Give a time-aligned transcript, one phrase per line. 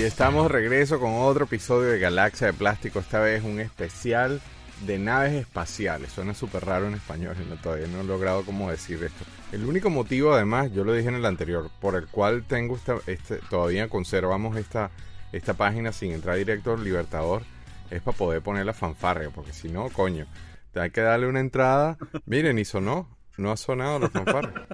[0.00, 4.40] Y estamos de regreso con otro episodio de Galaxia de Plástico, esta vez un especial
[4.86, 6.10] de naves espaciales.
[6.10, 9.26] Suena súper raro en español, no, todavía no he logrado cómo decir esto.
[9.52, 13.36] El único motivo, además, yo lo dije en el anterior, por el cual tengo este,
[13.50, 14.90] todavía conservamos esta,
[15.32, 17.42] esta página sin entrar directo al Libertador,
[17.90, 20.26] es para poder poner la fanfarria, porque si no, coño,
[20.72, 21.98] te hay que darle una entrada.
[22.24, 24.66] Miren, y sonó, no ha sonado la fanfarria.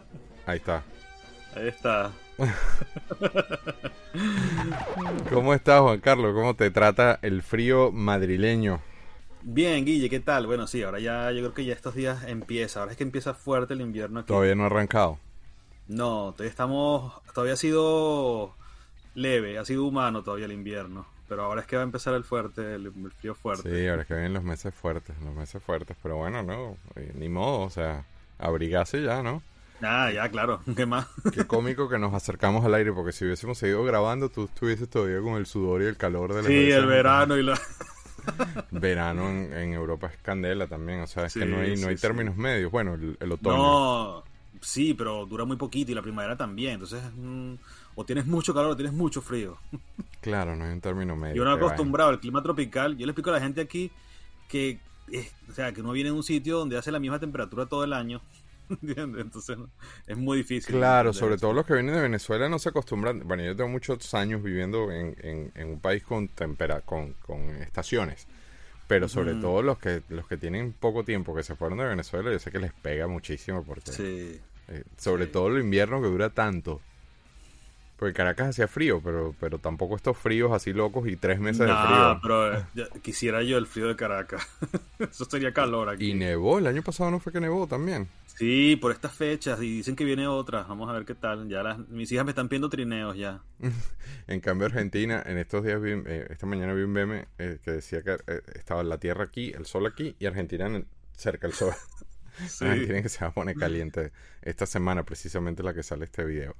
[0.46, 0.84] Ahí está.
[1.56, 2.12] Ahí está.
[5.30, 6.34] ¿Cómo estás, Juan Carlos?
[6.34, 8.80] ¿Cómo te trata el frío madrileño?
[9.42, 10.46] Bien, Guille, ¿qué tal?
[10.46, 12.80] Bueno, sí, ahora ya, yo creo que ya estos días empieza.
[12.80, 14.28] Ahora es que empieza fuerte el invierno aquí.
[14.28, 15.18] Todavía no ha arrancado.
[15.88, 18.54] No, todavía estamos, todavía ha sido
[19.14, 21.06] leve, ha sido humano todavía el invierno.
[21.28, 23.70] Pero ahora es que va a empezar el fuerte, el, frío fuerte.
[23.70, 25.96] Sí, ahora es que vienen los meses fuertes, los meses fuertes.
[26.02, 28.04] Pero bueno, no, eh, ni modo, o sea,
[28.38, 29.42] abrigarse ya, ¿no?
[29.82, 31.06] Ah, ya, claro, ¿qué más?
[31.32, 35.20] Qué cómico que nos acercamos al aire, porque si hubiésemos seguido grabando, tú estuvieses todavía
[35.20, 37.58] con el sudor y el calor de la Sí, el verano y la...
[38.70, 42.36] verano en, Europa es candela también, o sea, es que no hay, no hay términos
[42.36, 42.70] medios.
[42.70, 43.56] Bueno, el, otoño.
[43.56, 44.24] No,
[44.60, 47.54] sí, pero dura muy poquito y la primavera también, entonces mm,
[47.94, 49.58] o tienes mucho calor o tienes mucho frío.
[50.20, 51.36] Claro, no hay un término medio.
[51.36, 53.90] Yo no acostumbrado al clima tropical, yo le explico a la gente aquí
[54.48, 54.78] que,
[55.48, 57.92] o sea, que uno viene en un sitio donde hace la misma temperatura todo el
[57.92, 58.20] año.
[58.96, 59.58] Entonces
[60.06, 60.74] es muy difícil.
[60.74, 63.26] Claro, sobre todo los que vienen de Venezuela no se acostumbran.
[63.26, 67.14] Bueno, yo tengo muchos años viviendo en, un país con, tempera, con,
[67.60, 68.26] estaciones.
[68.88, 72.30] Pero sobre todo los que los que tienen poco tiempo que se fueron de Venezuela,
[72.30, 76.80] yo sé que les pega muchísimo porque eh, sobre todo el invierno que dura tanto.
[77.96, 81.74] Porque Caracas hacía frío, pero, pero tampoco estos fríos así locos y tres meses de
[81.74, 82.18] frío.
[82.20, 82.64] pero eh,
[83.00, 84.46] quisiera yo el frío de Caracas.
[84.98, 86.10] Eso sería calor aquí.
[86.10, 88.06] Y nevó, el año pasado no fue que nevó también.
[88.36, 90.64] Sí, por estas fechas y dicen que viene otra.
[90.64, 91.48] Vamos a ver qué tal.
[91.48, 93.42] Ya las, mis hijas me están pidiendo trineos ya.
[94.26, 97.72] en cambio Argentina, en estos días, vi, eh, esta mañana vi un meme eh, que
[97.72, 98.18] decía que
[98.54, 100.70] estaba la Tierra aquí, el Sol aquí y Argentina
[101.16, 101.72] cerca del Sol.
[102.46, 102.66] sí.
[102.66, 106.56] Argentina que se va a poner caliente esta semana, precisamente la que sale este video.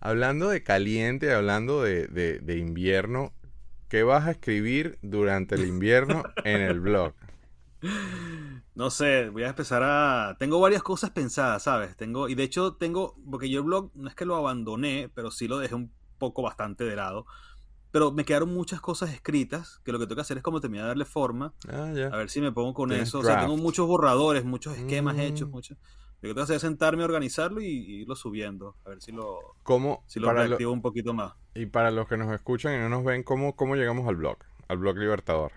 [0.00, 3.32] Hablando de caliente, hablando de, de, invierno,
[3.88, 7.14] ¿qué vas a escribir durante el invierno en el blog?
[8.74, 10.36] No sé, voy a empezar a...
[10.38, 11.96] Tengo varias cosas pensadas, ¿sabes?
[11.96, 15.30] Tengo, y de hecho tengo, porque yo el blog no es que lo abandoné, pero
[15.30, 17.26] sí lo dejé un poco bastante de lado.
[17.92, 20.86] Pero me quedaron muchas cosas escritas, que lo que tengo que hacer es como terminar
[20.86, 21.54] de darle forma.
[21.68, 23.20] Ah, a ver si me pongo con eso.
[23.20, 25.52] O sea, tengo muchos borradores, muchos esquemas hechos, mm.
[25.52, 25.78] muchos...
[26.20, 28.76] Lo que tengo que hacer es sentarme a organizarlo y, irlo subiendo.
[28.86, 31.34] A ver si lo, ¿Cómo, si lo reactivo un poquito más.
[31.54, 34.38] Y para los que nos escuchan y no nos ven, ¿cómo, cómo llegamos al blog?
[34.66, 35.52] Al blog Libertador.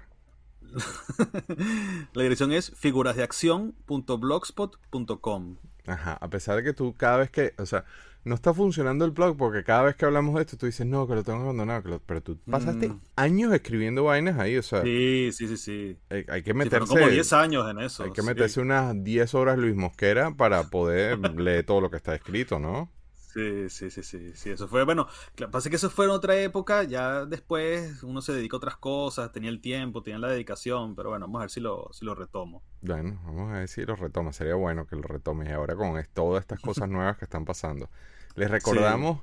[2.14, 5.56] la dirección es figurasdeacción.blogspot.com.
[5.86, 7.86] Ajá, a pesar de que tú cada vez que, o sea,
[8.28, 11.08] no está funcionando el blog porque cada vez que hablamos de esto tú dices, no,
[11.08, 13.00] que lo tengo abandonado, pero tú pasaste mm.
[13.16, 14.84] años escribiendo vainas ahí, o sea.
[14.84, 15.98] Sí, sí, sí, sí.
[16.10, 16.88] Hay, que meterse.
[16.88, 18.04] como 10 años en eso.
[18.04, 22.14] Hay que meterse unas 10 horas Luis Mosquera para poder leer todo lo que está
[22.14, 22.92] escrito, ¿no?
[23.38, 25.08] Sí, sí, sí, sí, sí, eso fue, bueno,
[25.52, 29.32] pasa que eso fue en otra época, ya después uno se dedica a otras cosas,
[29.32, 32.16] tenía el tiempo, tenía la dedicación, pero bueno, vamos a ver si lo, si lo
[32.16, 32.64] retomo.
[32.82, 36.04] Bueno, vamos a ver si lo retoma, sería bueno que lo retome y ahora con
[36.14, 37.92] todas estas cosas nuevas que están pasando.
[38.34, 39.22] Les recordamos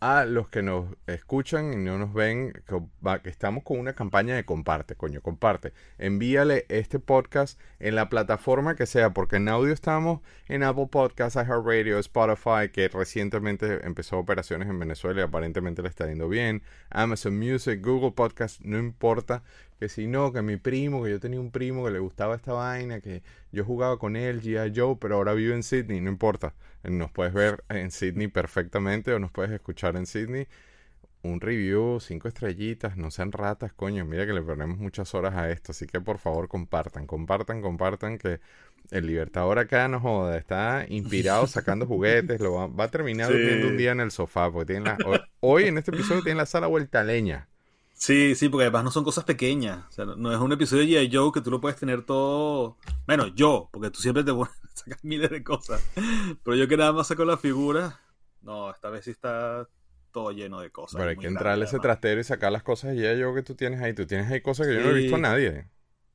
[0.00, 4.44] a los que nos escuchan y no nos ven que, estamos con una campaña de
[4.44, 5.74] comparte, coño, comparte.
[5.98, 11.36] Envíale este podcast en la plataforma que sea, porque en audio estamos en Apple Podcasts,
[11.36, 16.62] iHeartRadio, Spotify, que recientemente empezó operaciones en Venezuela y aparentemente le está yendo bien.
[16.88, 19.42] Amazon Music, Google Podcast, no importa
[19.80, 22.52] que si no, que mi primo, que yo tenía un primo que le gustaba esta
[22.52, 24.78] vaina, que yo jugaba con él, G.I.
[24.78, 26.52] Joe, pero ahora vive en Sydney, no importa.
[26.82, 30.48] Nos puedes ver en Sydney perfectamente o nos puedes escuchar en Sydney.
[31.22, 34.04] Un review, cinco estrellitas, no sean ratas, coño.
[34.04, 38.18] Mira que le perdemos muchas horas a esto, así que por favor compartan, compartan, compartan
[38.18, 38.40] que
[38.90, 43.78] el Libertador acá no joda, está inspirado sacando juguetes, lo va, a terminar viviendo un
[43.78, 44.98] día en el sofá, porque tiene la,
[45.40, 47.48] hoy, en este episodio tiene la sala vuelta leña.
[48.00, 49.84] Sí, sí, porque además no son cosas pequeñas.
[49.90, 51.14] O sea, no es un episodio de G.I.
[51.14, 52.78] Joe que tú lo puedes tener todo.
[53.06, 54.32] Bueno, yo, porque tú siempre te
[54.74, 55.86] sacas miles de cosas.
[56.42, 58.00] Pero yo que nada más saco la figura.
[58.40, 59.68] No, esta vez sí está
[60.12, 60.98] todo lleno de cosas.
[60.98, 63.22] Pero hay que entrarle ese trastero y sacar las cosas de G.I.
[63.22, 63.92] Joe que tú tienes ahí.
[63.92, 65.68] Tú tienes ahí cosas que yo no he visto a nadie.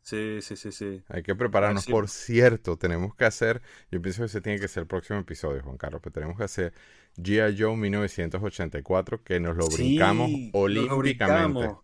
[0.06, 1.02] Sí, sí, sí, sí.
[1.10, 1.88] Hay que prepararnos.
[1.88, 3.64] Por cierto, tenemos que hacer.
[3.90, 6.00] Yo pienso que ese tiene que ser el próximo episodio, Juan Carlos.
[6.04, 6.74] Pero tenemos que hacer
[7.18, 7.60] G.I.
[7.60, 11.76] Joe 1984, que nos lo brincamos olímpicamente.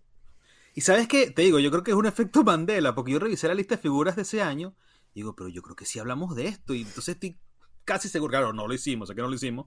[0.76, 3.48] Y sabes qué, te digo, yo creo que es un efecto Mandela, porque yo revisé
[3.48, 4.76] la lista de figuras de ese año,
[5.14, 7.40] y digo, pero yo creo que sí hablamos de esto, y entonces estoy
[7.84, 9.66] casi seguro, claro, no lo hicimos, sé que no lo hicimos,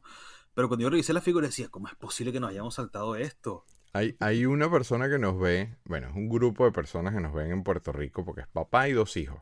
[0.55, 3.67] pero cuando yo revisé la figura decía, ¿cómo es posible que nos hayamos saltado esto?
[3.95, 7.33] Hay, hay una persona que nos ve, bueno, es un grupo de personas que nos
[7.33, 9.41] ven en Puerto Rico porque es papá y dos hijos.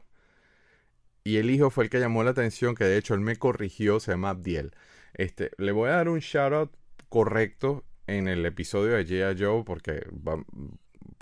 [1.24, 3.98] Y el hijo fue el que llamó la atención, que de hecho él me corrigió,
[3.98, 4.72] se llama Abdiel.
[5.14, 6.72] Este, le voy a dar un shout out
[7.08, 9.42] correcto en el episodio de G.I.
[9.42, 10.06] Joe porque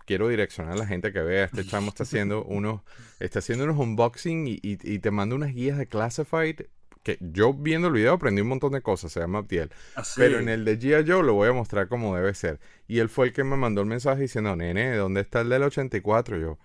[0.06, 1.44] quiero direccionar a la gente que vea.
[1.44, 2.80] Este chamo está haciendo unos,
[3.20, 6.62] está haciendo unos unboxing y, y, te manda unas guías de Classified
[7.02, 9.70] que yo viendo el video aprendí un montón de cosas, se llama Abdiel.
[9.96, 11.10] ¿Ah, Pero en el de G.I.
[11.10, 12.60] Joe lo voy a mostrar como debe ser.
[12.86, 15.62] Y él fue el que me mandó el mensaje diciendo, nene, ¿dónde está el del
[15.62, 16.38] 84?
[16.38, 16.58] yo,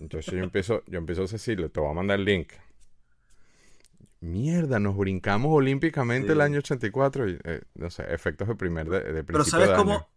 [0.00, 2.52] entonces yo empiezo, yo empiezo a decirle, te voy a mandar el link.
[4.20, 9.12] Mierda, nos brincamos olímpicamente el año 84 y, eh, no sé, efectos de primer de,
[9.12, 10.08] de Pero ¿sabes cómo,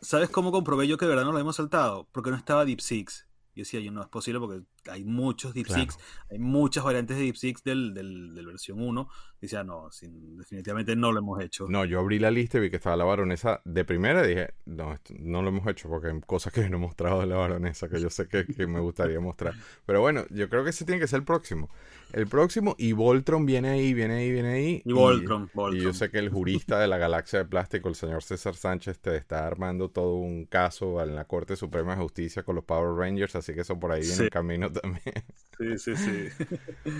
[0.00, 2.08] ¿sabes cómo comprobé yo que de verdad no lo hemos saltado?
[2.12, 3.26] Porque no estaba Deep Six.
[3.54, 5.98] Y decía yo, no es posible porque hay muchos Deep Six,
[6.30, 9.08] hay muchas variantes de Deep Six del, del, del versión 1.
[9.40, 9.88] Decía, no,
[10.36, 11.66] definitivamente no lo hemos hecho.
[11.68, 14.98] No, yo abrí la lista y vi que estaba la baronesa de primera dije, no,
[15.18, 18.00] no lo hemos hecho porque hay cosas que no he mostrado de la baronesa que
[18.00, 19.54] yo sé que, que me gustaría mostrar.
[19.86, 21.70] Pero bueno, yo creo que ese tiene que ser el próximo
[22.12, 24.82] el próximo y Voltron viene ahí, viene ahí, viene ahí.
[24.84, 28.22] Y, Voltron, y, yo sé que el jurista de la galaxia de plástico, el señor
[28.22, 32.56] César Sánchez, te está armando todo un caso en la Corte Suprema de Justicia con
[32.56, 35.24] los Power Rangers, así que eso por ahí viene en camino también.
[35.58, 36.46] Sí, sí, sí.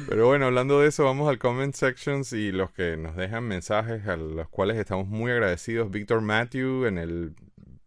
[0.09, 4.07] Pero bueno, hablando de eso, vamos al comment sections y los que nos dejan mensajes
[4.07, 5.91] a los cuales estamos muy agradecidos.
[5.91, 7.35] Víctor Matthew en el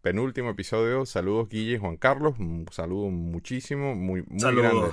[0.00, 1.06] penúltimo episodio.
[1.06, 2.34] Saludos Guille y Juan Carlos.
[2.38, 4.90] Un saludo muchísimo, muy, muy grande.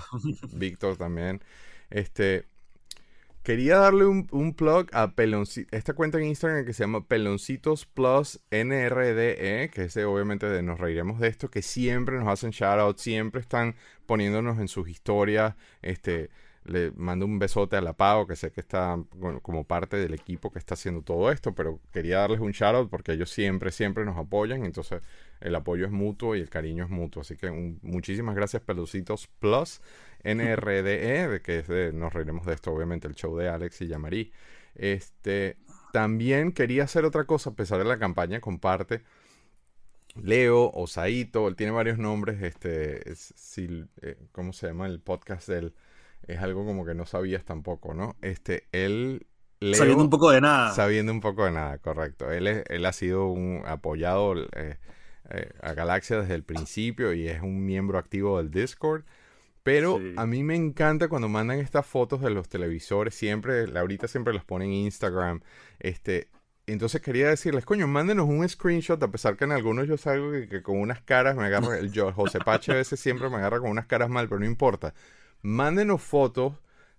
[0.54, 1.42] Víctor también.
[1.90, 2.46] Este,
[3.44, 8.40] quería darle un, plug a Peloncito, esta cuenta en Instagram que se llama Peloncitos Plus
[8.52, 12.98] NRDE, que es obviamente de nos reiremos de esto, que siempre nos hacen shout out,
[12.98, 16.30] siempre están poniéndonos en sus historias, este,
[16.64, 18.98] le mando un besote a la Pau, que sé que está
[19.42, 22.90] como parte del equipo que está haciendo todo esto, pero quería darles un shout out
[22.90, 25.02] porque ellos siempre, siempre nos apoyan, entonces
[25.40, 27.50] el apoyo es mutuo y el cariño es mutuo, así que
[27.82, 29.82] muchísimas gracias Peloncitos Plus.
[30.24, 34.32] NRDE, de que nos reiremos de esto, obviamente, el show de Alex y Yamari.
[34.76, 35.58] Este,
[35.92, 39.02] también quería hacer otra cosa, a pesar de la campaña, comparte.
[40.16, 45.74] Leo Osaito, él tiene varios nombres, este, eh, ¿cómo se llama el podcast de él?
[46.28, 48.16] Es algo como que no sabías tampoco, ¿no?
[48.22, 49.28] Este, él
[49.74, 50.72] sabiendo un poco de nada.
[50.72, 52.32] Sabiendo un poco de nada, correcto.
[52.32, 54.78] Él, él ha sido un apoyado eh,
[55.30, 59.04] eh, a Galaxia desde el principio y es un miembro activo del Discord.
[59.64, 64.34] Pero a mí me encanta cuando mandan estas fotos de los televisores, siempre, ahorita siempre
[64.34, 65.42] los ponen en Instagram,
[65.78, 66.30] este,
[66.66, 70.64] entonces quería decirles, coño, mándenos un screenshot, a pesar que en algunos yo salgo que,
[70.64, 73.70] con unas caras me agarra, el yo, José Pache a veces siempre me agarra con
[73.70, 74.96] unas caras mal, pero no importa.
[75.42, 76.54] Mándenos fotos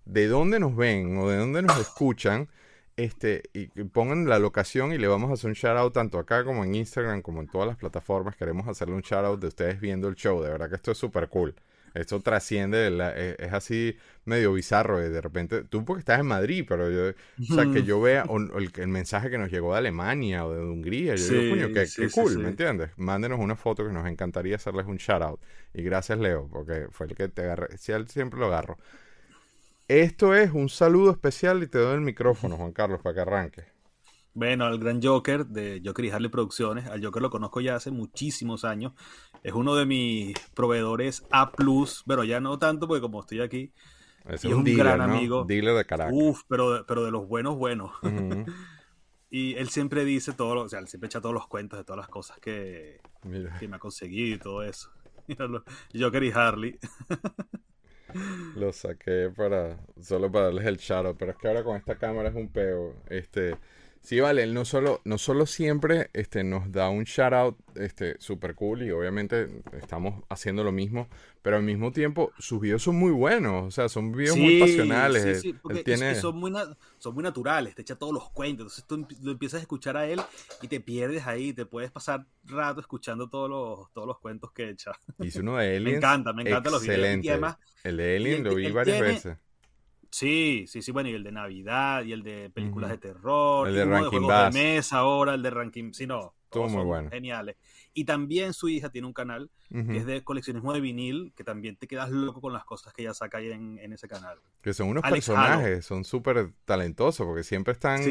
[0.04, 2.48] de dónde nos ven o de dónde nos escuchan,
[2.96, 6.44] este, y pongan la locación y le vamos a hacer un shout out tanto acá
[6.44, 8.36] como en Instagram, como en todas las plataformas.
[8.36, 10.98] Queremos hacerle un shout out de ustedes viendo el show, de verdad que esto es
[10.98, 11.54] súper cool.
[11.94, 14.98] Esto trasciende, e, es, así medio bizarro.
[14.98, 17.14] De repente, tú porque estás en Madrid, pero yo,
[17.50, 18.24] o sea, que yo vea
[18.76, 21.14] el, mensaje que nos llegó de Alemania o de Hungría.
[21.16, 22.90] Yo digo, coño, qué, cool, ¿me entiendes?
[22.96, 25.40] Mándenos una foto que nos encantaría hacerles un shout out.
[25.75, 27.76] Y gracias, Leo, porque fue el que te agarré.
[27.78, 28.78] siempre lo agarro.
[29.88, 33.72] Esto es un saludo especial y te doy el micrófono, Juan Carlos, para que arranque.
[34.34, 36.86] Bueno, al gran Joker de Joker y Harley Producciones.
[36.86, 38.92] Al Joker lo conozco ya hace muchísimos años.
[39.42, 41.52] Es uno de mis proveedores A,
[42.06, 43.72] pero ya no tanto porque como estoy aquí.
[44.28, 45.44] Es, un, gran amigo.
[45.44, 46.14] Dealer de Caracas.
[46.16, 47.90] Uf, pero, pero de los buenos, buenos.
[49.30, 51.98] y él siempre dice todo, o sea, él siempre echa todos los cuentos de todas
[51.98, 53.00] las cosas que,
[53.58, 54.90] que me ha conseguido y todo eso.
[55.94, 56.78] Joker y Harley.
[58.56, 62.28] lo saqué para solo para darles el shout pero es que ahora con esta cámara
[62.28, 62.94] es un peo.
[63.08, 63.56] Este
[64.02, 68.16] Sí, vale, él no solo, no solo siempre este, nos da un shout out este,
[68.18, 69.49] super cool y obviamente
[69.80, 71.09] estamos haciendo lo mismo,
[71.40, 75.40] pero al mismo tiempo sus videos son muy buenos, o sea, son videos muy pasionales.
[75.40, 76.52] Sí, sí, porque son, muy
[76.99, 80.04] son muy naturales, te echa todos los cuentos, entonces tú lo empiezas a escuchar a
[80.04, 80.21] él
[80.61, 84.68] y te pierdes ahí, te puedes pasar rato escuchando todos los, todos los cuentos que
[84.68, 84.90] echa.
[85.21, 85.85] Hizo uno de Alien.
[85.85, 87.25] me encanta, me encanta los videos.
[87.25, 89.37] Y además, el de Alien lo vi varias veces
[90.12, 93.75] Sí, sí, sí, bueno, y el de Navidad, y el de películas de terror, el
[93.75, 97.09] de Ranking de, de mesa ahora, el de Ranking, sí, no, todos muy bueno.
[97.11, 97.57] Geniales.
[97.94, 101.76] Y también su hija tiene un canal que es de coleccionismo de vinil, que también
[101.76, 104.38] te quedas loco con las cosas que ella saca ahí en, ese canal.
[104.61, 108.02] Que son unos personajes, son súper talentosos, porque siempre están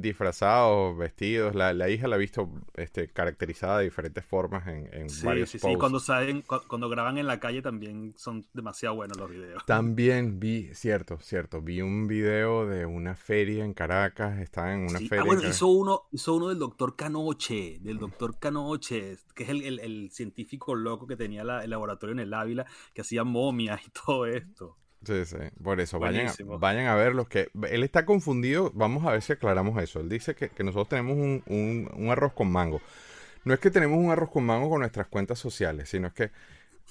[0.00, 1.54] disfrazados, vestidos.
[1.54, 5.48] La, la, hija la ha visto este, caracterizada de diferentes formas en, en sí, varios
[5.48, 9.64] Sí, sí, cuando, salen, cuando graban en la calle también son demasiado buenos los videos.
[9.64, 14.98] También vi, cierto, cierto, vi un video de una feria en Caracas, estaba en una
[14.98, 15.22] feria.
[15.22, 20.10] Ah, bueno, hizo, uno, hizo uno del doctor Canoche del doctor Canoche, que es el,
[20.12, 24.76] científico loco que tenía el laboratorio en el Ávila, que hacía momias y todo esto.
[25.04, 27.50] Sí, sí, por eso, vayan a, vayan a ver los que...
[27.70, 30.00] Él está confundido, vamos a ver si aclaramos eso.
[30.00, 31.42] Él dice que, nosotros tenemos un,
[31.94, 32.80] un arroz con mango.
[33.44, 36.30] No es que tenemos un arroz con mango con nuestras cuentas sociales, sino es que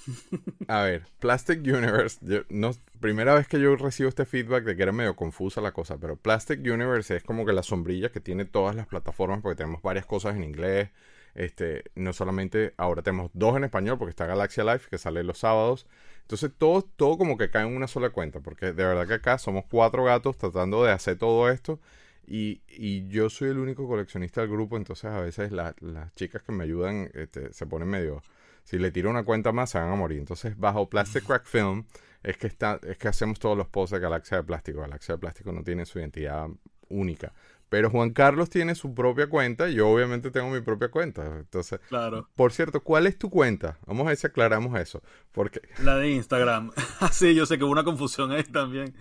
[0.68, 2.20] a ver, Plastic Universe,
[2.50, 5.98] no, primera vez que yo recibo este feedback de que era medio confusa la cosa,
[5.98, 9.82] pero Plastic Universe es como que la sombrilla que tiene todas las plataformas porque tenemos
[9.82, 10.90] varias cosas en inglés.
[11.38, 15.38] Este, no solamente, ahora tenemos dos en español porque está Galaxia Life que sale los
[15.40, 15.88] sábados.
[16.22, 19.38] Entonces todo, todo como que cae en una sola cuenta porque de verdad que acá
[19.38, 21.80] somos cuatro gatos tratando de hacer todo esto.
[22.26, 25.76] Y, y yo soy el único coleccionista del grupo, entonces a veces las
[26.16, 28.22] chicas que me ayudan este, se ponen medio
[28.68, 30.20] si le tiro una cuenta más, se van a morir.
[30.20, 31.86] Entonces, bajo Plastic Crack Film,
[32.22, 34.82] es que, está, es que hacemos todos los posts de Galaxia de Plástico.
[34.82, 36.50] Galaxia de Plástico no tiene su identidad
[36.90, 37.32] única.
[37.70, 41.26] Pero Juan Carlos tiene su propia cuenta y yo obviamente tengo mi propia cuenta.
[41.38, 42.30] Entonces, claro.
[42.36, 43.78] por cierto, ¿cuál es tu cuenta?
[43.86, 45.02] Vamos a ver si aclaramos eso.
[45.32, 45.62] Porque...
[45.84, 46.72] La de Instagram.
[47.12, 48.96] sí, yo sé que hubo una confusión ahí también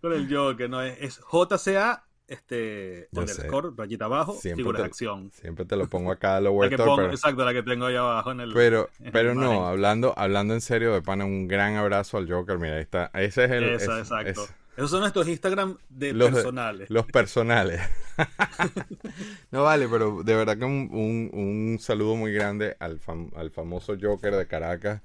[0.00, 5.30] con el yo, que no es, es JCA este underscore, rayita abajo, figura de acción.
[5.32, 8.52] Siempre te lo pongo acá a lo Exacto, la que tengo ahí abajo en el.
[8.52, 12.58] Pero, pero no, hablando, hablando en serio, de pana, un gran abrazo al Joker.
[12.58, 13.10] Mira, ahí está.
[13.14, 13.64] Ese es el.
[13.64, 14.46] exacto.
[14.78, 16.88] Esos son nuestros Instagram de los, personales.
[16.88, 17.80] Los personales.
[19.50, 23.00] no vale, pero de verdad que un, un, un saludo muy grande al,
[23.34, 25.02] al famoso Joker de Caracas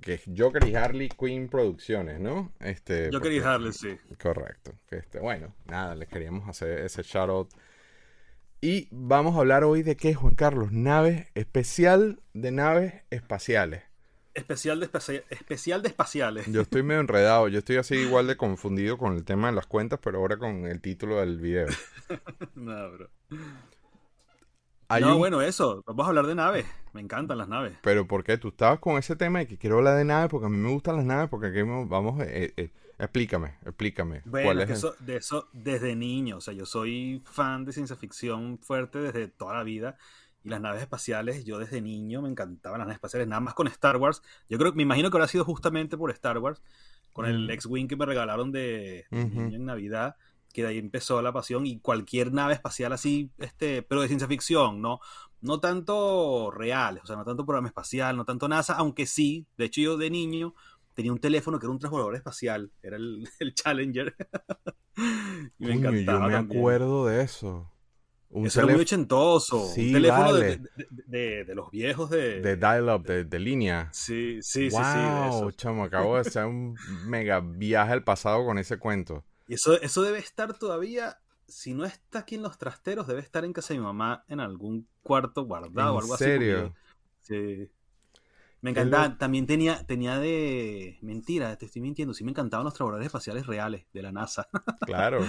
[0.00, 2.52] que es Joker y Harley Quinn Producciones, ¿no?
[2.60, 3.98] Este, Joker y Harley, sí.
[4.22, 4.74] Correcto.
[4.90, 7.48] Este, bueno, nada, les queríamos hacer ese shout
[8.60, 13.82] Y vamos a hablar hoy de qué, Juan Carlos, naves, especial de naves espaciales.
[14.34, 14.90] Especial de,
[15.30, 16.46] especial de espaciales.
[16.46, 19.66] Yo estoy medio enredado, yo estoy así igual de confundido con el tema de las
[19.66, 21.68] cuentas, pero ahora con el título del video.
[22.54, 23.10] no, bro
[25.00, 25.82] no, bueno, eso.
[25.86, 26.66] Vamos a hablar de naves.
[26.92, 27.76] Me encantan las naves.
[27.82, 28.38] Pero ¿por qué?
[28.38, 30.70] Tú estabas con ese tema y que quiero hablar de naves porque a mí me
[30.70, 32.20] gustan las naves porque aquí vamos...
[32.22, 34.22] Eh, eh, explícame, explícame.
[34.24, 36.36] Bueno, eso, de eso desde niño.
[36.36, 39.96] O sea, yo soy fan de ciencia ficción fuerte desde toda la vida.
[40.44, 43.26] Y las naves espaciales, yo desde niño me encantaban las naves espaciales.
[43.26, 44.22] Nada más con Star Wars.
[44.48, 46.62] Yo creo, me imagino que habrá sido justamente por Star Wars.
[47.12, 47.50] Con el mm.
[47.50, 50.16] X-Wing que me regalaron de, niño en Navidad
[50.54, 54.28] que de ahí empezó la pasión y cualquier nave espacial así, este, pero de ciencia
[54.28, 55.00] ficción, ¿no?
[55.40, 59.64] No tanto reales, o sea, no tanto programa espacial, no tanto NASA, aunque sí, de
[59.64, 60.54] hecho yo de niño
[60.94, 64.14] tenía un teléfono que era un transbordador espacial, era el, Challenger.
[65.58, 66.30] y me encantaba.
[66.30, 67.70] Yo me acuerdo de eso.
[68.34, 69.68] Un eso era muy ochentoso.
[69.68, 70.60] un teléfono de,
[71.44, 72.40] de, los viejos de.
[72.40, 73.88] De dial-up, de, línea.
[73.92, 74.76] Sí, sí, sí, sí.
[74.76, 76.76] Wow, chamo, acabo de hacer un
[77.06, 79.22] mega viaje al pasado con ese cuento.
[79.46, 83.44] Y eso, eso debe estar todavía, si no está aquí en los trasteros, debe estar
[83.44, 86.24] en casa de mi mamá en algún cuarto guardado o algo así.
[86.24, 86.74] ¿En serio?
[87.20, 87.70] Sí.
[88.64, 90.96] Me encantaba, también tenía, tenía de.
[91.02, 92.14] Mentira, te estoy mintiendo.
[92.14, 94.48] Sí, me encantaban los trabajadores espaciales reales de la NASA.
[94.86, 95.20] Claro.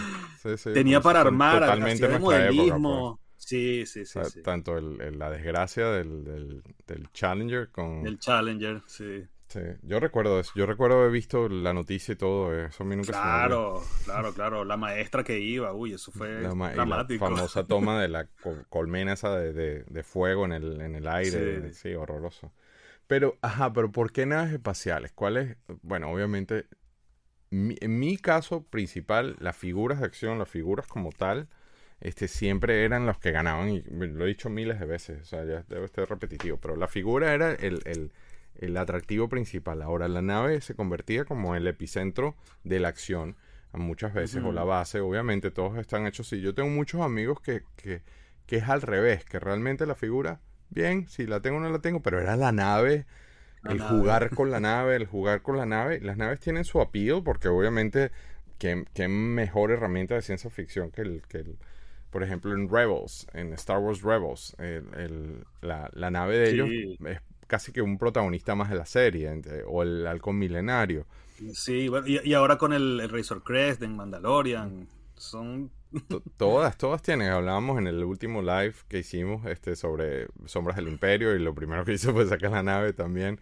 [0.74, 3.15] tenía para armar, totalmente de modelismo.
[3.18, 3.25] Pues.
[3.38, 8.08] Sí, sí, sí, Tanto el, la desgracia del, del, del, Challenger con.
[8.08, 9.27] El Challenger, sí.
[9.50, 10.54] Sí, yo recuerdo eso.
[10.56, 12.58] Yo recuerdo haber visto la noticia y todo.
[12.58, 17.30] Eso a mí nunca claro, Claro, claro, La maestra que iba, uy, eso fue dramático.
[17.30, 18.27] La famosa toma de la
[18.70, 21.74] colmena esa de, de, fuego en el, en el aire.
[21.74, 21.94] Sí.
[21.94, 22.54] horroroso.
[23.08, 25.12] Pero, ajá, pero ¿por qué naves espaciales?
[25.14, 25.58] ¿Cuál es?
[25.82, 26.68] Bueno, obviamente,
[27.52, 31.48] en mi caso principal, las figuras de acción, las figuras como tal,
[32.02, 33.70] este, siempre eran los que ganaban.
[33.70, 36.58] Y lo he dicho miles de veces, o sea, ya debe estar repetitivo.
[36.58, 38.12] Pero la figura era el, el
[38.58, 39.82] el atractivo principal.
[39.82, 43.36] Ahora la nave se convertía como el epicentro de la acción
[43.74, 46.40] muchas veces, o la base, obviamente todos están hechos así.
[46.40, 48.04] Yo tengo muchos amigos que, que,
[48.46, 50.40] que, es al revés, que realmente la figura,
[50.75, 53.05] bien, si la tengo o no la tengo, pero era la nave,
[53.63, 56.00] el jugar con la nave, el jugar con la nave.
[56.01, 58.12] Las naves tienen su appeal porque obviamente,
[58.60, 61.24] qué, qué mejor herramienta de ciencia ficción que el...
[61.27, 61.58] Que el
[62.12, 66.70] por ejemplo, en Rebels, en Star Wars Rebels, el, la, la, nave de ellos
[67.10, 69.29] es casi que un protagonista más de la serie,
[69.67, 71.05] o el halcón milenario.
[71.53, 75.72] Sí, y, ahora con el, Razor Crest en Mandalorian, son...
[76.38, 77.29] todas, todas tienen.
[77.29, 81.86] Hablábamos en el último live que hicimos este, sobre Sombras del Imperio y lo primero
[81.86, 83.39] que hizo fue sacar la nave también.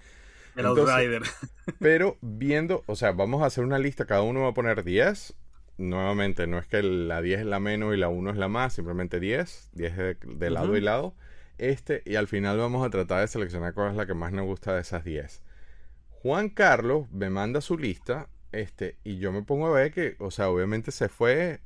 [0.56, 1.24] El Outrider.
[1.80, 5.36] Pero viendo, o sea, vamos a hacer una lista, cada uno va a poner 10.
[5.78, 8.74] Nuevamente, no es que la 10 es la menos y la 1 es la más,
[8.74, 11.16] simplemente 10, 10 de, lado y lado
[11.58, 14.46] este y al final vamos a tratar de seleccionar cuál es la que más nos
[14.46, 15.42] gusta de esas 10.
[16.10, 20.32] Juan Carlos me manda su lista este, y yo me pongo a ver que, o
[20.32, 21.60] sea, obviamente se fue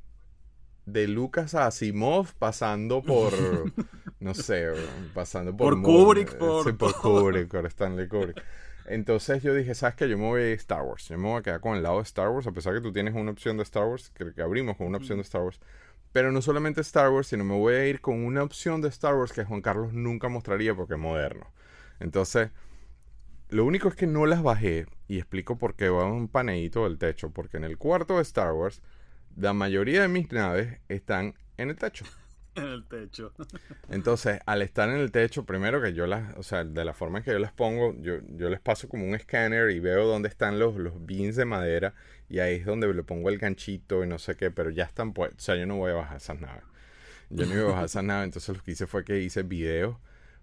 [0.86, 3.32] de Lucas a Asimov pasando por,
[4.20, 4.72] no sé,
[5.14, 5.74] pasando por...
[5.74, 6.64] Por Kubrick, por...
[6.64, 8.42] Sí, por Kubrick, por Stanley Kubrick.
[8.86, 10.08] Entonces yo dije, ¿sabes qué?
[10.08, 11.08] Yo me voy a Star Wars.
[11.08, 12.90] Yo me voy a quedar con el lado de Star Wars, a pesar que tú
[12.90, 15.60] tienes una opción de Star Wars, que, que abrimos con una opción de Star Wars.
[16.12, 19.14] Pero no solamente Star Wars, sino me voy a ir con una opción de Star
[19.14, 21.52] Wars que Juan Carlos nunca mostraría porque es moderno.
[22.00, 22.50] Entonces,
[23.50, 26.98] lo único es que no las bajé y explico por qué va un paneíto del
[26.98, 27.30] techo.
[27.30, 28.82] Porque en el cuarto de Star Wars,
[29.36, 32.04] la mayoría de mis naves están en el techo.
[32.54, 33.32] En el techo.
[33.88, 37.18] Entonces, al estar en el techo, primero que yo las, o sea, de la forma
[37.18, 40.28] en que yo las pongo, yo, yo les paso como un escáner y veo dónde
[40.28, 41.94] están los, los beans de madera
[42.28, 45.12] y ahí es donde le pongo el ganchito y no sé qué, pero ya están
[45.12, 45.38] puestos.
[45.38, 46.64] O sea, yo no voy a bajar esas naves.
[47.30, 49.96] Yo no iba a bajar esas naves, entonces lo que hice fue que hice videos.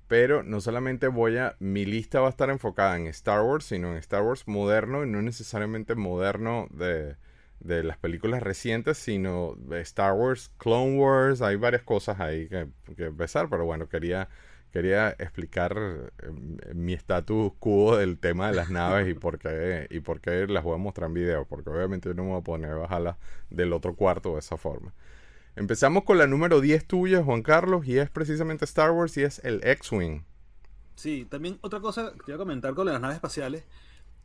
[0.08, 1.56] Pero no solamente voy a.
[1.60, 5.10] Mi lista va a estar enfocada en Star Wars, sino en Star Wars moderno y
[5.10, 7.16] no necesariamente moderno de,
[7.60, 11.42] de las películas recientes, sino de Star Wars, Clone Wars.
[11.42, 14.30] Hay varias cosas ahí que, que empezar, pero bueno, quería
[14.76, 20.02] quería explicar eh, mi status quo del tema de las naves y por qué y
[20.02, 22.44] por qué las voy a mostrar en video, porque obviamente yo no me voy a
[22.44, 23.16] poner a bajarlas
[23.50, 24.94] del otro cuarto de esa forma.
[25.56, 29.40] Empezamos con la número 10 tuya, Juan Carlos, y es precisamente Star Wars y es
[29.46, 30.24] el X-Wing.
[30.96, 33.64] Sí, también otra cosa que iba a comentar con las naves espaciales,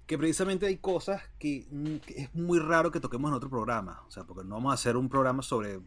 [0.06, 1.66] que precisamente hay cosas que,
[2.04, 4.74] que es muy raro que toquemos en otro programa, o sea, porque no vamos a
[4.74, 5.78] hacer un programa sobre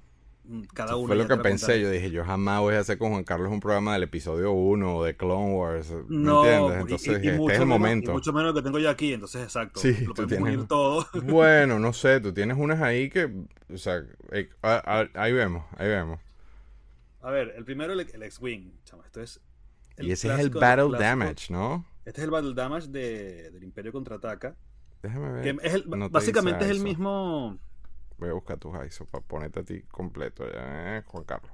[0.74, 1.08] cada uno.
[1.08, 3.60] Fue lo que pensé, yo dije, yo jamás voy a hacer con Juan Carlos un
[3.60, 6.82] programa del episodio 1 o de Clone Wars, ¿me no, entiendes?
[6.82, 8.12] Entonces, y, y este es el menos, momento.
[8.12, 9.80] y mucho menos lo que tengo yo aquí, entonces exacto.
[9.80, 11.08] Sí, lo tú podemos tienes- unir todo.
[11.24, 13.32] Bueno, no sé, tú tienes unas ahí que,
[13.74, 16.20] o sea, eh, ah, ah, ahí vemos, ahí vemos.
[17.22, 19.40] A ver, el primero el, el X-Wing, chamo, esto es
[19.98, 20.98] y ese es el Battle.
[20.98, 21.86] Damage, ¿no?
[22.04, 24.56] Este es el Battle Damage de, del Imperio Contraataca.
[25.02, 25.44] Déjame ver.
[25.58, 27.58] Que es el- no básicamente es el mismo.
[28.18, 31.52] Voy a buscar tus ISO para ponerte a ti completo, eh, Juan Carlos.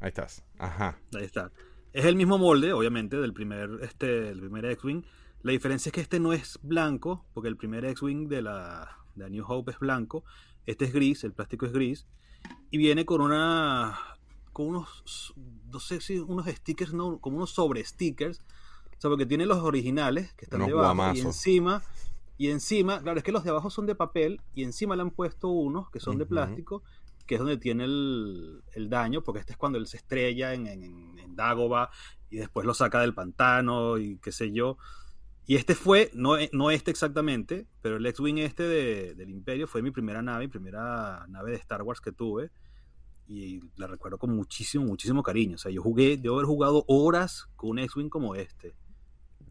[0.00, 0.44] Ahí estás.
[0.58, 0.98] Ajá.
[1.14, 1.52] Ahí está.
[1.92, 5.04] Es el mismo molde, obviamente, del primer, este, el primer X-Wing.
[5.42, 9.24] La diferencia es que este no es blanco, porque el primer X-Wing de la, de
[9.24, 10.24] la New Hope es blanco.
[10.66, 12.06] Este es gris, el plástico es gris.
[12.70, 13.98] Y viene con una.
[14.52, 15.34] con unos.
[15.70, 18.40] no sé si unos stickers, no, como unos sobre stickers.
[18.96, 20.92] O sea, porque tiene los originales que están Unos debajo.
[20.92, 21.24] Y guamazos.
[21.24, 21.82] encima.
[22.38, 24.40] Y encima, claro, es que los de abajo son de papel.
[24.54, 26.82] Y encima le han puesto unos que son de plástico.
[27.26, 29.22] Que es donde tiene el, el daño.
[29.22, 31.90] Porque este es cuando él se estrella en, en, en Dagobah.
[32.30, 33.98] Y después lo saca del pantano.
[33.98, 34.76] Y qué sé yo.
[35.44, 39.82] Y este fue, no, no este exactamente, pero el X-Wing este de- del Imperio fue
[39.82, 42.52] mi primera nave, mi primera nave de Star Wars que tuve.
[43.28, 45.56] Y la recuerdo con muchísimo, muchísimo cariño.
[45.56, 48.74] O sea, yo jugué, debo haber jugado horas con un X-Wing como este.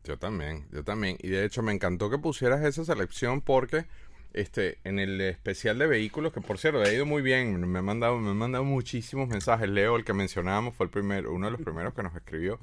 [0.04, 1.18] Yo también, yo también.
[1.22, 3.86] Y de hecho me encantó que pusieras esa selección porque
[4.34, 7.86] este, en el especial de vehículos, que por cierto, ha ido muy bien, me han
[7.86, 9.70] mandado, me han mandado muchísimos mensajes.
[9.70, 12.60] Leo, el que mencionábamos, fue el primero, uno de los primeros que nos escribió.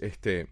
[0.00, 0.46] Este,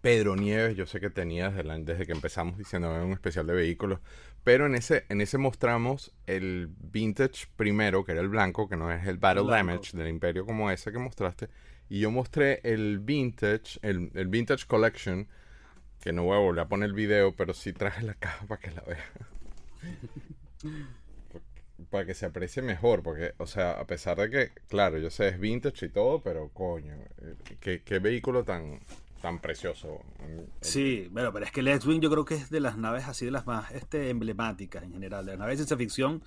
[0.00, 3.46] Pedro Nieves, yo sé que tenía desde, la- desde que empezamos diciendo "Era un especial
[3.46, 4.00] de vehículos,
[4.44, 8.92] pero en ese, en ese mostramos el vintage primero, que era el blanco, que no
[8.92, 9.66] es el Battle Blanco.
[9.72, 11.48] Damage del Imperio como ese que mostraste,
[11.88, 15.28] y yo mostré el vintage, el, el vintage collection,
[16.00, 18.60] que no voy a volver a poner el video, pero sí traje la caja para
[18.60, 19.04] que la vea.
[21.90, 25.28] para que se aprecie mejor, porque, o sea, a pesar de que, claro, yo sé,
[25.28, 28.80] es vintage y todo, pero coño, eh, qué, qué vehículo tan,
[29.20, 30.00] tan precioso.
[30.60, 33.24] Sí, bueno, pero es que el X-Wing yo creo que es de las naves así
[33.24, 35.24] de las más este, emblemáticas en general.
[35.24, 36.22] De las naves de ciencia ficción,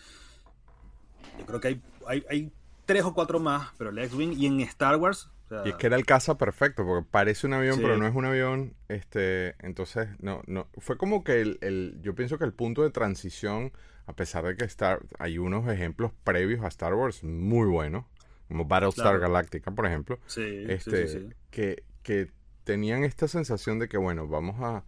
[1.37, 2.51] yo creo que hay, hay, hay
[2.85, 5.29] tres o cuatro más, pero el X-Wing y en Star Wars.
[5.51, 7.81] Sea, Y es que era el caza perfecto, porque parece un avión, Sí.
[7.81, 8.75] pero no es un avión.
[8.87, 10.67] Este, entonces, no, no.
[10.77, 13.71] Fue como que el, el- yo pienso que el punto de transición,
[14.07, 18.05] a pesar de que Star, hay unos ejemplos previos a Star Wars muy buenos,
[18.47, 19.19] como Battlestar Claro.
[19.19, 21.29] Galactica, por ejemplo, sí, este, sí, sí.
[21.51, 22.29] Que, que
[22.63, 24.83] tenían esta sensación de que, bueno, vamos a...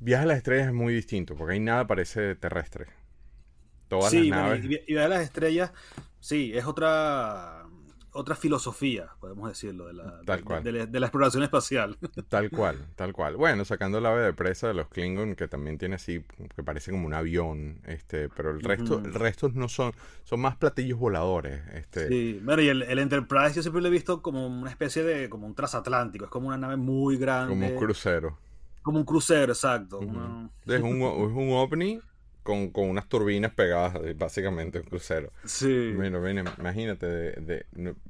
[0.00, 2.86] Viaje a las estrellas es muy distinto, porque ahí nada parece terrestre.
[3.88, 4.64] Todas Sí, las naves...
[4.64, 5.72] y, y a las estrellas,
[6.20, 7.67] sí, es otra
[8.12, 10.64] otra filosofía, podemos decirlo, de la, Tal de- cual.
[10.64, 11.96] de la- de la exploración espacial.
[12.28, 13.36] Tal cual, tal cual.
[13.36, 16.24] Bueno, sacando el ave de presa de los Klingon, que también tiene así,
[16.56, 19.92] que parece como un avión, este, pero el resto, el resto no son,
[20.24, 22.08] son más platillos voladores, este.
[22.08, 25.28] Sí, bueno, y el, el Enterprise yo siempre lo he visto como una especie de,
[25.28, 27.50] como un transatlántico, es como una nave muy grande.
[27.54, 28.38] como un crucero.
[28.82, 29.98] Como un crucero, exacto.
[29.98, 32.00] Una- Es un, es un ovni
[32.48, 35.30] con, con unas turbinas pegadas, eh, básicamente, un crucero.
[35.44, 35.92] Sí.
[35.94, 37.66] Bueno, ven, imagínate de,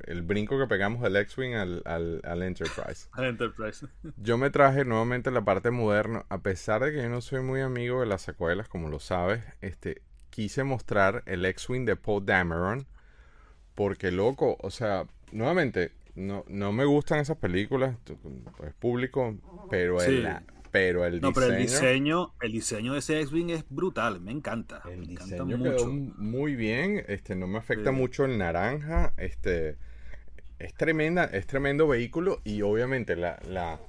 [0.07, 3.09] el brinco que pegamos del X-Wing al, al, al Enterprise.
[3.19, 3.87] El Enterprise.
[4.17, 7.61] Yo me traje nuevamente la parte moderna, a pesar de que yo no soy muy
[7.63, 12.87] amigo de las secuelas, como lo sabes, este, quise mostrar el X-Wing de Poe Dameron,
[13.75, 17.97] Porque, loco, o sea, nuevamente, no, no me gustan esas películas,
[18.65, 19.37] es público,
[19.69, 20.17] pero Sí.
[20.17, 20.29] el,
[20.71, 21.33] pero el No, diseño...
[21.35, 24.83] pero el diseño, el diseño de ese X-Wing es brutal, me encanta.
[24.91, 25.71] El me encanta diseño mucho.
[25.77, 27.97] quedó muy bien, este, no me afecta Sí.
[27.97, 29.77] mucho el naranja, este,
[30.59, 33.81] es tremenda, es tremendo vehículo y obviamente la, la-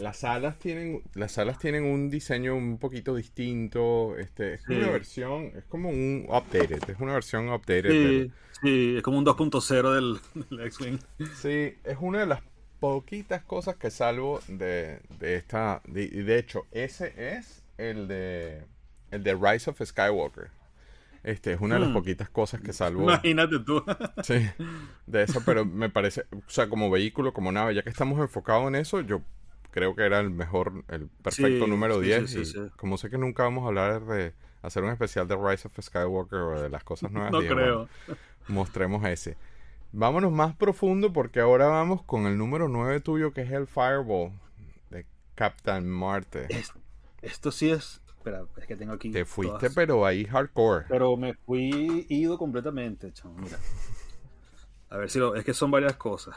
[0.00, 4.74] las alas tienen, las alas tienen un diseño un poquito distinto, este, es Sí.
[4.74, 7.90] una versión, es como un updated, es una versión updated.
[7.90, 10.18] Sí, del- sí, es como un 2.0 del,
[10.50, 10.98] del X-Wing.
[11.40, 12.40] sí, es una de las
[12.84, 18.66] poquitas cosas que salvo de, de esta, de, y de hecho, ese es el de,
[19.10, 20.50] el de Rise of Skywalker.
[21.22, 21.94] Este es una de las Hmm.
[21.94, 23.02] poquitas cosas que salvo.
[23.04, 23.82] Imagínate tú.
[24.22, 24.34] Sí,
[25.06, 28.68] de eso, pero me parece, o sea, como vehículo, como nave, ya que estamos enfocados
[28.68, 29.22] en eso, yo
[29.70, 32.30] creo que era el mejor, el perfecto Sí, número sí, 10.
[32.30, 32.60] sí, y sí, sí.
[32.76, 36.38] como sé que nunca vamos a hablar de hacer un especial de Rise of Skywalker
[36.40, 37.88] o de las cosas nuevas, No creo.
[38.48, 39.36] mostremos ese.
[39.96, 44.32] Vámonos más profundo porque ahora vamos con el número 9 tuyo, que es el Fireball
[44.90, 46.48] de Captain Marte.
[47.22, 48.02] Esto sí es.
[48.08, 49.12] Espera, es que tengo aquí.
[49.12, 49.74] Te fuiste, todas.
[49.74, 50.86] pero ahí hardcore.
[50.88, 53.56] Pero me fui ido completamente, chamo, mira.
[54.90, 55.36] A ver si lo.
[55.36, 56.34] Es que son varias cosas.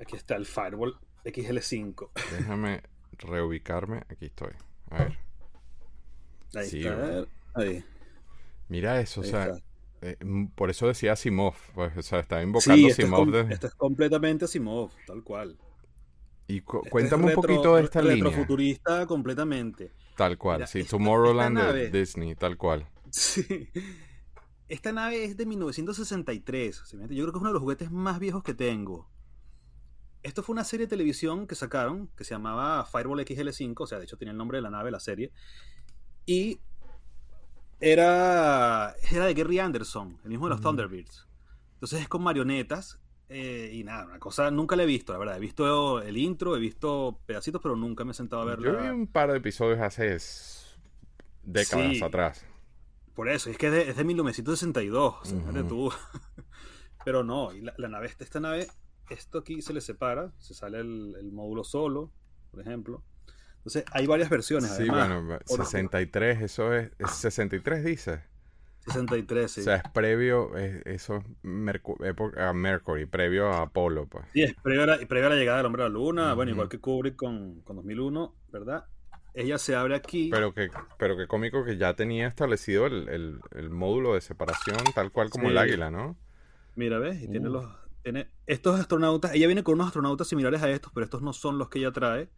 [0.00, 2.10] Aquí está el Fireball XL5.
[2.38, 4.04] Déjame reubicarme.
[4.10, 4.52] Aquí estoy.
[4.90, 5.18] A ver.
[6.54, 7.24] Ahí Sí, está.
[7.54, 7.84] Ahí.
[8.68, 9.62] Mira eso, o sea, está.
[10.02, 13.20] eh, mm, por eso decía Asimov, pues, o sea, estaba invocando Sí, esto es, Asimov.
[13.20, 15.58] com- de- esto es completamente Asimov, tal cual.
[16.46, 18.24] Y cu- Este cuéntame un retro- poquito de esta línea.
[18.24, 19.92] Retrofuturista completamente.
[20.16, 22.86] Tal cual, Mira, sí, esta- Tomorrowland esta de Disney, tal cual.
[23.10, 23.68] Sí.
[24.68, 26.82] Esta nave es de 1963.
[26.84, 27.16] ¿sí me entiende?
[27.16, 29.08] Yo creo que es uno de los juguetes más viejos que tengo.
[30.22, 33.98] Esto fue una serie de televisión que sacaron que se llamaba Fireball XL5, o sea,
[33.98, 35.32] de hecho tenía el nombre de la nave, la serie.
[36.26, 36.60] Y
[37.80, 40.60] era, era de Gary Anderson, el mismo de los.
[40.60, 41.26] Thunderbirds.
[41.74, 42.98] Entonces es con marionetas.
[43.28, 45.36] eh, y nada, una cosa nunca la he visto, la verdad.
[45.36, 48.66] He visto el intro, he visto pedacitos, pero nunca me he sentado a verla.
[48.72, 50.16] Yo vi un par de episodios hace
[51.44, 52.02] décadas Sí.
[52.02, 52.44] atrás.
[53.14, 55.68] Por eso, es que es de, es de 1962, o sea, fíjate Ujú.
[55.68, 55.92] tú.
[57.04, 58.68] Pero no, y la, la nave, esta, esta nave,
[59.10, 62.12] esto aquí se le separa, se sale el, el módulo solo,
[62.50, 63.02] por ejemplo.
[63.58, 64.70] Entonces, hay varias versiones.
[64.70, 65.08] Sí, además.
[65.08, 68.22] bueno, Por- 63, eso es, es 63 dice.
[68.86, 69.60] 63, sí.
[69.60, 71.24] O sea, es previo, es- eso es
[72.38, 74.24] a Mercury, previo a Apolo, pues.
[74.32, 76.52] Sí, es previo a, la, previo a la llegada del hombre a la luna, bueno,
[76.52, 78.86] igual que Kubrick con, con 2001, ¿verdad?
[79.34, 80.30] Ella se abre aquí.
[80.32, 84.78] Pero que, pero que cómico que ya tenía establecido el, el- el módulo de separación
[84.94, 85.50] tal cual como Sí.
[85.50, 86.16] el águila, ¿no?
[86.74, 87.22] Mira, ¿ves?
[87.22, 87.52] Y tiene Uh.
[87.52, 87.66] los.
[88.02, 89.34] Tiene estos astronautas.
[89.34, 91.90] Ella viene con unos astronautas similares a estos, pero estos no son los que ella
[91.92, 92.30] trae.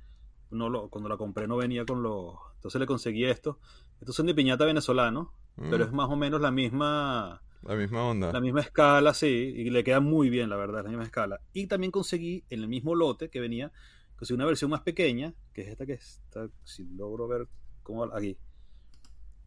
[0.51, 2.35] No lo, cuando la compré no venía con los.
[2.57, 3.57] Entonces le conseguí estos.
[4.01, 7.43] Estos son de piñata venezolano, pero Mm, es más o menos la misma.
[7.63, 8.33] la misma onda.
[8.33, 9.27] La misma escala, sí.
[9.29, 11.41] Y le queda muy bien, la verdad, la misma escala.
[11.53, 13.71] Y también conseguí en el mismo lote que venía,
[14.17, 16.49] conseguí una versión más pequeña, que es esta que está.
[16.65, 17.47] Si logro ver
[17.83, 18.05] cómo.
[18.05, 18.37] Aquí.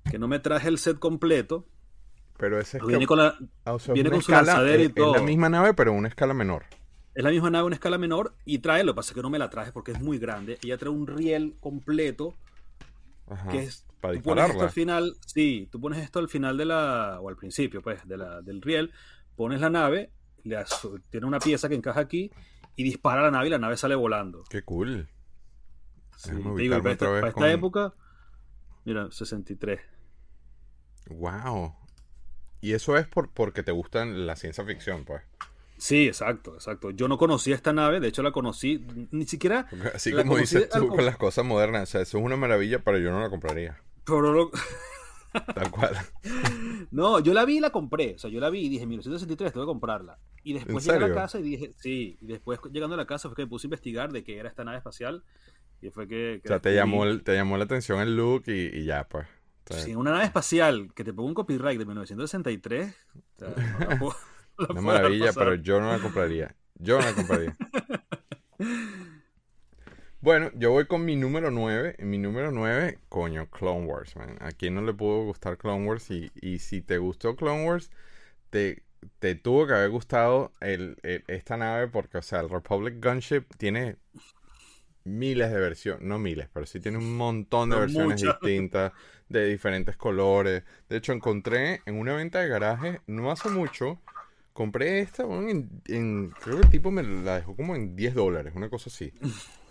[0.09, 1.65] Que no me traje el set completo.
[2.37, 4.77] Pero ese es, Viene que- con la, ah, o sea, es viene con su lanzadera
[4.81, 5.23] y es- es la todo.
[5.23, 6.63] misma nave, pero una escala menor.
[7.15, 9.29] Es la misma nave, una escala menor, y trae, lo que pasa es que no
[9.29, 10.57] me la traje porque es muy grande.
[10.63, 12.33] Ella trae un riel completo,
[13.27, 13.51] Ajá.
[13.51, 13.85] que es...
[14.01, 17.29] para tú pones esto al final, sí, tú pones esto al final de la, o
[17.29, 18.91] al principio, pues, de la, del riel,
[19.35, 20.11] pones la nave,
[20.43, 20.57] le
[21.09, 22.31] tiene una pieza que encaja aquí,
[22.75, 24.43] y dispara la nave y la nave sale volando.
[24.49, 25.07] Qué cool.
[26.17, 27.93] Sí, te digo, para esta, época,
[28.85, 29.79] mira, 63.
[31.09, 31.75] Wow.
[32.61, 35.21] Y eso es por, porque te gustan la ciencia ficción, pues.
[35.77, 36.91] Sí, exacto, exacto.
[36.91, 39.67] Yo no conocía esta nave, de hecho la conocí, ni siquiera...
[39.93, 42.97] Así como dices tú con las cosas modernas, o sea, eso es una maravilla, pero
[42.99, 43.81] yo no la compraría.
[44.05, 44.51] pero lo-
[45.55, 45.97] Tal cual.
[46.91, 48.13] No, yo la vi y la compré.
[48.15, 50.19] O sea, yo la vi y dije, 1963, tengo que comprarla.
[50.43, 52.17] Y después ¿En llegué a la casa y dije, sí.
[52.21, 54.47] Y después llegando a la casa fue que me puse a investigar de qué era
[54.47, 55.23] esta nave espacial.
[55.81, 56.39] Y fue que.
[56.43, 59.05] que O sea, te llamó, el- te llamó la atención el look y, y ya,
[59.09, 59.25] pues.
[59.69, 62.95] O sea, Sí, una nave espacial que te ponga un copyright de 1963.
[63.15, 64.13] o sea, no
[64.69, 65.43] Una maravilla, pasar.
[65.43, 66.55] pero yo no la compraría.
[66.75, 67.55] Yo no la compraría.
[70.21, 71.95] Bueno, yo voy con mi número 9.
[71.99, 74.37] Mi número 9, coño, Clone Wars, man.
[74.39, 76.09] ¿A quién no le pudo gustar Clone Wars?
[76.11, 77.91] Y, y si te gustó Clone Wars,
[78.49, 78.83] te,
[79.19, 83.45] te tuvo que haber gustado el, el- esta nave porque, o sea, el Republic Gunship
[83.57, 83.97] tiene
[85.03, 88.39] miles de versiones, no miles, pero sí tiene un montón de versiones muchas.
[88.39, 88.93] distintas,
[89.29, 90.63] de diferentes colores.
[90.89, 93.99] De hecho, encontré en una venta de garaje, no hace mucho,
[94.53, 98.13] compré esta, weón, en, en- creo que el tipo me la dejó como en 10
[98.13, 99.11] dólares, una cosa así.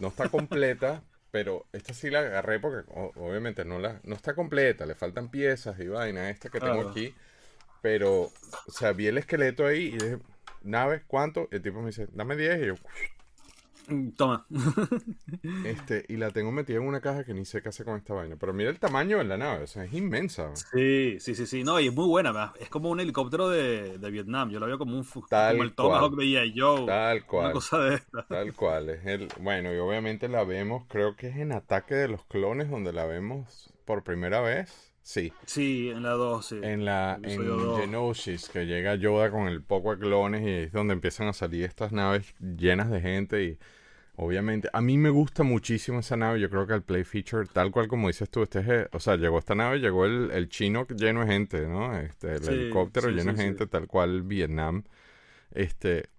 [0.00, 2.84] No está completa, Pero esta sí la agarré porque
[3.16, 7.14] obviamente no la no está completa, le faltan piezas y vaina esta que tengo aquí.
[7.80, 10.18] Pero, o sea, vi el esqueleto ahí y dije,
[10.62, 11.48] nave, ¿cuánto?
[11.50, 12.74] Y el tipo me dice, dame 10 y yo,
[14.16, 14.46] toma.
[15.64, 18.14] este, y la tengo metida en una caja que ni sé qué hacer con esta
[18.14, 18.36] vaina.
[18.38, 20.54] Pero mira el tamaño de la nave, o sea, es inmensa.
[20.54, 21.64] Sí, sí, sí, sí.
[21.64, 22.52] No, y es muy buena.
[22.60, 24.50] Es como un helicóptero de, Vietnam.
[24.50, 26.86] Yo lo veo como un tal como el Tomahawk de Joe.
[26.86, 27.44] Tal cual.
[27.46, 28.26] Una cosa de esta.
[28.26, 28.90] Tal cual.
[28.90, 32.70] Es el, bueno, y obviamente la vemos, creo que es en Ataque de los Clones,
[32.70, 34.91] donde la vemos por primera vez.
[35.02, 35.32] Sí.
[35.46, 40.00] Sí, en la 2, En la en Genosis, que llega Yoda con el poco de
[40.00, 43.58] clones y es donde empiezan a salir estas naves llenas de gente y
[44.14, 47.72] obviamente a mí me gusta muchísimo esa nave, yo creo que el play feature tal
[47.72, 50.86] cual como dices tú, este es, o sea, llegó esta nave, llegó el, el chino
[50.86, 51.98] lleno de gente, ¿no?
[51.98, 54.84] Este, el helicóptero lleno de gente, tal cual Vietnam.
[55.50, 56.10] Este,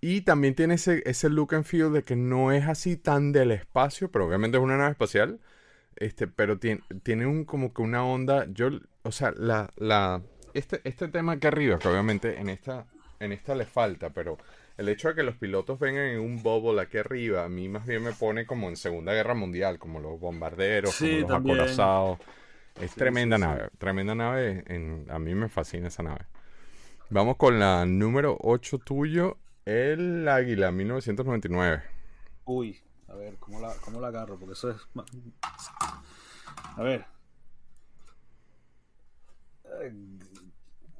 [0.00, 3.50] y también tiene ese, ese look and feel de que no es así tan del
[3.50, 5.40] espacio, pero obviamente es una nave espacial
[5.96, 8.46] este, pero tiene, tiene un como que una onda.
[8.50, 8.70] Yo,
[9.02, 10.22] o sea, la, la,
[10.54, 12.86] este, este tema aquí arriba, que obviamente en esta,
[13.20, 14.38] en esta le falta, pero
[14.76, 17.86] el hecho de que los pilotos vengan en un bubble aquí arriba, a mí más
[17.86, 22.18] bien me pone como en Segunda Guerra Mundial, como los bombarderos, como los acorazados.
[22.80, 24.64] Es tremenda nave, tremenda nave.
[24.66, 26.26] En, a mí me fascina esa nave.
[27.08, 31.82] Vamos con la número 8 tuyo, el Águila 1999.
[32.44, 32.78] Uy,
[33.16, 34.38] a ver, ¿cómo la, cómo la agarro?
[34.38, 34.76] Porque eso es...
[36.76, 37.06] A ver.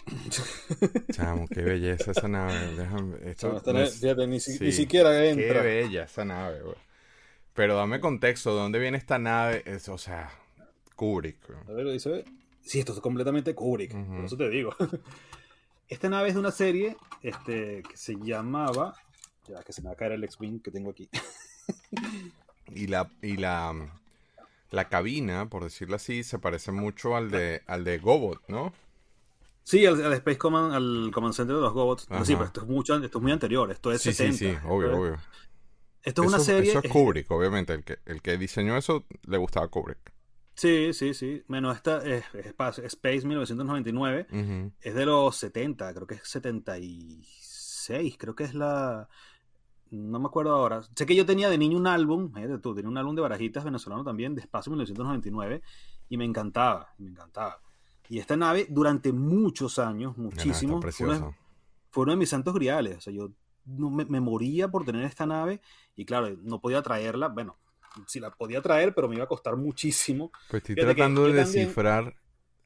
[1.13, 2.55] Chamo, qué belleza esa nave.
[2.77, 5.63] Déjame, esto, fíjate, ni, siquiera entra.
[5.63, 6.63] Qué bella esa nave.
[7.55, 9.63] Pero dame contexto, ¿de dónde viene esta nave?
[9.67, 10.31] Es, o sea,
[10.95, 11.39] Kubrick.
[11.69, 12.25] A ver, dice.
[12.63, 14.75] Sí, esto es completamente Kubrick, por eso te digo.
[15.89, 18.95] Esta nave es de una serie este, que se llamaba.
[19.47, 21.09] Ya que se me va a caer el X-Wing que tengo aquí
[22.75, 23.75] y la, y la,
[24.71, 28.73] la cabina, por decirlo así, se parece mucho al de, al de Gobot, ¿no?
[29.63, 32.07] Sí, al, Space Command, al Command Center de los Gobots.
[32.25, 34.97] sí, pero esto es, mucho, esto es muy anterior, esto es sí, Sí, sí, obvio,
[34.97, 35.17] obvio.
[36.05, 36.71] Esto es una serie...
[36.71, 37.75] Eso es Kubrick, obviamente.
[37.75, 39.99] El que, el que diseñó eso le gustaba Kubrick.
[40.55, 41.43] Sí, sí, sí.
[41.49, 42.25] Menos esta es,
[42.85, 44.75] Space 1999.
[44.81, 48.17] Es de los 70, creo que es 76.
[48.19, 49.09] Creo que es la,
[49.90, 50.83] no me acuerdo ahora.
[50.94, 54.05] Sé que yo tenía de niño un álbum, tú, tenía un álbum de barajitas venezolano
[54.05, 55.62] también, de Espacio 1999,
[56.09, 57.61] y me encantaba, me encantaba.
[58.09, 62.99] Y esta nave, durante muchos años, muchísimo, fue, uno, de mis santos griales.
[62.99, 63.31] O sea, yo
[63.64, 65.61] no, me, moría por tener esta nave,
[65.94, 67.57] y claro, no podía traerla, bueno,
[68.07, 70.31] sí la podía traer, pero me iba a costar muchísimo.
[70.51, 72.14] Pues estoy tratando de descifrar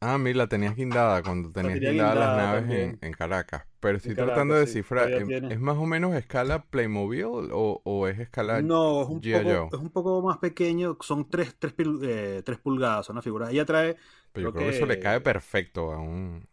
[0.02, 3.66] Ah, mira, la tenías guindada cuando tenías guindadas las naves en, Caracas.
[3.80, 8.62] Pero estoy tratando de descifrar, ¿em, ¿es más o menos escala Playmobil o, es escala
[8.62, 13.20] No, es un, poco, es un poco más pequeño, son 3 tres, eh, pulgadas, una
[13.20, 13.50] figura.
[13.50, 13.96] Ella trae...
[14.32, 14.76] Pero yo creo que...
[14.76, 16.48] eso le cae perfecto a un,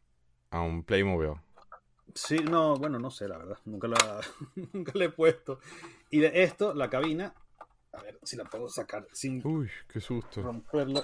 [0.52, 1.40] a un Playmobil.
[2.16, 3.60] Sí, no, bueno, no sé, la verdad.
[3.64, 4.20] Nunca la,
[4.74, 5.60] nunca le he puesto.
[6.10, 7.34] Y de esto, la cabina,
[7.94, 10.42] a ver si la puedo sacar sin Uy, qué susto.
[10.42, 11.04] romper la,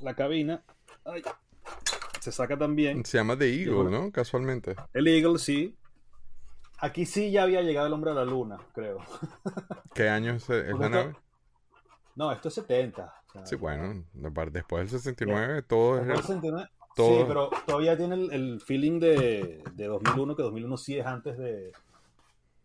[0.00, 0.62] la cabina.
[1.04, 1.22] Ay,
[2.20, 3.04] se saca también.
[3.04, 4.12] Se llama The Eagle, ¿no?
[4.12, 4.76] Casualmente.
[4.92, 5.76] El Eagle, sí.
[6.78, 8.98] Aquí sí ya había llegado el hombre a la luna, creo.
[9.94, 11.16] ¿Qué año es, la nave?
[12.16, 13.14] No, esto es 70.
[13.44, 14.04] sí, bueno,
[14.50, 16.28] después del 69 todo es...
[16.28, 16.68] El...
[16.94, 21.72] Sí, pero todavía tiene el, feeling de, de, 2001, que 2001 sí es antes de,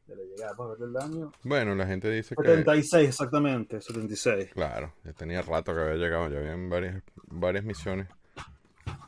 [0.06, 0.54] de la llegada.
[0.58, 1.32] Vamos a ver el año.
[1.44, 2.44] Bueno, la gente dice que...
[2.44, 4.50] 76, exactamente, 76.
[4.54, 8.08] Claro, ya tenía rato que había llegado, ya habían varias, varias misiones.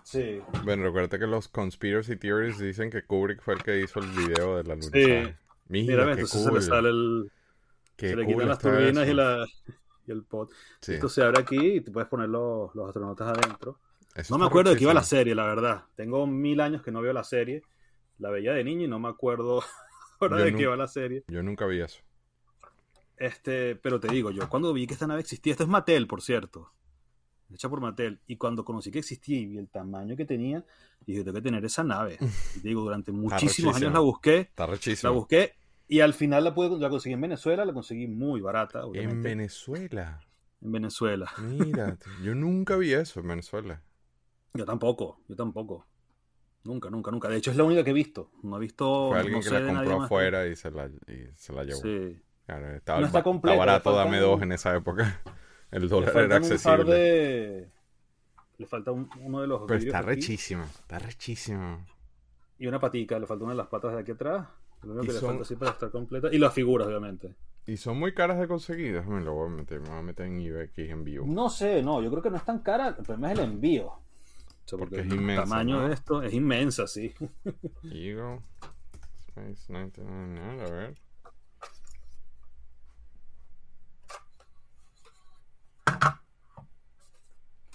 [0.09, 0.41] Sí.
[0.63, 4.57] Bueno, recuerda que los conspiracy theories dicen que Kubrick fue el que hizo el video
[4.57, 4.89] de la luna.
[4.91, 5.35] Sí.
[5.67, 6.29] Mira, qué cool.
[6.29, 7.31] se le sale el...
[7.95, 9.45] se le quitan las turbinas y, la,
[10.07, 10.49] y el pot.
[10.87, 13.77] Esto se abre aquí y te puedes poner los, los astronautas adentro.
[14.31, 15.83] no me acuerdo de qué iba la serie, la verdad.
[15.95, 17.61] Tengo mil años que no veo la serie.
[18.17, 19.61] La veía de niño y no me acuerdo
[20.19, 21.23] ahora de qué iba la serie.
[21.27, 21.99] Yo nunca vi eso.
[23.15, 26.23] Este, pero te digo, yo cuando vi que esta nave existía, esto es Mattel, por
[26.23, 26.71] cierto
[27.53, 28.19] hecha por Mattel.
[28.27, 30.63] Y cuando conocí que existía y vi el tamaño que tenía,
[31.05, 32.17] dije, tengo que tener esa nave.
[32.55, 34.39] Y te digo, durante muchísimos años la busqué.
[34.39, 34.67] Está.
[35.03, 35.53] La busqué
[35.91, 38.83] y al final la, pude, la conseguí en Venezuela, la conseguí muy barata.
[38.93, 40.21] En Venezuela.
[40.61, 41.31] En Venezuela.
[41.39, 43.81] Mira, yo nunca vi eso en Venezuela.
[44.53, 45.87] Yo tampoco, yo tampoco.
[46.63, 47.27] Nunca, nunca, nunca.
[47.27, 48.29] De hecho, es la única que he visto.
[48.43, 49.09] No he visto.
[49.09, 51.81] Fue alguien que la compró afuera y se la, y se la llevó.
[51.81, 52.21] Sí.
[52.45, 55.21] Claro, estaba, está barato, dame dos en esa época.
[55.71, 57.69] El dólar era accesible.
[58.57, 59.61] Le falta uno de los.
[59.67, 61.85] Pero está rechísimo, está rechísimo.
[62.57, 64.47] Y una patica, le falta una de las patas de aquí atrás.
[64.83, 66.29] Lo único que le falta así para estar completa.
[66.31, 67.35] Y las figuras, obviamente.
[67.65, 69.01] Y son muy caras de conseguir.
[69.03, 71.25] Me lo voy a meter, me voy a meter en eBay aquí en vivo.
[71.27, 72.89] No sé, no, yo creo que no es tan cara.
[72.89, 73.93] El problema es el envío.
[74.71, 75.43] porque, es inmensa.
[75.43, 77.13] El tamaño de esto es inmensa, sí.
[77.83, 78.39] Eagle
[79.27, 81.08] Space 99, a ver.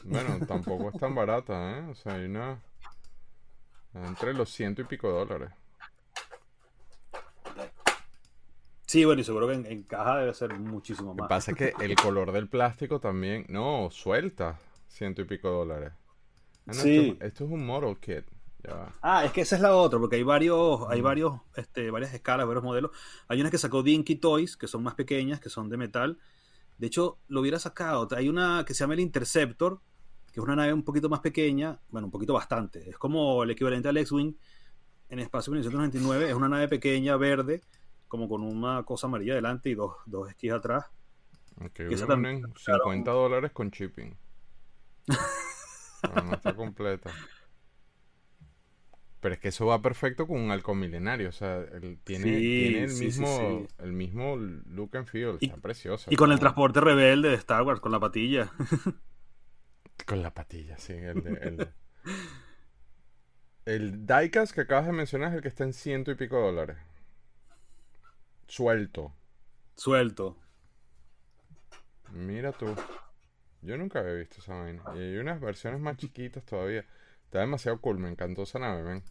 [0.05, 1.83] Bueno, tampoco es tan barata, ¿eh?
[1.91, 2.61] O sea, hay una.
[3.95, 5.51] Entre los ciento y pico dólares.
[8.87, 11.19] Sí, bueno, y seguro que en, caja debe ser muchísimo más.
[11.19, 13.47] Lo que pasa es que el color del plástico también.
[13.49, 14.59] No, suelta
[14.95, 15.93] ciento y pico dólares.
[16.67, 17.17] Ah, sí.
[17.21, 18.25] Esto, es un model kit.
[19.03, 22.47] Ah, es que esa es la otra, porque hay varios, hay varios, este, varias escalas,
[22.47, 22.93] varios modelos.
[23.29, 26.19] Hay unas que sacó Dinky Toys, que son más pequeñas, que son de metal.
[26.79, 28.09] De hecho, lo hubiera sacado.
[28.17, 29.81] Hay una que se llama el Interceptor,
[30.35, 32.91] que es una nave un poquito más pequeña, bueno, un poquito bastante.
[32.91, 34.35] Es como el equivalente al X-Wing
[35.09, 36.29] en Espacio 1999.
[36.29, 37.63] Es una nave pequeña, verde,
[38.09, 40.87] como con una cosa amarilla delante y dos, dos esquís atrás.
[41.65, 44.17] Ok, que 50 dólares con shipping.
[45.07, 47.13] no está completa.
[49.21, 51.29] Pero es que eso va perfecto con un halcón milenario.
[51.29, 51.65] O sea,
[52.03, 55.39] tiene, el, mismo, el mismo look and feel.
[55.41, 56.11] Está precioso.
[56.11, 58.51] Y con el transporte rebelde de Star Wars, con la patilla.
[60.07, 60.93] Con la patilla, sí.
[60.93, 61.69] El,
[63.65, 66.77] el, diecast que acabas de mencionar es el que está en ciento y pico dólares.
[68.47, 69.15] Suelto.
[69.77, 70.39] Suelto.
[72.13, 72.75] Mira tú.
[73.63, 74.83] Yo nunca había visto esa vaina.
[74.95, 76.85] Y hay unas versiones más chiquitas todavía.
[77.25, 77.99] Está demasiado cool.
[77.99, 79.03] Me encantó esa nave, ven.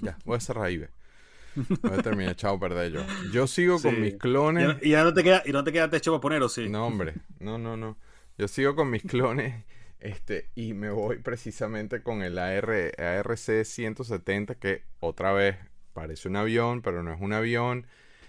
[0.00, 0.90] ya, voy a cerrar ahí, ve.
[1.82, 3.04] Voy a terminar, chao, perdé yo.
[3.32, 4.76] Yo sigo con mis clones.
[4.82, 6.68] Y ya, no te queda, y no te queda techo para poner, ¿o sí?
[6.68, 7.14] No, hombre.
[7.40, 7.98] No, no, no.
[8.40, 9.66] Yo sigo con mis clones
[10.00, 15.58] este, y me voy precisamente con el AR, ARC 170 que otra vez
[15.92, 17.86] parece un avión, pero no es un avión.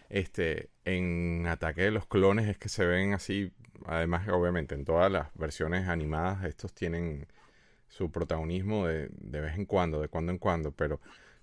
[0.09, 3.53] Este, en Ataque de los Clones es que se ven así,
[3.85, 7.25] además obviamente en todas las versiones animadas estos tienen
[7.87, 10.99] su protagonismo de, de vez en cuando, de cuando en cuando, pero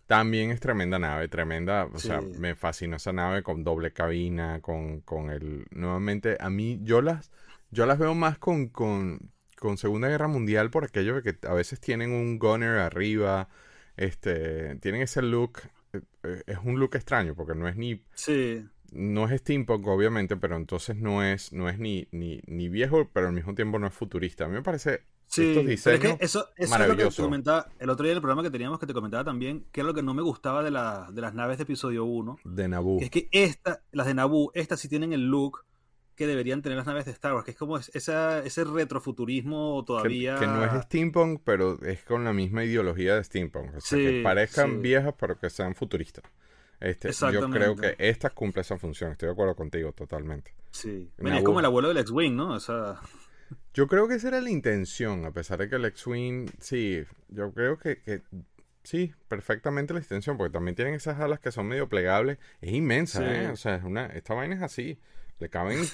[0.07, 5.01] también es tremenda nave, tremenda, o sea, me fascinó esa nave con doble cabina, con,
[5.01, 7.31] con el, nuevamente, a mí, yo las
[7.71, 11.55] yo las veo más con, con, con Segunda Guerra Mundial por aquello de que a
[11.55, 13.49] veces tienen un gunner arriba,
[13.97, 15.61] este, tienen ese look,
[15.93, 18.03] eh, eh, es un look extraño porque no es ni...
[18.15, 18.65] Sí.
[18.91, 23.27] No es steampunk, obviamente, pero entonces no es, no es ni, ni, ni viejo, pero
[23.27, 24.47] al mismo tiempo no es futurista.
[24.47, 27.69] A mí me parece Sí, diseños es que eso, eso es lo que te comentaba
[27.79, 29.95] el otro día en el programa que teníamos que te comentaba también, que era lo
[29.95, 32.39] que no me gustaba de, la, de las naves de episodio 1.
[32.45, 32.99] De Naboo.
[33.01, 35.67] es que esta, las de Naboo, estas sí tienen el look
[36.19, 40.37] que deberían tener las naves de Star Wars, que es como esa, ese retrofuturismo todavía...
[40.37, 43.77] Que, no es steampunk, pero es con la misma ideología de steampunk.
[43.77, 46.25] O sea, que parezcan viejas, pero que sean futuristas.
[46.81, 49.13] Este, yo creo que esta cumple esa función.
[49.13, 50.53] Estoy de acuerdo contigo totalmente.
[50.73, 51.09] Sí.
[51.19, 52.55] es como el abuelo del X-Wing, ¿no?
[52.55, 53.01] O sea...
[53.73, 57.55] Yo creo que esa era la intención, a pesar de que el X-Wing, sí, yo
[57.55, 58.23] creo que, que,
[58.83, 62.39] sí, perfectamente la intención, porque también tienen esas alas que son medio plegables.
[62.61, 63.49] Es inmensa, ¿eh?
[63.51, 64.99] O sea, es una, esta vaina es así.
[65.39, 65.85] Le caben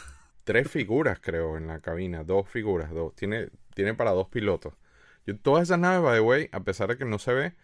[0.44, 2.24] tres figuras, creo, en la cabina.
[2.24, 3.14] Dos figuras, dos.
[3.14, 4.74] Tiene, tiene para dos pilotos.
[5.26, 7.54] Yo, todas esas naves, by the way, a pesar de que no se ve,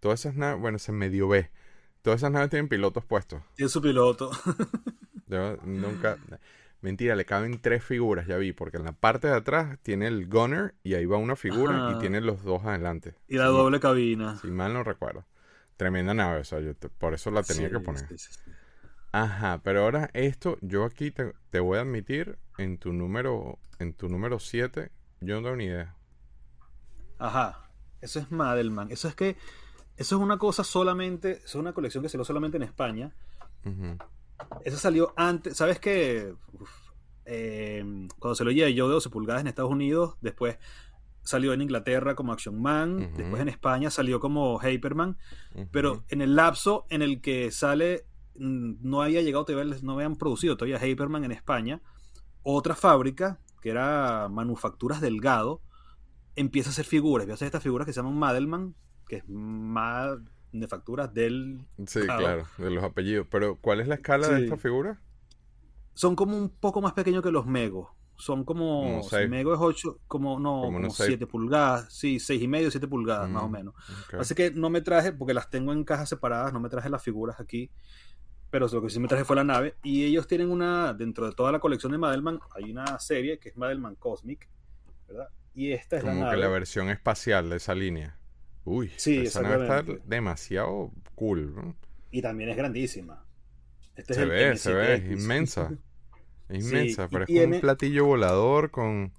[0.00, 1.50] todas esas naves, bueno, se medio ve.
[2.02, 3.42] Todas esas naves tienen pilotos puestos.
[3.54, 4.30] Tiene su piloto.
[5.26, 6.18] Yo nunca.
[6.82, 10.28] Mentira, le caben tres figuras, ya vi, porque en la parte de atrás tiene el
[10.28, 13.14] gunner y ahí va una figura y tiene los dos adelante.
[13.26, 14.36] Y la doble cabina.
[14.42, 15.24] Si mal no recuerdo.
[15.78, 18.06] Tremenda nave, o sea, yo por eso la tenía que poner.
[19.14, 24.08] Ajá, pero ahora esto, yo aquí te, voy a admitir en tu número, en tu
[24.08, 25.94] número 7, yo no tengo ni idea.
[27.20, 28.90] Ajá, eso es Madelman.
[28.90, 29.36] Eso es que,
[29.96, 33.14] eso es una cosa solamente, eso es una colección que salió solamente en España.
[34.64, 36.34] Eso salió antes, ¿sabes qué?
[37.24, 40.58] Em, cuando se lo oía yo de 12 pulgadas en Estados Unidos, después
[41.22, 45.16] salió en Inglaterra como Action Man, después en España salió como Hyperman,
[45.70, 48.06] pero en el lapso en el que sale
[48.36, 51.80] no había llegado todavía, no habían producido todavía Hyperman en España,
[52.42, 55.62] otra fábrica, que era Manufacturas Delgado,
[56.36, 58.74] empieza a hacer figuras, empieza a hacer estas figuras que se llaman Madelman,
[59.08, 60.18] que es más
[60.52, 61.60] de facturas del...
[61.86, 63.26] Sí, claro, de los apellidos.
[63.30, 65.00] Pero, ¿cuál es la escala de esta figura?
[65.94, 67.88] Son como un poco más pequeños que los Megos.
[68.16, 69.02] Son como...
[69.28, 71.92] Mego es 8, como no, como, 7 pulgadas.
[71.92, 73.74] Sí, 6 y medio, 7 pulgadas, más o mm, menos.
[74.18, 77.02] Así que no me traje, porque las tengo en cajas separadas, no me traje las
[77.02, 77.70] figuras aquí
[78.54, 79.74] pero lo que sí me traje fue la nave.
[79.82, 83.48] Y ellos tienen una, dentro de toda la colección de Madelman, hay una serie que
[83.48, 84.48] es Madelman Cosmic,
[85.08, 85.28] ¿verdad?
[85.56, 86.30] Y esta es la nave.
[86.30, 88.16] que la versión espacial de esa línea.
[88.64, 91.74] Uy, sí, esa nave está demasiado cool.
[92.12, 93.24] Y también es grandísima.
[93.96, 95.20] Este se es ve, se ve, es M7X.
[95.22, 95.72] inmensa.
[96.48, 99.12] Es inmensa, pero es tiene- como un platillo volador con...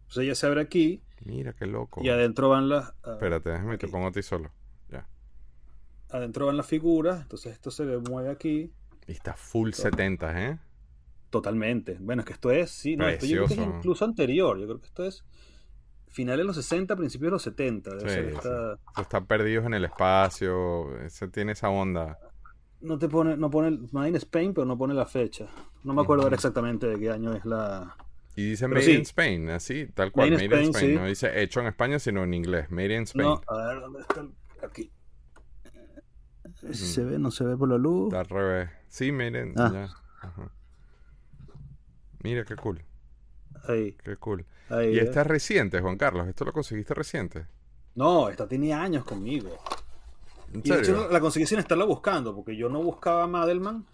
[0.00, 2.00] Entonces ella se abre aquí Mira qué loco.
[2.02, 2.94] y adentro van las.
[3.04, 3.92] ver, Espérate, déjame, te aquí.
[3.92, 4.50] pongo a ti solo.
[6.10, 7.20] Adentro van las figuras.
[7.22, 8.70] Entonces esto se mueve aquí.
[9.06, 10.58] Y está full 70, ¿eh?
[11.30, 11.96] Totalmente.
[12.00, 14.58] Bueno, es que esto es, sí, no, esto yo creo que es incluso anterior.
[14.58, 15.24] Yo creo que esto es
[16.06, 17.90] finales de los 60, principios de los 70.
[17.96, 20.98] Debe Sí, ser esta- Eso Está perdidos en el espacio.
[21.02, 22.18] Ese tiene esa onda.
[22.80, 25.46] No te pone, no pone Made in Spain, pero no pone la fecha.
[25.84, 26.26] No me acuerdo Ujú.
[26.26, 27.94] ahora exactamente de qué año es la.
[28.36, 28.92] Y dice Made sí.
[28.92, 30.30] in Spain, así, tal cual.
[30.30, 30.90] Made in Spain, Spain.
[30.90, 30.96] sí.
[30.96, 32.70] No dice hecho en España, sino en inglés.
[32.70, 33.26] Made in Spain.
[33.28, 34.20] No, a ver, ¿dónde está?
[34.20, 34.30] el-
[34.64, 34.90] Aquí.
[36.60, 36.74] Si Mm.
[36.74, 38.06] se ve, no se ve por la luz.
[38.12, 38.70] Está al revés.
[38.88, 39.54] Sí, miren.
[39.56, 39.70] Ah.
[39.72, 39.84] ya.
[40.28, 40.50] Ajá.
[42.22, 42.82] Mira, qué cool.
[43.68, 44.44] Ahí, Qué cool.
[44.70, 44.94] ahí.
[44.94, 46.26] Y esta es reciente, Juan Carlos.
[46.28, 47.46] ¿Esto lo conseguiste reciente?
[47.94, 49.56] No, esta tiene años conmigo.
[50.52, 53.84] ¿En Y de hecho la conseguí sin estarla buscando, porque yo no buscaba Madelman.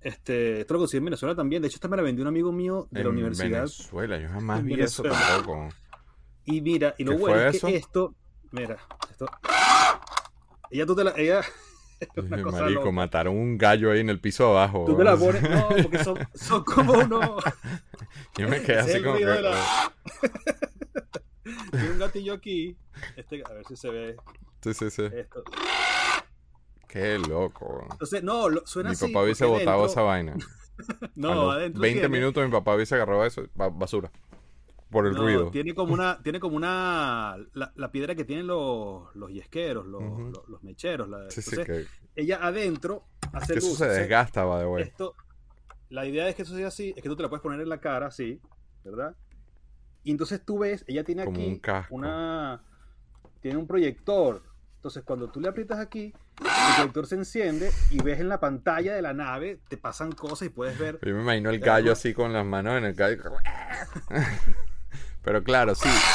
[0.00, 1.62] Este, esto lo conseguí en Venezuela también.
[1.62, 3.60] De hecho, esta me la vendió un amigo mío de la En universidad.
[3.62, 4.18] Venezuela.
[4.18, 5.68] Yo jamás En vi eso tampoco.
[6.44, 7.66] Y mira, y lo ¿Qué bueno es eso?
[7.66, 8.14] que esto,
[8.52, 8.76] mira,
[9.10, 9.26] esto.
[10.70, 11.40] Ella tú te la, ella,
[12.16, 12.92] una cosa Marico, loca.
[12.92, 14.84] mataron un gallo ahí en el piso abajo.
[14.86, 17.42] Tú te la pones, no, porque son, son como unos.
[18.36, 19.24] Yo me quedé así como que...
[19.24, 19.92] la-
[21.70, 22.76] Tiene un gatillo aquí.
[23.16, 24.16] Este, a ver si se ve
[24.62, 25.02] Sí, sí, sí.
[25.12, 25.42] esto.
[26.88, 27.86] Qué loco.
[27.92, 29.08] Entonces, no, lo- suena Mi así.
[29.08, 30.34] papá hubiese botado dentro- esa vaina.
[31.16, 34.12] No, adentro 20 tiene- minutos mi papá hubiese agarrado eso, ba- basura.
[34.90, 35.50] Por el No, ruido.
[35.50, 40.02] Tiene como una, tiene como una, la, la piedra que tienen los, los yesqueros, los,
[40.02, 40.30] Ujú.
[40.34, 41.08] los, los mecheros.
[41.08, 43.78] la- Sí, sí, entonces, que, ella adentro hace que eso luz.
[43.78, 44.84] se desgasta, va de güey.
[44.84, 45.14] Esto,
[45.90, 47.68] la idea es que eso sea así, es que tú te la puedes poner en
[47.68, 48.40] la cara, así,
[48.84, 49.14] ¿verdad?
[50.04, 51.94] Y entonces tú ves, ella tiene Como aquí un casco.
[51.94, 52.62] una,
[53.40, 54.42] tiene un proyector.
[54.76, 58.94] Entonces cuando tú le aprietas aquí, el proyector se enciende y ves en la pantalla
[58.94, 60.98] de la nave, te pasan cosas y puedes ver.
[61.02, 63.22] Yo me imagino el gallo así con las manos en el gallo.
[65.28, 66.08] Pero claro, sí.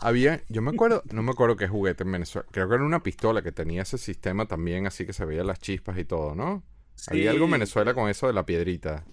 [0.00, 2.48] Había, yo me acuerdo, no me acuerdo qué juguete en Venezuela.
[2.50, 5.60] Creo que era una pistola que tenía ese sistema también, así que se veían las
[5.60, 6.64] chispas y todo, ¿no?
[7.06, 9.06] Había algo en Sí, Venezuela con eso de la piedrita.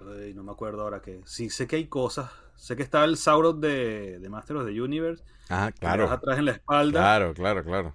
[0.00, 1.22] Ay, no me acuerdo ahora que.
[1.26, 2.30] Sí, sé que hay cosas.
[2.54, 5.22] Sé que está el Sauron de, de Master of the Universe.
[5.48, 6.06] Ah, que claro.
[6.10, 7.12] atrás en la espalda.
[7.12, 7.94] Claro, claro, claro.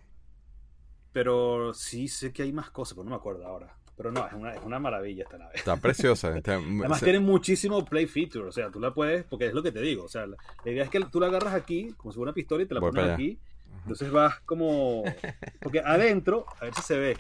[1.14, 3.78] Pero sí sé que hay más cosas, pero no me acuerdo ahora.
[4.02, 5.52] Pero no, es una, es una maravilla esta nave.
[5.54, 6.36] Está preciosa.
[6.38, 9.62] Está- Además se- tiene muchísimo play feature, o sea, tú la puedes, porque es lo
[9.62, 12.12] que te digo, o sea, la, la idea es que tú la agarras aquí, como
[12.12, 13.38] si fuera una pistola y te la Voy pones aquí,
[13.84, 15.04] entonces vas como,
[15.62, 17.18] porque adentro, a ver si se ve,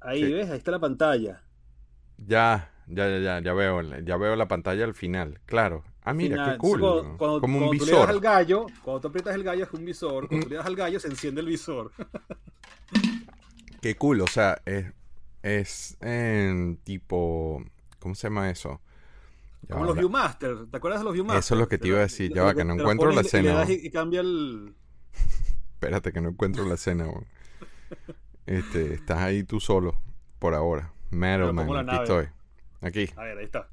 [0.00, 0.32] ahí Sí.
[0.32, 1.42] ves, ahí está la pantalla,
[2.18, 5.84] Ya, ya, ya, ya, ya veo, ya veo la pantalla al final, claro.
[6.02, 6.52] Ah, mira, Final.
[6.52, 6.80] qué cool.
[6.80, 8.10] Cuando, cuando- Como un cuando tú le das visor.
[8.10, 10.76] al gallo, cuando tú aprietas el gallo es un visor, cuando tú le das al
[10.76, 11.92] gallo se enciende el visor.
[13.84, 14.86] Qué cool, o sea, es,
[15.42, 17.62] es en tipo,
[17.98, 18.80] ¿cómo se llama eso?
[19.60, 21.40] Ya Como los Viewmaster, ¿te acuerdas de los Viewmaster?
[21.40, 23.62] Eso es lo que te iba a decir, ya va, que no encuentro la escena.
[23.68, 24.74] Y, y cambia el...
[25.74, 27.08] Espérate que no encuentro la escena.
[28.46, 30.00] Este, estás ahí tú solo,
[30.38, 30.94] por ahora.
[31.10, 32.02] Metal Man, aquí nave.
[32.04, 32.28] estoy.
[32.80, 33.10] Aquí.
[33.16, 33.68] A ver, ahí está.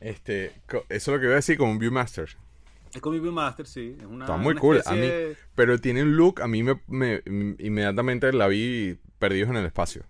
[0.00, 2.36] Este, eso es lo que iba a decir como un Viewmaster.
[2.94, 3.96] Es como mi Viewmaster, sí.
[3.98, 6.62] Es una, Está muy una cool, a mí- de- Pero tiene un look, a mí
[6.62, 7.22] me, me-
[7.58, 10.04] inmediatamente la vi perdidos en el espacio.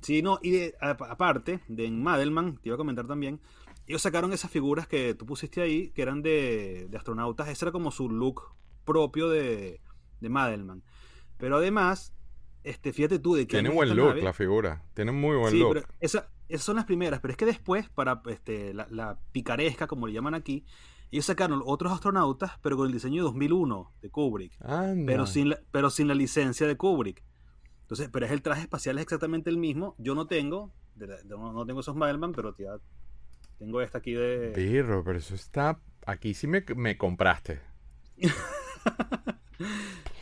[0.00, 3.40] Sí, no, y de- a- aparte, de en Madelman, te iba a comentar también,
[3.86, 7.72] ellos sacaron esas figuras que tú pusiste ahí, que eran de, de astronautas, ese era
[7.72, 8.42] como su look
[8.84, 9.80] propio de,
[10.20, 10.82] de Madelman.
[11.38, 12.12] Pero además,
[12.64, 13.56] este, fíjate tú de que...
[13.56, 14.82] Tiene buen look la figura.
[14.94, 15.72] Tiene muy buen sí, look.
[15.74, 19.86] pero esa- esas son las primeras, pero es que después, para este, la, la picaresca,
[19.86, 20.64] como le llaman aquí,
[21.10, 25.04] ellos sacaron otros astronautas, pero con el diseño de 2001 de Kubrick Anda.
[25.06, 27.22] pero sin la, pero sin la licencia de Kubrick.
[27.82, 29.94] Entonces, pero es el traje espacial es exactamente el mismo.
[29.98, 32.76] Yo no tengo, de la- de- no, no tengo esos Madelman, pero ya
[33.58, 34.52] tengo esta aquí de.
[34.54, 35.80] Birro, pero eso está...
[36.06, 37.60] Aquí sí me, me compraste.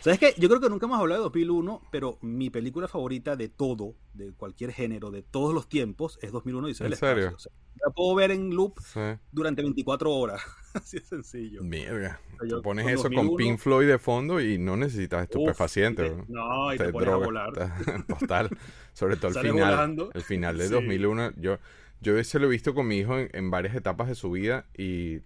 [0.01, 0.34] ¿Sabes qué?
[0.38, 4.32] Yo creo que nunca hemos hablado de 2001, pero mi película favorita de todo, de
[4.32, 7.32] cualquier género, de todos los tiempos, es 2001 y ¿En serio?
[7.34, 7.53] O sea,
[7.84, 9.01] la puedo ver en loop Sí.
[9.32, 10.40] durante 24 horas.
[10.74, 11.62] Así es sencillo.
[11.62, 12.20] Mierda.
[12.34, 15.22] O sea, yo Tú pones eso con 2001, Pink Floyd de fondo y no necesitas
[15.24, 16.12] estupefacientes.
[16.12, 16.72] Uf, ¿no?
[16.74, 17.26] Y te, te pones a drogas.
[17.26, 18.07] volar.
[18.20, 18.51] Total.
[18.92, 19.70] Sobre todo el final.
[19.74, 20.11] volando.
[20.14, 20.72] El final de Sí.
[20.74, 21.32] 2001.
[21.36, 21.59] Yo,
[22.01, 24.66] yo ese lo he visto con mi hijo en, en varias etapas de su vida
[24.76, 25.20] y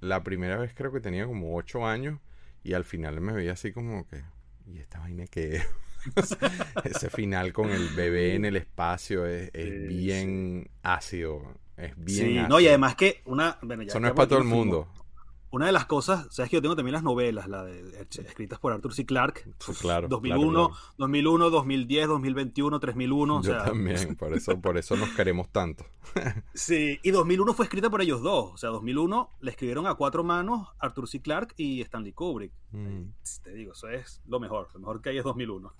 [0.00, 2.18] la primera vez creo que tenía como 8 años
[2.62, 4.22] y al final me veía así como que...
[4.66, 5.66] ¿Y esta vaina qué es?
[6.84, 11.42] ese final con el bebé en el espacio es, es bien ácido.
[11.76, 12.48] Es bien Sí, ácido.
[12.48, 13.58] no, y además que una.
[13.62, 14.88] Bueno, ya Eso no es para todo el mundo.
[15.52, 18.72] Una de las cosas, sabes que yo tengo también las novelas, la de, escritas por
[18.72, 19.04] Arthur C.
[19.04, 19.44] Clarke.
[19.80, 20.08] claro.
[20.08, 23.42] 2001, 2001, 2010, 2021, 3001.
[23.42, 25.84] Yo también, por eso, por eso nos queremos tanto.
[26.54, 28.54] sí, y 2001 fue escrita por ellos dos.
[28.54, 31.20] O sea, 2001 le escribieron a cuatro manos Arthur C.
[31.20, 32.52] Clarke y Stanley Kubrick.
[32.70, 33.10] Mm.
[33.42, 34.68] Te digo, eso es lo mejor.
[34.72, 35.70] Lo mejor que hay es 2001.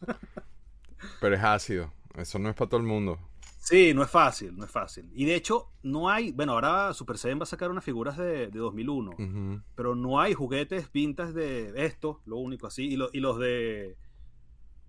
[1.18, 1.90] Pero es ácido.
[2.14, 3.18] Eso no es para todo el mundo.
[3.62, 5.08] Sí, no es fácil, no es fácil.
[5.14, 8.48] Y de hecho, no hay, bueno, ahora Super Seven va a sacar unas figuras de,
[8.48, 13.96] 2001, pero no hay juguetes pintas de esto, lo único así, y, y los de...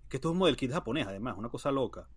[0.08, 2.08] Que esto es un model kit japonés, además, una cosa loca.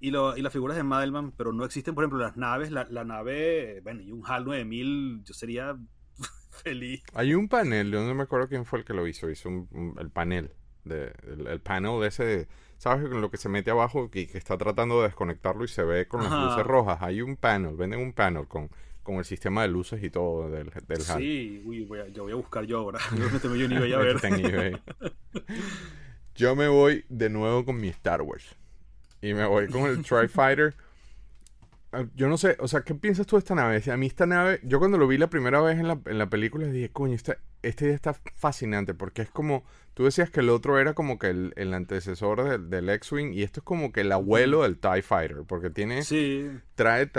[0.00, 3.04] Y, lo, y las figuras de Madelman, pero no existen, por ejemplo, las naves, la,
[3.04, 5.76] nave, bueno, y un HAL 9000, yo sería
[6.50, 7.02] feliz.
[7.12, 9.50] Hay un panel, yo no me acuerdo quién fue el que lo hizo, hizo
[9.98, 10.52] el panel,
[10.84, 12.48] de, el, panel de ese...
[12.78, 13.08] ¿sabes?
[13.10, 16.22] Lo que se mete abajo y que está tratando de desconectarlo y se ve con
[16.22, 16.98] las luces rojas.
[17.02, 18.70] Hay un panel, venden un panel con,
[19.02, 22.32] con el sistema de luces y todo del, del Sí, uy, voy a, yo voy
[22.32, 22.98] a buscar yo ahora.
[23.16, 24.20] yo ni voy a ver.
[26.34, 28.56] yo me voy de nuevo con mi Star Wars.
[29.22, 30.74] Y me voy con el Tri-Fighter.
[31.92, 33.80] Ah, yo no sé, o sea, ¿qué piensas tú de esta nave?
[33.90, 36.28] A mí esta nave, yo cuando lo vi la primera vez en la, en la
[36.28, 39.64] película dije, coño, esta, este está fascinante porque es como,
[39.94, 43.64] tú decías que el otro era como que el, antecesor del, X-Wing y esto es
[43.64, 46.50] como que el abuelo del TIE Fighter porque tiene, sí.
[46.74, 47.10] trae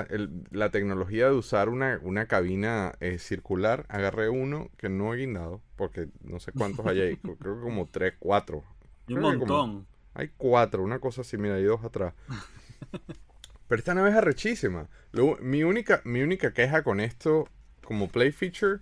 [0.52, 3.86] la tecnología de usar una, una cabina eh, circular.
[3.90, 7.88] Agarré uno que no he guindado porque no sé cuántos hay ahí, creo que como
[7.88, 8.64] tres, cuatro.
[9.08, 9.88] Y un montón.
[10.14, 12.14] hay cuatro, una cosa así, mira, hay dos atrás.
[13.68, 14.88] Pero esta nave es arrechísima.
[15.42, 17.50] mi, única, mi única queja con esto
[17.84, 18.80] como play feature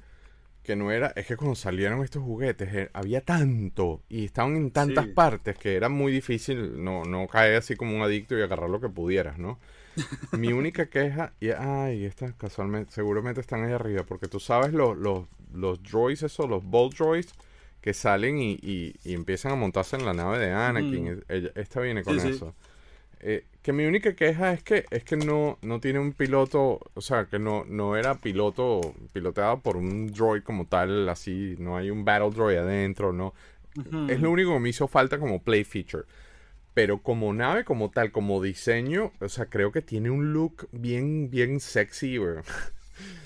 [0.66, 4.72] que no era, es que cuando salieron estos juguetes eh, había tanto y estaban en
[4.72, 8.70] tantas partes que era muy difícil no, no caer así como un adicto y agarrar
[8.70, 9.60] lo que pudieras, ¿no?
[10.38, 14.98] Mi única queja, y ay, estas casualmente, seguramente están ahí arriba, porque tú sabes los,
[14.98, 17.34] los, los droids, esos, los ball droids
[17.80, 21.24] que salen y, y, empiezan a montarse en la nave de Anakin.
[21.28, 22.56] esta viene con eso.
[23.20, 27.01] Eh, que mi única queja es que es que no, no tiene un piloto, o
[27.01, 31.89] sea, que no, no era piloto piloteado por un droid como tal, así, no hay
[31.89, 33.34] un battle droid adentro, no.
[34.07, 36.03] Es lo único que me hizo falta como play feature.
[36.76, 41.32] Pero como nave, como tal, como diseño, o sea, creo que tiene un look bien,
[41.32, 42.36] bien sexy, güey.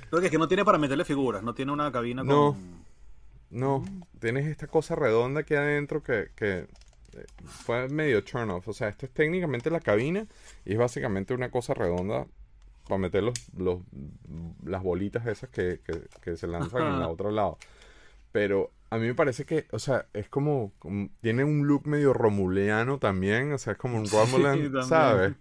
[0.09, 2.85] Creo que es que no tiene para meterle figuras, no tiene una cabina no, con...
[3.49, 3.83] No,
[4.19, 6.65] tienes esta cosa redonda aquí adentro que, que
[7.45, 8.67] fue medio turn off.
[8.67, 10.25] O sea, esto es técnicamente la cabina
[10.65, 12.25] y es básicamente una cosa redonda
[12.87, 13.79] para meter los, los
[14.65, 15.79] las bolitas esas que,
[16.35, 17.57] se lanzan en el otro lado.
[18.31, 20.73] Pero a mí me parece que, o sea, es como,
[21.21, 25.35] tiene un look medio romuleano también, o sea, es como un Romulan, ¿sabes?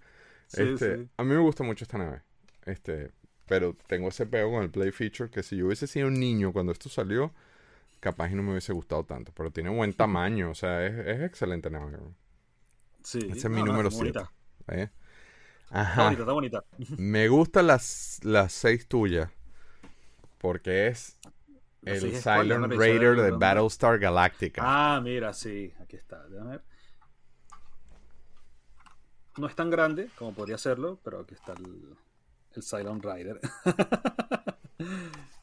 [0.53, 2.23] este, A mí me gusta mucho esta nave.
[2.67, 3.11] Este,
[3.47, 6.53] pero tengo ese pego con el play feature que si yo hubiese sido un niño
[6.53, 7.33] cuando esto salió,
[8.01, 9.33] capaz y no me hubiese gustado tanto.
[9.35, 11.99] Pero tiene buen tamaño, o sea, es, excelente nave.
[13.03, 13.19] Sí.
[13.31, 14.21] Ese es mi número 7.
[14.69, 14.91] ¿eh?
[15.71, 16.65] Está bonita, está bonita.
[16.99, 19.31] Me gustan las, las seis tuyas.
[20.39, 21.19] Porque es
[21.83, 24.63] el Silent Raider de Battlestar Galactica.
[24.65, 25.73] Ah, mira, sí.
[25.81, 26.27] Aquí está.
[26.29, 26.63] Déjame ver.
[29.37, 31.97] No es tan grande como podría serlo, pero aquí está el,
[32.55, 33.41] el Silent Rider.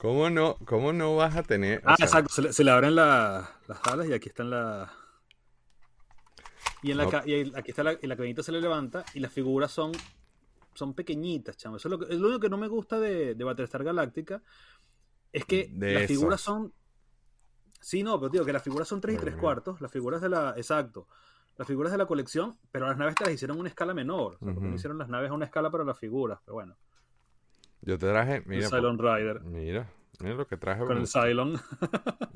[0.00, 1.82] ¿Cómo no, cómo no vas a tener?
[1.84, 3.50] Ah, exacto, se le, abren las
[3.82, 4.90] alas y aquí están las.
[6.82, 9.92] Y, en la, aquí está la, la cabinita se le levanta y las figuras son,
[10.72, 11.76] son pequeñitas, chamo.
[11.76, 14.42] Eso es lo, único que no me gusta de, de Battlestar Galáctica.
[15.34, 16.72] Es que las figuras son.
[17.78, 19.82] Sí, no, pero digo que las figuras son 3 y 3 cuartos.
[19.82, 20.54] Las figuras de la.
[20.56, 21.08] Exacto.
[21.58, 24.38] Las figuras de la colección, pero las naves te las hicieron a una escala menor.
[24.40, 26.74] O sea, hicieron las naves a una escala para las figuras, pero bueno.
[27.82, 28.64] Yo te traje, mira.
[28.64, 29.40] El Cylon Rider.
[29.42, 30.84] Mira, mira lo que traje.
[30.84, 31.58] Con el Cylon.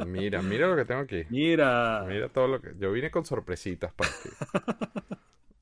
[0.06, 1.24] mira, mira lo que tengo aquí.
[1.30, 2.04] Mira.
[2.06, 2.74] Mira todo lo que.
[2.78, 4.30] Yo vine con sorpresitas para ti.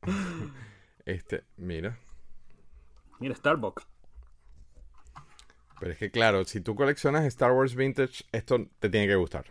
[1.05, 1.99] este, mira.
[3.19, 3.87] Mira, Starbucks.
[5.81, 9.47] Pero es que claro, si tú coleccionas Star Wars Vintage, esto te tiene que gustar.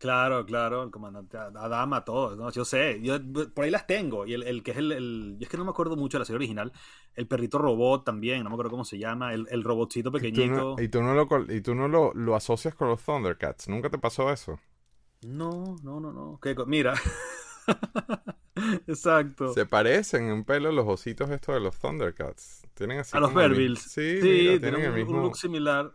[0.00, 2.50] Claro, claro, el comandante Adama, todo, ¿no?
[2.50, 3.18] yo sé, yo
[3.54, 6.16] por ahí las tengo, y el, que es el, es que no me acuerdo mucho
[6.16, 6.72] de la serie original,
[7.14, 10.76] el perrito robot también, no me acuerdo cómo se llama, el, el robotcito pequeñito.
[10.78, 14.32] Y tú no, lo, y tú no lo, asocias con los Thundercats, ¿nunca te pasó
[14.32, 14.58] eso?
[15.20, 16.94] No, no, no, no, mira,
[18.86, 19.52] exacto.
[19.52, 23.82] Se parecen un pelo los ositos estos de los Thundercats, tienen así A los Bearbills.
[23.82, 25.18] Sí, sí tienen, el mismo...
[25.18, 25.92] un look similar.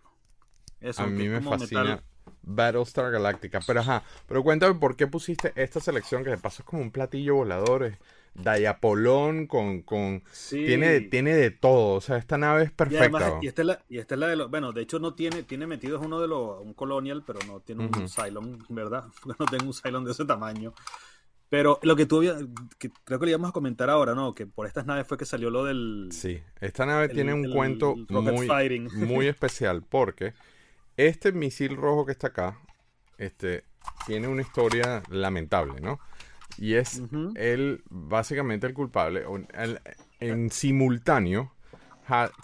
[0.80, 2.04] Eso, a mí me fascina.
[2.44, 3.60] Battlestar Galactica.
[3.66, 6.92] Pero ajá, pero cuéntame por qué pusiste esta selección que de paso es como un
[6.92, 7.94] platillo volador.
[8.36, 9.82] Diapolón, con...
[9.84, 13.40] con tiene, tiene de todo, o sea, esta nave es perfecta.
[13.42, 14.52] Y, esta es la, y esta es la de los...
[14.52, 16.60] Bueno, de hecho no tiene, tiene metido es uno de los...
[16.62, 19.06] un Colonial, pero no tiene un Cylon, ¿verdad?
[19.40, 20.74] no tengo un Cylon de ese tamaño.
[21.50, 22.22] Pero lo que tú
[22.78, 24.34] que creo que le íbamos a comentar ahora, ¿no?
[24.34, 26.10] Que por estas naves fue que salió lo del...
[26.12, 28.50] Sí, esta nave tiene un cuento muy,
[28.92, 30.34] muy especial porque
[30.98, 32.60] este misil rojo que está acá,
[33.18, 33.64] este,
[34.06, 36.00] tiene una historia lamentable, ¿no?
[36.58, 37.02] Y es
[37.36, 39.26] él básicamente el culpable.
[40.20, 41.52] en simultáneo,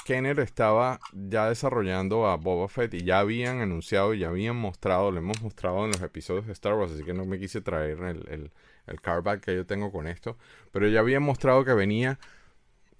[0.05, 5.19] Kenner estaba ya desarrollando a Boba Fett y ya habían anunciado, ya habían mostrado, lo
[5.19, 8.27] hemos mostrado en los episodios de Star Wars, así que no me quise traer el,
[8.29, 8.51] el,
[8.87, 10.37] el cardback que yo tengo con esto,
[10.71, 12.19] pero ya habían mostrado que venía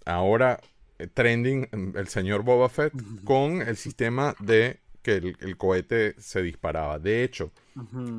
[0.05, 0.59] ahora
[0.99, 2.93] eh, trending mm, el señor Boba Fett
[3.23, 6.99] con el sistema de que el, cohete se disparaba.
[6.99, 7.51] De hecho,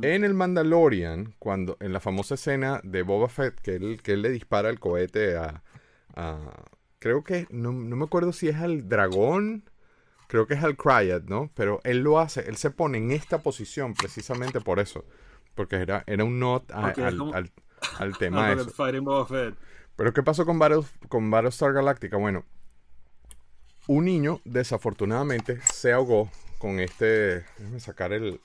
[0.03, 4.22] en el Mandalorian, cuando en la famosa escena de Boba Fett, que él, que él
[4.22, 5.62] le dispara el cohete a,
[6.99, 9.64] creo que, no, me acuerdo si es al dragón,
[10.26, 11.51] creo que es al Cryat, ¿no?
[11.55, 15.05] Pero él lo hace, él se pone en esta posición precisamente por eso,
[15.55, 17.51] porque era, era un not al,
[17.99, 18.72] al, tema eso.
[19.95, 22.16] Pero ¿qué pasó con, Battle, con Battlestar Galactica?
[22.16, 22.45] Bueno,
[23.87, 26.30] un niño desafortunadamente se ahogó
[26.63, 27.45] con este.
[27.59, 28.41] Déjame sacar el.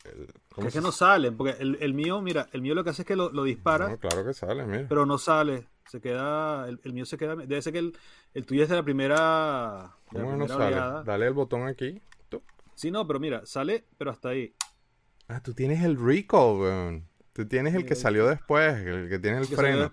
[0.65, 3.15] es que no sale, porque el, mío, mira, el mío lo que hace es que
[3.15, 3.89] lo, dispara.
[3.89, 4.87] No, claro que sale, mira.
[4.89, 5.67] Pero no sale.
[5.87, 6.67] Se queda.
[6.67, 7.35] El, mío se queda.
[7.35, 7.91] Debe ser que
[8.33, 9.95] el, tuyo es de la primera.
[10.11, 11.05] ¿Cómo no sale?
[11.05, 12.01] Dale el botón aquí.
[12.73, 14.51] Sí, no, pero mira, sale, pero hasta ahí.
[15.27, 17.07] Ah, tú tienes el recall, weón.
[17.33, 19.91] Tú tienes el que salió después, el que tiene el, freno.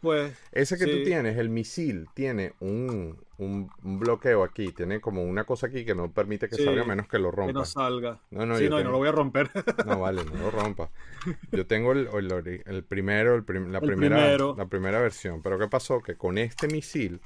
[0.50, 4.72] Ese que tú tienes, el misil, tiene un, un, bloqueo aquí.
[4.72, 7.52] Tiene como una cosa aquí que no permite que salga menos que lo rompa.
[7.52, 8.20] Que no salga.
[8.30, 9.50] No, no, sí, no, no lo voy a romper.
[9.86, 10.90] No, vale, no lo rompa.
[11.52, 12.08] Yo tengo el,
[12.66, 15.42] el, primero, la, primera, la primera versión.
[15.42, 16.00] Pero ¿qué pasó?
[16.00, 17.20] Que con este misil,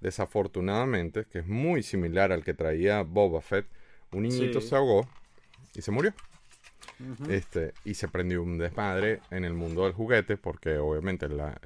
[0.00, 3.66] desafortunadamente, que es muy similar al que traía Boba Fett,
[4.12, 5.06] un niñito se ahogó
[5.74, 6.12] y se murió
[7.28, 11.58] este, y se prendió un desmadre en el mundo del juguete porque obviamente la,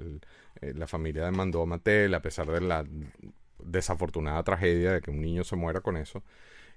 [0.60, 2.84] eh, la familia demandó a Mattel a pesar de la
[3.66, 6.22] desafortunada tragedia de que un niño se muera con eso.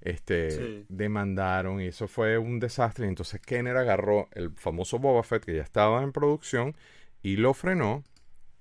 [0.01, 3.05] Este, demandaron y eso fue un desastre.
[3.05, 6.75] Y entonces Kenner agarró el famoso Boba Fett que ya estaba en producción
[7.21, 8.03] y lo frenó,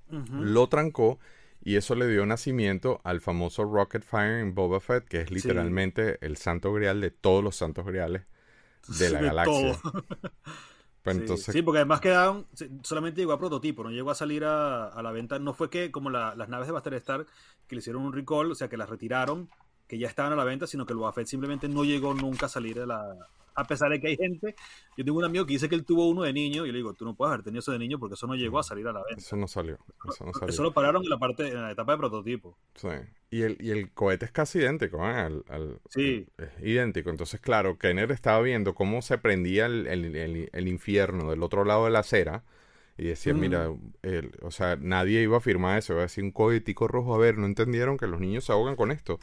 [0.08, 1.18] lo trancó
[1.62, 6.18] y eso le dio nacimiento al famoso Rocket Fire en Boba Fett, que es literalmente
[6.24, 8.22] el santo grial de todos los santos griales
[8.98, 9.78] de la galaxia.
[11.26, 12.46] Pues sí, porque además quedaron,
[12.82, 15.38] solamente llegó a prototipo, no llegó a salir a, la venta.
[15.38, 17.26] No fue que, como las naves de Buster Star,
[17.66, 19.48] que le hicieron un recall, o sea, que las retiraron,
[19.86, 22.48] que ya estaban a la venta, sino que el Boba simplemente no llegó nunca a
[22.48, 23.16] salir de la,
[23.59, 24.54] a pesar de que hay gente.
[24.96, 26.94] Yo tengo un amigo que dice que él tuvo uno de niño y le digo,
[26.94, 28.92] tú no puedes haber tenido eso de niño porque eso no llegó a salir a
[28.92, 29.20] la venta.
[29.20, 29.78] Eso no salió.
[30.46, 32.56] Eso, lo pararon en la parte, en la etapa de prototipo.
[32.76, 32.88] Sí.
[33.30, 35.12] Y el, y el cohete es casi idéntico, ¿eh?
[35.12, 36.26] al, sí.
[36.38, 37.11] es idéntico.
[37.11, 41.90] Entonces, claro, Kenner estaba viendo cómo se prendía el, el, infierno del otro lado de
[41.90, 42.44] la acera.
[42.96, 43.70] Y decía, mira,
[44.42, 45.92] o sea, nadie iba a firmar eso.
[45.92, 47.14] Iba a decir un cohetico rojo.
[47.14, 49.18] A ver, no entendieron que los niños se ahogan con esto.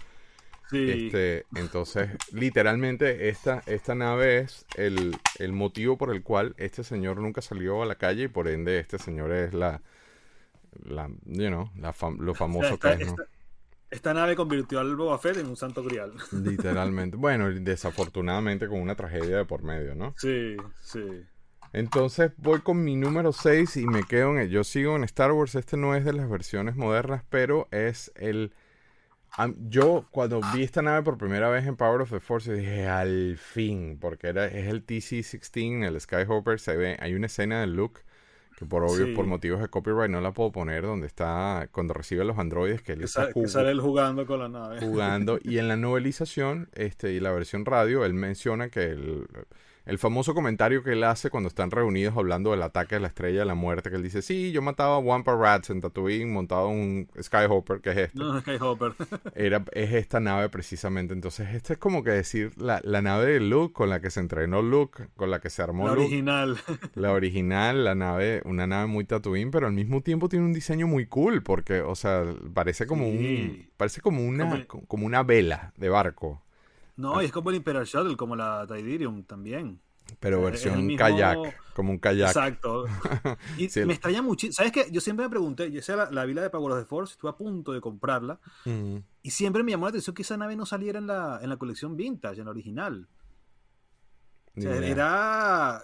[0.72, 5.18] Este, entonces, literalmente, esta, esta nave es el,
[5.51, 8.97] motivo por el cual este señor nunca salió a la calle y por ende este
[8.97, 9.82] señor es la,
[10.84, 11.70] la you know,
[12.20, 13.13] lo famoso que es,
[13.91, 16.13] esta, nave convirtió al Boba Fett en un santo grial.
[16.32, 17.16] Literalmente.
[17.16, 20.13] bueno, desafortunadamente con una tragedia de por medio, ¿no?
[20.18, 21.24] Sí, sí.
[21.72, 24.49] Entonces voy con mi número 6 y me quedo en...
[24.49, 25.55] Yo sigo en Star Wars.
[25.55, 28.53] Este no es de las versiones modernas, pero es el
[29.67, 33.38] yo cuando vi esta nave por primera vez en Power of the Force dije al
[33.38, 38.01] fin, porque era, es el TC-16, el Skyhopper, se ve, hay una escena de Luke
[38.55, 42.23] que por obvio, por motivos de copyright no la puedo poner, donde está, cuando recibe
[42.23, 44.79] los androides, que él está sale él jugando con la nave.
[44.79, 49.27] Jugando, y en la novelización, este, y la versión radio, él menciona que el
[49.86, 53.39] el famoso comentario que él hace cuando están reunidos hablando del ataque de la estrella
[53.39, 56.71] de la muerte, que él dice, sí, yo mataba a Wampa Rats en Tatooine montado
[56.71, 58.23] en un Skyhopper, que es esto.
[58.23, 58.93] No, Skyhopper.
[59.36, 61.13] Era, es esta nave precisamente.
[61.13, 64.19] Entonces, este es como que decir la, la, nave de Luke con la que se
[64.19, 66.57] entrenó Luke, con la que se armó la original.
[66.95, 70.88] La original, la nave, una nave muy Tatooine, pero al mismo tiempo tiene un diseño
[70.88, 72.23] muy cool, porque, o sea,
[72.53, 76.44] parece como un, parece como una, como una vela de barco.
[76.97, 79.79] No, y es como el Imperial Shuttle, como la Tidirium también.
[80.19, 81.37] Pero versión kayak,
[81.73, 82.27] como un kayak.
[82.29, 82.85] Exacto.
[83.57, 84.53] Y me extraña muchísimo.
[84.53, 84.85] ¿Sabes qué?
[84.91, 87.31] Yo siempre me pregunté, yo sé la, la vila de Power of the Force, estuve
[87.31, 88.39] a punto de comprarla.
[89.23, 91.57] Y siempre me llamó la atención que esa nave no saliera en la, en la
[91.57, 93.07] colección vintage, en la original.
[94.57, 95.83] O sea, era.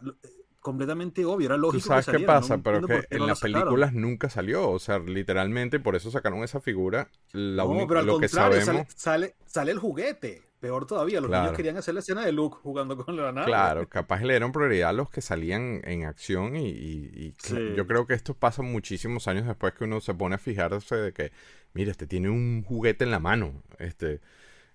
[0.59, 1.81] completamente obvio, era lógico.
[1.81, 4.79] Tú sabes que qué pasa, no pero que en no las películas nunca salió, o
[4.79, 7.09] sea, literalmente por eso sacaron esa figura.
[7.31, 10.43] La No, única- pero al lo que contrario, sabemos, sale, sale, sale el juguete.
[10.61, 11.43] Peor todavía, los Claro.
[11.45, 13.47] niños querían hacer la escena de Luke jugando con la nave.
[13.47, 17.71] claro, capaz le dieron prioridad a los que salían en acción y, y- y cla-
[17.71, 17.75] Sí.
[17.75, 21.11] yo creo que esto pasa muchísimos años después que uno se pone a fijarse de
[21.13, 21.31] que,
[21.73, 24.21] mira, este tiene un juguete en la mano, este,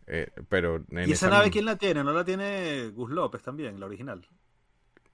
[0.08, 2.02] eh, pero ¿Y esa nave quién la tiene?
[2.02, 4.26] ¿No la tiene Gus López también, la original?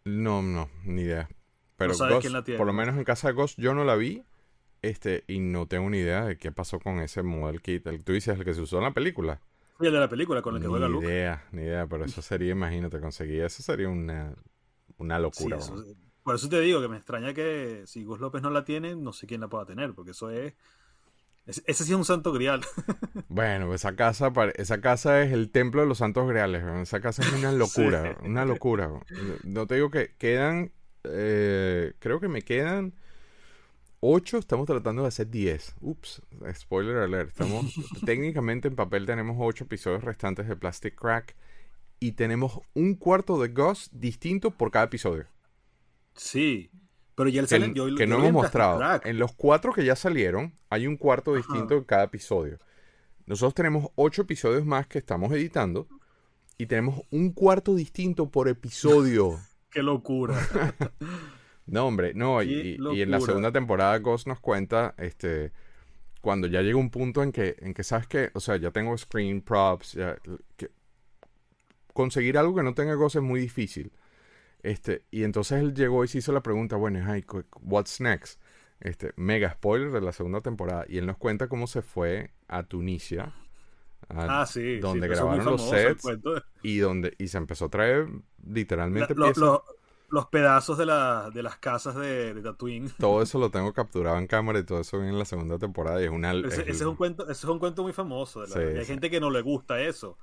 [0.05, 1.29] No, no, ni idea.
[1.77, 2.79] Pero sabes Ghost, quién la tiene, por lo ¿no?
[2.79, 4.25] menos en casa de Ghost yo no la vi,
[4.81, 7.87] este, y no tengo ni idea de qué pasó con ese model kit.
[7.87, 9.41] El, tú dices el que se usó en la película.
[9.91, 11.07] De la película con el que juega Ni Luke.
[11.07, 14.35] idea, ni idea, pero eso sería, imagínate, conseguir eso sería una,
[14.99, 15.57] una Sí, locura.
[15.59, 15.85] eso-
[16.23, 19.13] por eso te digo que me extraña que si Gus López no la tiene, no
[19.13, 20.55] sé quién la pueda tener, porque eso es.
[21.47, 22.61] es- ese sí es un santo grial.
[23.29, 26.63] Bueno, esa casa, esa casa es el templo de los santos greales.
[26.63, 26.83] weón.
[26.83, 28.27] Esa casa es una locura, Sí.
[28.29, 28.91] una locura.
[29.45, 30.71] No te digo que quedan,
[31.05, 32.95] eh, creo que me quedan
[34.03, 34.37] ocho.
[34.37, 35.77] Estamos tratando de hacer 10.
[35.81, 36.21] Ups,
[36.53, 37.31] spoiler alert.
[37.31, 37.73] Estamos
[38.05, 41.35] técnicamente en papel tenemos ocho episodios restantes de Plastic Crack
[41.99, 45.27] y tenemos un cuarto de Ghost distinto por cada episodio.
[46.15, 46.71] Sí.
[47.15, 48.79] Pero ya el que, salen, yo, que yo no hemos mostrado.
[48.79, 49.07] Crack.
[49.07, 51.39] En los cuatro que ya salieron, hay un cuarto Ajá.
[51.39, 52.59] distinto en cada episodio.
[53.27, 55.87] Nosotros tenemos ocho episodios más que estamos editando
[56.59, 59.39] y tenemos un cuarto distinto por episodio.
[59.71, 60.37] Qué locura.
[61.67, 65.53] No, hombre, no, y, y en la segunda temporada Ghost nos cuenta, este,
[66.21, 68.97] cuando ya llega un punto en que, en que sabes que, o sea, ya tengo
[68.99, 70.17] screen props, ya,
[70.57, 70.71] que
[71.93, 73.93] conseguir algo que no tenga Ghost es muy difícil.
[74.63, 77.25] Este, y entonces él llegó y se hizo la pregunta, bueno, hey,
[77.63, 78.41] what's next?
[78.81, 80.85] Este, mega spoiler de la segunda temporada.
[80.89, 83.33] Y él nos cuenta cómo se fue a Tunisia.
[84.09, 84.79] a- Ah, sí.
[84.81, 86.05] donde sí, grabaron los sets
[86.63, 88.21] y donde y se empezó a traer La-
[88.53, 89.65] literalmente lo- lo-
[90.13, 92.91] los pedazos de, la, de las casas de, de Tatooine.
[92.99, 96.01] Todo eso lo tengo capturado en cámara y todo eso viene en la segunda temporada
[96.01, 96.33] y es una...
[96.43, 98.45] Ese, es- ese es un cuento, ese es un cuento muy famoso.
[98.45, 98.87] Sí, y hay sí.
[98.87, 100.19] gente que no le gusta eso.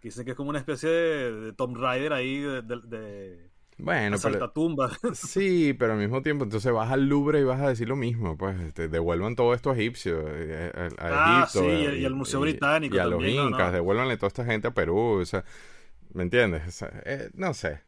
[0.00, 4.42] Que dicen que es como una especie de, de Tomb Raider ahí de, Bueno, pero...
[4.42, 4.90] asaltatumba.
[5.12, 8.36] Sí, pero al mismo tiempo, entonces vas al Louvre y vas a decir lo mismo,
[8.38, 12.02] pues este, devuelvan todo esto a egipcios, eh, a, a Ah, Egipto, sí, eh, y-
[12.02, 13.72] y al Museo Británico y a también, los no, incas, no.
[13.72, 15.44] devuélvanle toda esta gente a Perú, o sea,
[16.14, 16.68] ¿me entiendes?
[16.68, 17.82] O sea, eh, no sé.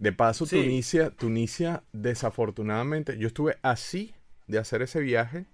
[0.00, 0.56] De paso, Sí.
[0.60, 4.14] Tunisia, Tunisia, desafortunadamente, yo estuve así
[4.46, 5.46] de hacer ese viaje,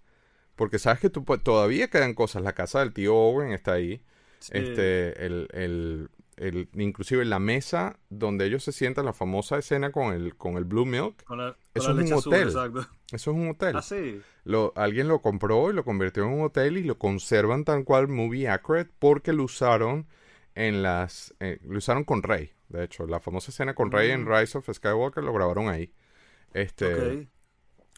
[0.55, 4.01] porque sabes que tú, pu- todavía quedan cosas, la casa del tío Owen está ahí,
[4.39, 4.53] Sí.
[4.55, 10.13] este, el, el, el- inclusive la mesa donde ellos se sientan, la famosa escena con
[10.15, 12.49] el, con el Blue Milk, Con la, con Eso la es un leche azul, hotel.
[12.49, 12.81] exacto.
[13.13, 13.77] eso es un hotel.
[14.45, 18.09] Lo, alguien lo compró y lo convirtió en un hotel y lo conservan tal cual
[18.09, 20.07] movie accurate porque lo usaron
[20.57, 24.25] en las eh, lo usaron con Rey de hecho la famosa escena con Rey en
[24.25, 24.29] Mm.
[24.35, 25.93] Rise of Skywalker lo grabaron ahí
[26.53, 27.29] este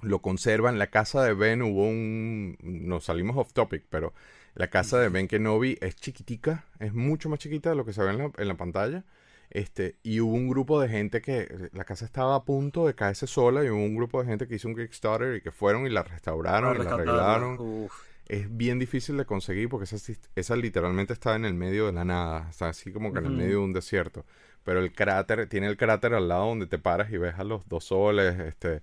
[0.03, 4.13] lo conservan la casa de Ben hubo un nos salimos off topic pero
[4.55, 8.03] la casa de Ben Kenobi es chiquitica es mucho más chiquita de lo que se
[8.03, 9.05] ve en la, en la pantalla
[9.51, 13.27] este y hubo un grupo de gente que la casa estaba a punto de caerse
[13.27, 15.91] sola y hubo un grupo de gente que hizo un Kickstarter y que fueron y
[15.91, 17.57] la restauraron y la arreglaron.
[17.59, 18.08] Uf.
[18.29, 22.05] Es bien difícil de conseguir porque esa, esa literalmente está en el medio de la
[22.05, 24.25] nada, está así como que en el medio de un desierto.
[24.65, 27.67] Pero el cráter, tiene el cráter al lado donde te paras y ves a los
[27.69, 28.39] dos soles.
[28.39, 28.83] Este,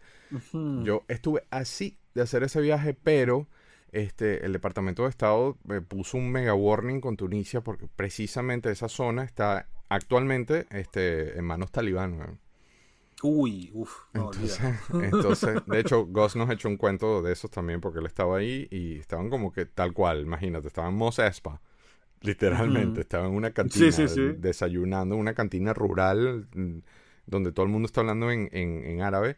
[0.84, 3.48] yo estuve así de hacer ese viaje, pero
[3.92, 8.90] este, el Departamento de Estado me puso un mega warning con Tunisia porque precisamente esa
[8.90, 12.40] zona está actualmente este, en manos talibán.
[13.24, 14.06] Uy, uff.
[14.14, 14.62] No, Entonces,
[14.98, 18.68] entonces, de hecho, Gus nos echó un cuento de esos también porque él estaba ahí
[18.72, 21.62] y estaban como que tal cual, imagínate, estaban en Mos Espa,
[22.22, 23.02] literalmente, Ujú.
[23.02, 24.38] estaban en una cantina, Sí, sí, sí.
[24.38, 26.80] desayunando, una cantina rural mm,
[27.28, 29.38] donde todo el mundo está hablando en, en- en árabe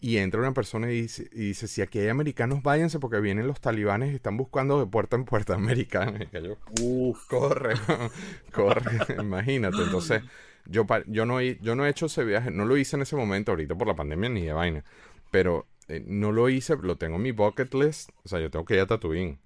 [0.00, 3.46] y entra una persona y dice, y dice, si aquí hay americanos, váyanse porque vienen
[3.46, 6.22] los talibanes y están buscando de puerta en puerta americanos.
[6.32, 7.26] Y yo, Uf.
[7.26, 7.74] corre,
[8.52, 9.82] corre, imagínate.
[9.82, 10.22] Entonces,
[10.70, 13.16] yo, yo, no, he- yo no he hecho ese viaje, no lo hice en ese
[13.16, 14.84] momento, ahorita por la pandemia ni de vaina,
[15.30, 18.64] pero eh, no lo hice, lo tengo en mi bucket list, o sea, yo tengo
[18.64, 19.38] que ir a Tatooine.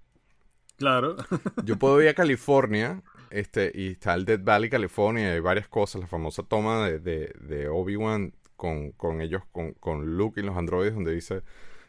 [0.76, 1.16] Claro.
[1.64, 5.68] Yo puedo ir a California, este, y está el Dead Valley, California, y hay varias
[5.68, 10.44] cosas, la famosa toma de, de, de Obi-Wan con, con ellos, con, con Luke y
[10.44, 11.42] los androides, donde dice,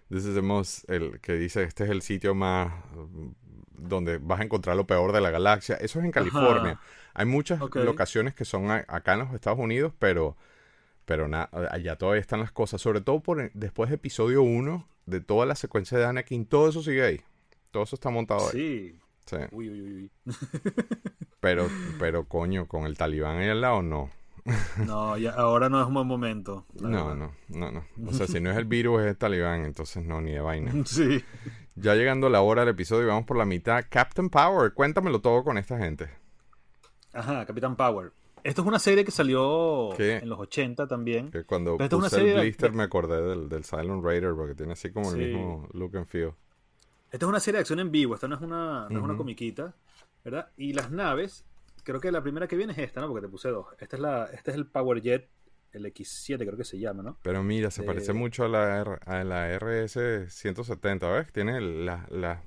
[0.10, 2.72] this is the most, el, que dice, este es el sitio más,
[3.72, 5.76] donde vas a encontrar lo peor de la galaxia.
[5.78, 6.74] Eso es en California.
[6.74, 6.82] Ajá.
[7.16, 10.38] Hay muchas locaciones que son a- acá en los Estados Unidos, pero,
[11.06, 15.22] pero na- allá todavía están las cosas, sobre todo por después de episodio 1, de
[15.22, 17.22] toda la secuencia de Anakin, todo eso sigue ahí.
[17.72, 18.52] Todo eso está montado ahí.
[18.52, 19.00] Sí.
[19.26, 19.38] Sí.
[19.52, 20.12] Uy, uy, uy, uy.
[21.40, 21.68] Pero,
[22.00, 24.10] pero coño, con el talibán ahí al lado, no.
[24.86, 26.66] No, ya, ahora no es un buen momento.
[26.80, 27.86] No, no, no, no.
[28.08, 30.72] O sea, si no es el virus, es el talibán, entonces no, ni de vaina.
[30.86, 31.24] Sí.
[31.76, 33.84] Ya llegando la hora del episodio, vamos por la mitad.
[33.90, 36.10] Captain Power, cuéntamelo todo con esta gente.
[37.16, 38.12] Ajá, Capitán Power.
[38.44, 41.32] Esto es una serie que salió en los 80 también.
[41.32, 45.12] Que cuando puse el blister me acordé del, del, Silent Raider porque tiene así como
[45.12, 46.34] el mismo look and feel.
[47.12, 49.18] Esta es una serie de acción en vivo, esta no es una, no es una
[49.18, 49.74] comiquita,
[50.24, 50.50] ¿verdad?
[50.58, 51.46] Y las naves,
[51.84, 53.08] creo que la primera que viene es esta, ¿no?
[53.08, 53.68] Porque te puse dos.
[53.80, 55.30] Esta es la, este es el Power Jet,
[55.72, 57.18] el X7 creo que se llama, ¿no?
[57.24, 61.32] Pero mira, se parece mucho a la, a la RS-170, ¿ves?
[61.32, 62.44] Tiene la, la,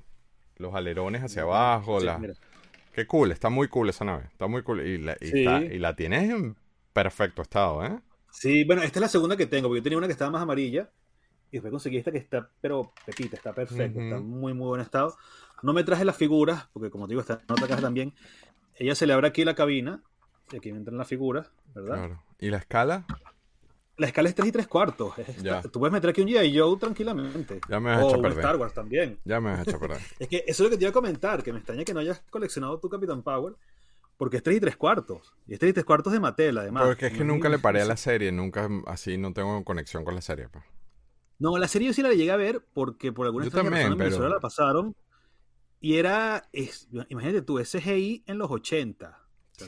[0.55, 2.21] los alerones hacia abajo, la...
[2.91, 4.25] Qué cool, está muy cool esa nave.
[4.31, 4.85] Está muy cool.
[4.85, 6.55] Y la, y, la tienes en
[6.93, 7.99] perfecto estado, ¿eh?
[8.31, 10.41] Sí, bueno, esta es la segunda que tengo, porque yo tenía una que estaba más
[10.41, 10.89] amarilla.
[11.51, 15.15] Y después conseguí esta que está, pero pepita, está perfecta, está muy, muy buen estado.
[15.63, 18.13] No me traje las figuras, porque como te digo, está en otra caja también.
[18.75, 20.03] Ella se le abre aquí la cabina,
[20.51, 21.95] y aquí entran las figuras, ¿verdad?
[21.95, 22.23] Claro.
[22.39, 23.05] ¿Y la escala?
[23.99, 25.13] La escala es 3 y 3 cuartos.
[25.71, 26.57] Tú puedes meter aquí un G.I.
[26.57, 27.59] Joe tranquilamente.
[27.69, 28.39] Ya me has hecho perder.
[28.39, 29.19] Star Wars también.
[29.25, 29.99] Ya me has hecho perder.
[30.17, 31.99] es que eso es lo que te iba a comentar, que me extraña que no
[31.99, 33.53] hayas coleccionado tu Capitán Power.
[34.17, 35.33] Porque es 3 y 3 cuartos.
[35.47, 36.85] Y es 3 y 3 cuartos de Mattel, además.
[36.85, 38.31] Porque es que nunca le paré a la serie.
[38.31, 40.49] Nunca, así, no tengo conexión con la serie.
[40.49, 40.65] Pa.
[41.37, 44.29] No, la serie yo sí la llegué a ver porque por alguna razón en Venezuela
[44.29, 44.95] la pasaron.
[45.81, 46.49] Y era,
[47.07, 49.18] imagínate tú, SGI en los 80.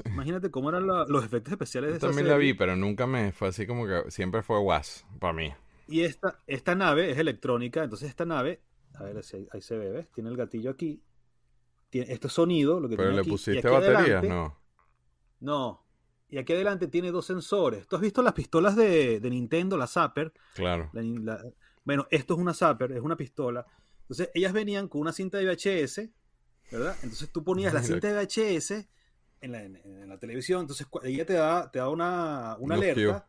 [0.06, 3.50] Imagínate cómo eran los efectos especiales de Yo también la vi, pero nunca me fue
[3.50, 5.54] así como que siempre fue was para mí.
[5.88, 8.62] Y esta, esta nave es electrónica, entonces esta nave,
[8.94, 10.08] a ver si ahí, se ve, ¿ves?
[10.12, 11.02] Tiene el gatillo aquí.
[11.89, 14.58] Tiene este sonido, lo que Pero le pusiste baterías, no.
[15.42, 15.86] No.
[16.30, 17.88] Y aquí adelante tiene dos sensores.
[17.88, 20.32] ¿Tú has visto las pistolas de, Nintendo, la Zapper?
[20.56, 20.89] Claro.
[21.84, 23.66] bueno, esto es una Zapper, es una pistola.
[24.04, 26.10] Entonces, ellas venían con una cinta de VHS,
[26.72, 26.96] ¿verdad?
[27.04, 28.88] Entonces tú ponías la cinta de VHS
[29.42, 33.28] en la, televisión, entonces ella te da, te da una, una alerta.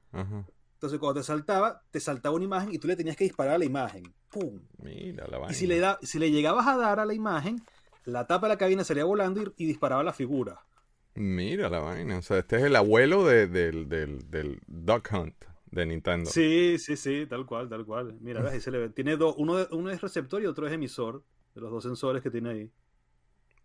[0.83, 3.59] Entonces cuando te saltaba, te saltaba una imagen y tú le tenías que disparar a
[3.59, 4.03] la imagen.
[4.29, 4.61] ¡Pum!
[4.79, 5.53] Mira la vaina.
[5.53, 7.63] Y si le, da, si le llegabas a dar a la imagen,
[8.05, 10.61] la tapa de la cabina salía volando y, disparaba la figura.
[11.15, 12.19] Mira la vaina.
[12.19, 13.53] O sea, este es el abuelo del,
[13.89, 16.29] del, Duck Hunt de Nintendo.
[16.29, 18.17] Sí, sí, sí, tal cual, tal cual.
[18.21, 18.89] Mira, ves, ahí se le ve.
[18.89, 21.23] Tiene dos, uno, uno es receptor y otro es emisor,
[21.55, 22.71] de los dos sensores que tiene ahí.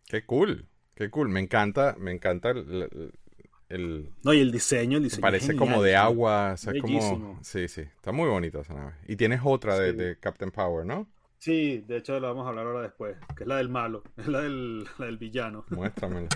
[0.05, 0.67] Qué cool.
[0.97, 5.83] Qué cool, me encanta, me encanta el, no, y el diseño, el diseño Parece como
[5.83, 7.37] de agua, o sea, como...
[7.43, 8.93] Sí, sí, está muy bonita esa nave.
[9.07, 11.07] Y tienes otra de, Captain Power, ¿no?
[11.37, 14.27] Sí, de hecho la vamos a hablar ahora después, que es la del malo, es
[14.27, 15.65] la del, la del villano.
[15.69, 16.29] Muéstramela.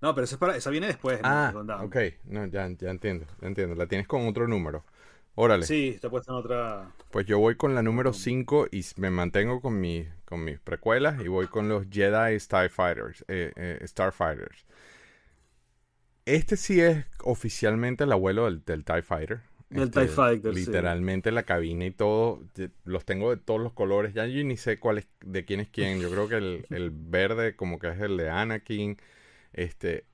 [0.00, 1.18] No, pero esa, es para, esa viene después.
[1.24, 3.74] Ah, ok, no, ya, ya entiendo, ya entiendo.
[3.74, 4.84] La tienes con otro número.
[5.36, 5.66] Órale.
[5.66, 6.92] Sí, está puesta en otra.
[7.10, 11.20] Pues yo voy con la número 5 y me mantengo con, mi, con mis precuelas
[11.20, 13.24] y voy con los Jedi Starfighters.
[13.28, 14.64] Eh, eh, Starfighters.
[16.24, 19.40] Este sí es oficialmente el abuelo del, TIE Fighter.
[19.70, 20.54] Del TIE este, Fighter.
[20.54, 22.40] Literalmente la cabina y todo.
[22.84, 24.14] Los tengo de todos los colores.
[24.14, 26.00] Ya yo ni sé cuál es, de quién es quién.
[26.00, 28.98] Yo creo que el, el verde, como que es el de Anakin.
[29.52, 30.04] Este,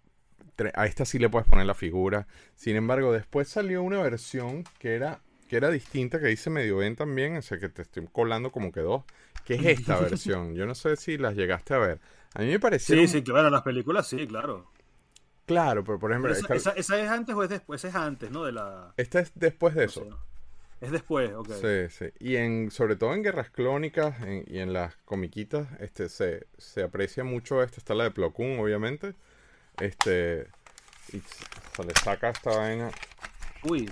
[0.74, 2.26] a esta sí le puedes poner la figura.
[2.54, 6.96] Sin embargo, después salió una versión que era, que era distinta, que dice medio bien
[6.96, 9.04] también, o sea que te estoy colando como que dos,
[9.44, 10.54] que es esta versión.
[10.54, 12.00] Yo no sé si las llegaste a ver.
[12.34, 12.96] A mí me pareció...
[12.96, 14.70] Sí, sí, claro, las películas sí, claro.
[15.46, 16.32] Claro, pero por ejemplo...
[16.32, 17.84] esa, es antes o es después?
[17.84, 18.44] Es antes, ¿no?
[18.44, 18.94] De la...
[18.96, 20.06] Esta es después de eso.
[20.80, 21.50] Es después, ok.
[21.60, 22.06] Sí, sí.
[22.20, 27.22] Y en, sobre todo en Guerras Clónicas y en las comiquitas, este, se, se aprecia
[27.22, 29.14] mucho, esta está la de Plo Koon, obviamente,
[29.78, 30.48] este.
[31.12, 31.20] Y
[31.74, 32.90] se le saca esta vaina.
[33.64, 33.90] Uy.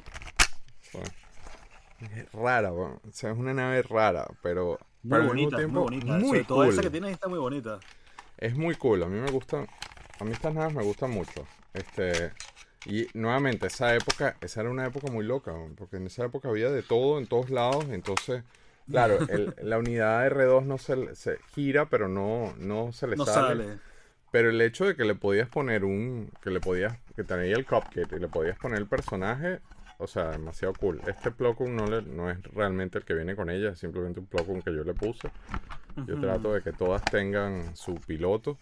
[2.00, 4.78] es rara, o sea, es una nave rara, pero.
[5.02, 6.18] Muy bonita, tiempo, muy bonita.
[6.18, 6.68] Muy cool.
[6.68, 7.78] esa que tienes está muy bonita.
[8.36, 9.66] Es muy cool, a mí me gustan.
[10.20, 11.46] A mí estas naves me gustan mucho.
[11.74, 12.32] Este.
[12.86, 16.70] Y nuevamente, esa época, esa era una época muy loca, porque en esa época había
[16.70, 18.44] de todo en todos lados, entonces,
[18.88, 19.18] claro,
[19.62, 23.78] la unidad R2 no se, se, gira, pero no, no se le no sale.
[24.30, 26.30] Pero el hecho de que le podías poner un.
[26.42, 26.98] Que le podías.
[27.16, 29.60] Que tenía el cupcake y le podías poner el personaje.
[29.98, 31.00] O sea, demasiado cool.
[31.06, 33.70] Este Plocum no, le, no es realmente el que viene con ella.
[33.70, 35.30] Es simplemente un Plocum que yo le puse.
[36.06, 38.56] Yo trato de que todas tengan su piloto.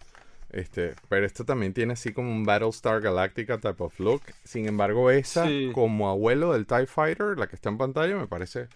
[0.49, 4.21] Este, pero esto también tiene así como un Battlestar Galactica type of look.
[4.43, 8.67] Sin embargo, esa, como abuelo del TIE Fighter, la que está en pantalla, me parece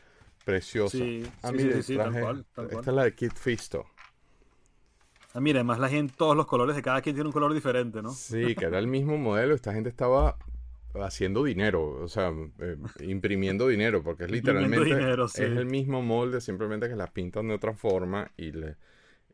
[0.43, 0.97] preciosa.
[0.97, 3.85] Sí, ah, sí, sí, Esta es la de Kid Fisto.
[5.33, 8.01] Ah, mira, además la gente, todos los colores de cada quien tiene un color diferente,
[8.01, 8.15] ¿no?
[8.15, 9.55] Sí, que era el mismo modelo.
[9.55, 10.37] Esta gente estaba
[10.95, 14.91] haciendo dinero, o sea, eh, imprimiendo dinero, porque es literalmente
[15.23, 18.77] es el mismo molde, simplemente que las pintan de otra forma y le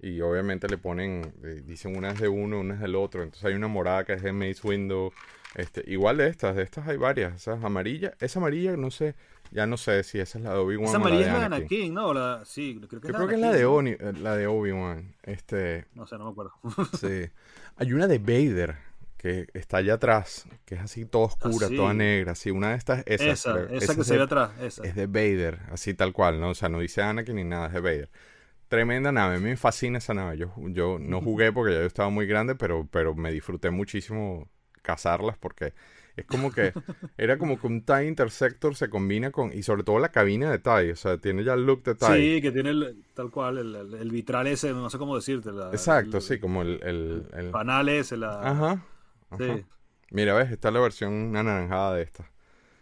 [0.02, 3.24] Y obviamente le ponen, eh, dicen una es de uno, una es del otro.
[3.24, 5.14] Entonces hay una morada que es de Mace Window.
[5.56, 7.36] Este, igual de estas, de estas hay varias.
[7.36, 9.16] Esas amarillas, esa amarilla, no sé,
[9.52, 10.88] ya no sé si esa es la de Obi-Wan.
[10.88, 12.14] Esa es la de Anakin, ¿no?
[12.14, 15.16] La, sí, creo que, Yo creo que es la de, Oni, eh, la de Obi-Wan.
[15.24, 16.54] Este, no sé, no me acuerdo.
[17.00, 17.30] sí.
[17.78, 18.78] Hay una de Vader
[19.18, 22.76] que está allá atrás, que es así toda oscura, ah, toda negra, sí, una de
[22.76, 23.32] estas, esa,
[23.72, 24.84] esa, que se ve atrás, esa.
[24.84, 26.50] Es de Vader, así tal cual, ¿no?
[26.50, 28.10] O sea, no dice Anakin ni nada, es de Vader.
[28.68, 30.38] Tremenda nave, me fascina esa nave.
[30.38, 34.50] Yo, yo no jugué porque ya yo estaba muy grande, pero, pero me disfruté muchísimo
[34.82, 35.74] cazarlas porque
[36.18, 36.74] es como que
[37.18, 40.60] era como que un TIE Intersector se combina con, y sobre todo la cabina de
[40.60, 42.08] TIE, o sea, tiene ya el look de TIE.
[42.08, 42.74] Sí, que tiene
[43.14, 45.52] tal cual, el, vitral ese, no sé cómo decirte.
[45.72, 47.52] Exacto, sí, como el, el, el...
[47.52, 48.42] panal ese, la...
[48.42, 48.86] Ajá,
[49.38, 49.66] Sí.
[50.12, 52.32] Mira, ves, está la versión anaranjada de esta.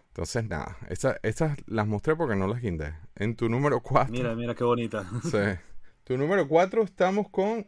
[0.09, 2.93] Entonces, nada, estas esta las mostré porque no las guindé.
[3.15, 4.11] En tu número 4.
[4.11, 5.09] Mira, mira qué bonita.
[5.23, 5.59] Sí.
[6.03, 7.67] Tu número 4 estamos con,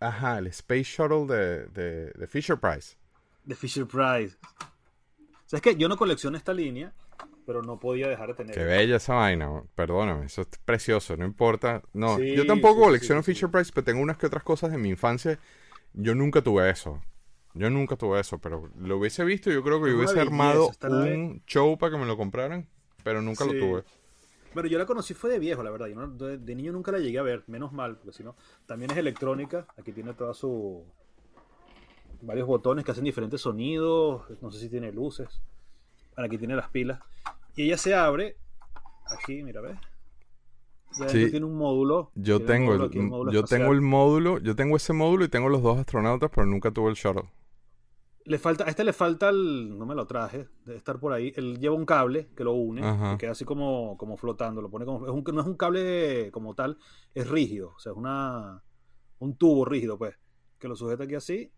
[0.00, 2.96] ajá, el Space Shuttle de, de Fisher Price.
[3.44, 4.36] De Fisher Price.
[5.52, 6.92] O es que yo no colecciono esta línea,
[7.46, 8.54] pero no podía dejar de tener.
[8.54, 11.82] Qué bella esa vaina, perdóname, eso es precioso, no importa.
[11.92, 15.38] No, yo tampoco colecciono Fisher Price, pero tengo unas que otras cosas de mi infancia.
[15.92, 17.00] Yo nunca tuve eso.
[17.54, 21.78] Yo nunca tuve eso, pero lo hubiese visto yo creo que hubiese armado un show
[21.78, 22.66] para que me lo compraran,
[23.04, 23.84] pero nunca lo tuve.
[24.54, 25.88] Bueno, yo la conocí fue de viejo, la verdad.
[25.88, 26.06] Yo
[26.38, 28.36] de, niño nunca la llegué a ver, menos mal, porque si no,
[28.66, 29.66] también es electrónica.
[29.76, 30.84] Aquí tiene toda su.
[32.24, 34.24] Varios botones que hacen diferentes sonidos.
[34.40, 35.40] No sé si tiene luces.
[36.14, 37.00] Bueno, aquí tiene las pilas.
[37.56, 38.36] Y ella se abre.
[39.06, 39.78] Aquí, mira, ¿ves?
[40.98, 42.10] Ya tiene un módulo.
[42.14, 42.88] Yo tengo,
[43.30, 46.70] yo tengo el módulo, yo tengo ese módulo y tengo los dos astronautas, pero nunca
[46.70, 47.28] tuve el shuttle.
[48.26, 49.76] Le falta, a este le falta el.
[49.76, 51.32] No me lo traje, debe estar por ahí.
[51.36, 54.62] Él lleva un cable que lo une, que queda así como, como flotando.
[54.62, 56.78] Lo pone como, es un, no es un cable como tal,
[57.12, 57.74] es rígido.
[57.76, 58.62] O sea, es una,
[59.18, 60.16] un tubo rígido, pues.
[60.58, 61.50] Que lo sujeta aquí así.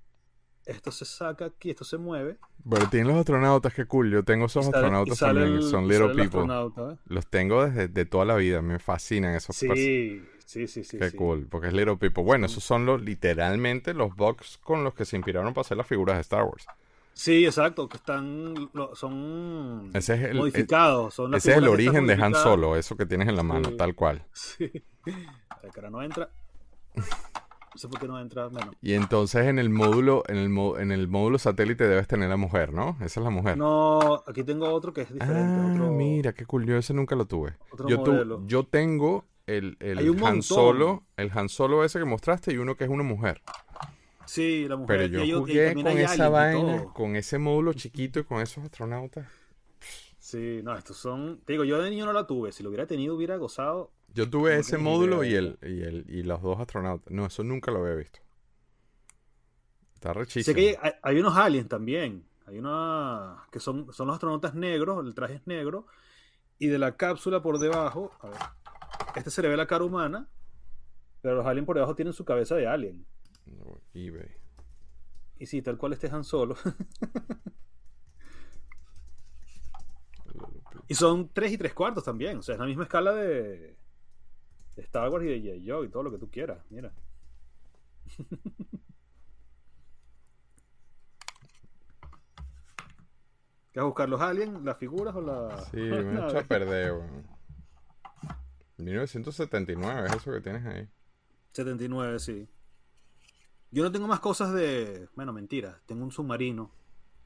[0.67, 2.39] Esto se saca aquí, esto se mueve.
[2.69, 4.11] Pero tienen los astronautas, qué cool.
[4.11, 6.43] Yo tengo esos astronautas también, son Little People.
[6.53, 6.97] ¿eh?
[7.07, 10.99] Los tengo desde de toda la vida, me fascinan esos Sí, sí, sí, sí.
[10.99, 12.25] Qué cool, porque es Little People.
[12.25, 15.87] Bueno, esos son los literalmente los bugs con los que se inspiraron para hacer las
[15.87, 16.67] figuras de Star Wars.
[17.13, 19.91] Sí, exacto, que están son
[20.35, 21.19] modificados.
[21.35, 24.25] ese es el origen de Han Solo, eso que tienes en la mano, tal cual.
[24.33, 24.73] Sí.
[25.49, 26.29] A ver, cara no entra.
[27.77, 28.75] No sé por qué no entra menos.
[28.81, 32.73] Y entonces en el módulo, en el, en el módulo satélite debes tener la mujer,
[32.73, 32.97] ¿no?
[33.03, 33.59] Esa es la mujer.
[33.59, 35.83] No, aquí tengo otro que es diferente.
[35.83, 36.47] Ah, mira, qué.
[36.65, 37.59] Yo ese nunca lo tuve.
[37.87, 42.79] yo, yo tengo el, el Han Solo, el Han Solo ese que mostraste y uno
[42.79, 43.43] que es una mujer.
[44.25, 45.11] Sí, la mujer.
[45.11, 49.27] Pero yo jugué con esa vaina, con ese módulo chiquito y con esos astronautas.
[50.19, 51.43] Sí, no, estos son.
[51.45, 52.53] Te digo, yo de niño no la tuve.
[52.53, 53.93] Si lo hubiera tenido, hubiera gozado.
[54.17, 57.13] Yo tuve ese módulo y el, y el y los dos astronautas.
[57.13, 58.21] No, eso nunca lo había visto.
[59.93, 60.55] Está rechísimo.
[60.55, 62.27] Sé que hay, unos aliens también.
[62.47, 63.45] Hay una.
[63.53, 65.87] que son, son los astronautas negros, el traje es negro.
[66.59, 68.11] Y de la cápsula por debajo.
[68.21, 68.39] A ver.
[69.17, 70.31] Este se le ve la cara humana.
[71.21, 73.05] Pero los aliens por debajo tienen su cabeza de alien.
[73.45, 74.35] No, eBay.
[75.39, 76.57] Y sí, tal cual este Han Solo.
[80.89, 82.39] y son 3 y 3 cuartos también.
[82.39, 83.77] O sea, es la misma escala de,
[84.77, 85.65] de Star Wars y de J.
[85.67, 86.59] Joe y todo lo que tú quieras.
[86.71, 86.93] Mira.
[93.73, 95.59] ¿Qué vas a buscar los aliens, las figuras o la.?
[95.71, 96.95] Sí, me he hecho a perder,
[98.79, 100.89] 1979 es eso que tienes ahí.
[101.53, 102.49] 79, sí.
[103.71, 105.09] Yo no tengo más cosas de.
[105.15, 105.81] Bueno, mentira.
[105.87, 106.71] Tengo un submarino.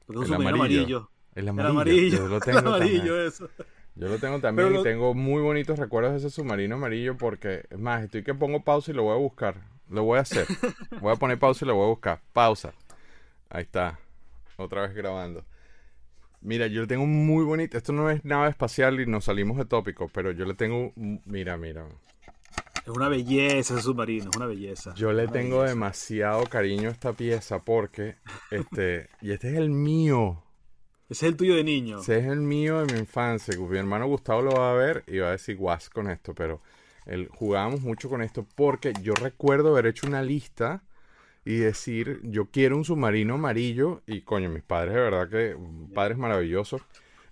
[0.05, 1.11] Porque un submarino amarillo.
[1.35, 2.17] El amarillo.
[2.17, 3.49] Yo lo tengo el amarillo, eso.
[3.95, 7.79] Yo lo tengo también y tengo muy bonitos recuerdos de ese submarino amarillo porque, es
[7.79, 9.55] más, estoy que pongo pausa y lo voy a buscar.
[9.89, 10.47] Lo voy a hacer.
[11.01, 12.21] voy a poner pausa y lo voy a buscar.
[12.31, 12.73] Pausa.
[13.49, 13.99] Ahí está.
[14.55, 15.43] Otra vez grabando.
[16.39, 17.77] Mira, yo le tengo muy bonito.
[17.77, 20.93] Esto no es nave espacial y nos salimos de tópico, pero yo le tengo.
[20.95, 21.85] Mira, mira.
[22.83, 24.93] Es una belleza ese submarino, es una belleza.
[24.95, 28.15] Yo le tengo demasiado cariño a esta pieza porque.
[28.49, 29.09] Este.
[29.21, 30.41] y este es el mío.
[31.11, 31.99] Ese es el tuyo de niño.
[31.99, 33.53] Ese es el mío de mi infancia.
[33.59, 36.61] Mi hermano Gustavo lo va a ver y va a decir guas con esto, pero
[37.05, 40.83] él, jugábamos mucho con esto porque yo recuerdo haber hecho una lista
[41.43, 45.57] y decir, yo quiero un submarino amarillo y coño, mis padres de verdad que
[45.93, 46.81] padres maravillosos.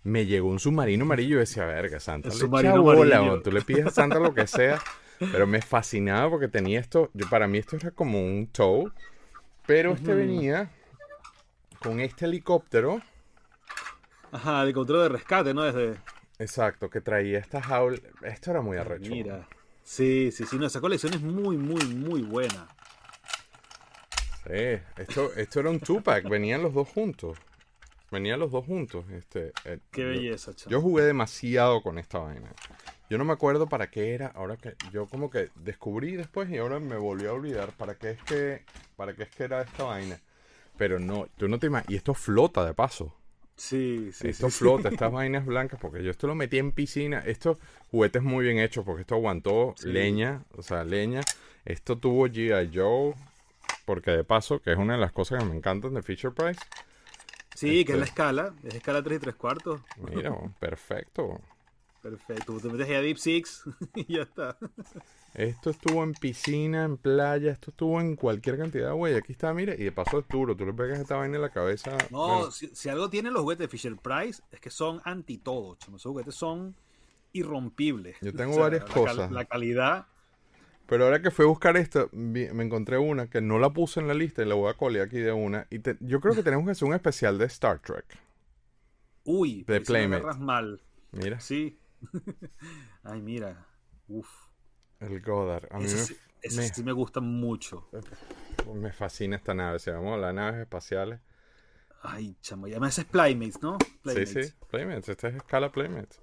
[0.04, 3.86] Me llegó un submarino amarillo y decía, verga, Santa, le submarino bola, tú le pides
[3.86, 4.82] a Santa lo que sea,
[5.32, 8.92] pero me fascinaba porque tenía esto, yo para mí esto era como un tow,
[9.66, 10.70] pero este venía
[11.82, 13.02] con este helicóptero
[14.32, 15.64] Ajá, el control de rescate, ¿no?
[15.64, 15.98] Desde...
[16.38, 18.00] Exacto, que traía esta jaula.
[18.24, 19.12] Esto era muy arrecho.
[19.12, 19.48] Mira.
[19.84, 22.68] Sí, sí, sí, no, esa colección es muy, muy, muy buena.
[24.46, 27.38] Sí, esto, esto era un two-pack, venían los dos juntos.
[28.12, 29.06] Venían los dos juntos.
[29.12, 30.72] Este, eh, Qué belleza, chaval.
[30.72, 32.52] Yo jugué demasiado con esta vaina.
[33.10, 36.58] Yo no me acuerdo para qué era, ahora que yo como que descubrí después y
[36.58, 38.64] ahora me volví a olvidar para qué es que
[38.96, 40.20] para qué es que era esta vaina.
[40.78, 43.16] Pero no, tú no te imaginas, y esto flota de paso.
[43.60, 44.60] Sí, sí, esto sí, sí.
[44.60, 47.20] flota, estas vainas blancas, porque yo esto lo metí en piscina.
[47.26, 47.58] Estos
[47.92, 49.90] juguetes muy bien hechos, porque esto aguantó Sí.
[49.90, 51.22] leña, o sea, leña.
[51.66, 52.72] Esto tuvo G.I.
[52.74, 53.14] Joe,
[53.86, 56.60] porque de paso, que es una de las cosas que me encantan de Fisher Price.
[57.54, 59.82] Sí, que es la Este- escala, es escala 3 y 3 cuartos.
[59.98, 61.42] Mira, perfecto.
[62.02, 63.64] Perfecto, tú te metes ahí a Deep Six
[63.96, 64.58] y ya está.
[65.34, 69.18] Esto estuvo en piscina, en playa, esto estuvo en cualquier cantidad de huella.
[69.20, 70.56] Aquí está, mire, y de paso es duro.
[70.56, 71.98] Tú le pegas esta vaina en la cabeza.
[72.10, 75.38] No, bueno, si, si algo tienen los juguetes de Fisher Price es que son anti
[75.38, 75.98] todo, chamo.
[75.98, 76.74] Esos juguetes son
[77.34, 78.18] irrompibles.
[78.22, 79.32] Yo tengo varias la cal- cosas.
[79.32, 80.08] La calidad.
[80.88, 84.08] Pero ahora que fui a buscar esto, me encontré una que no la puse en
[84.08, 85.68] la lista y la voy a colear aquí de una.
[85.70, 88.06] Y te- yo creo que tenemos que hacer un especial de Star Trek.
[89.26, 90.22] Uy, De me Playmate.
[90.24, 90.82] agarras mal.
[91.12, 91.79] Mira, Sí.
[93.04, 93.66] Ay, mira.
[94.08, 94.30] Uf.
[95.00, 95.68] el Goddard.
[95.72, 97.90] A mí Ese me, sí, ese me- sí me gusta mucho.
[98.74, 99.80] me fascina esta nave.
[99.88, 101.20] Vamos a las naves espaciales.
[102.02, 102.68] Ay, chamo.
[102.68, 103.78] Y además es Playmates, ¿no?
[103.80, 104.48] Sí, Playmates.
[104.50, 105.10] sí, Playmates.
[105.10, 106.22] Esta es escala Playmates.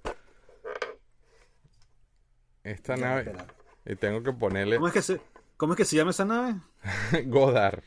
[2.63, 3.21] Esta Ya, nave.
[3.21, 3.47] espera.
[3.85, 5.21] Y tengo que ponerle ¿Cómo es que se,
[5.55, 6.55] cómo es que se llama esa nave?
[7.27, 7.83] Goddard.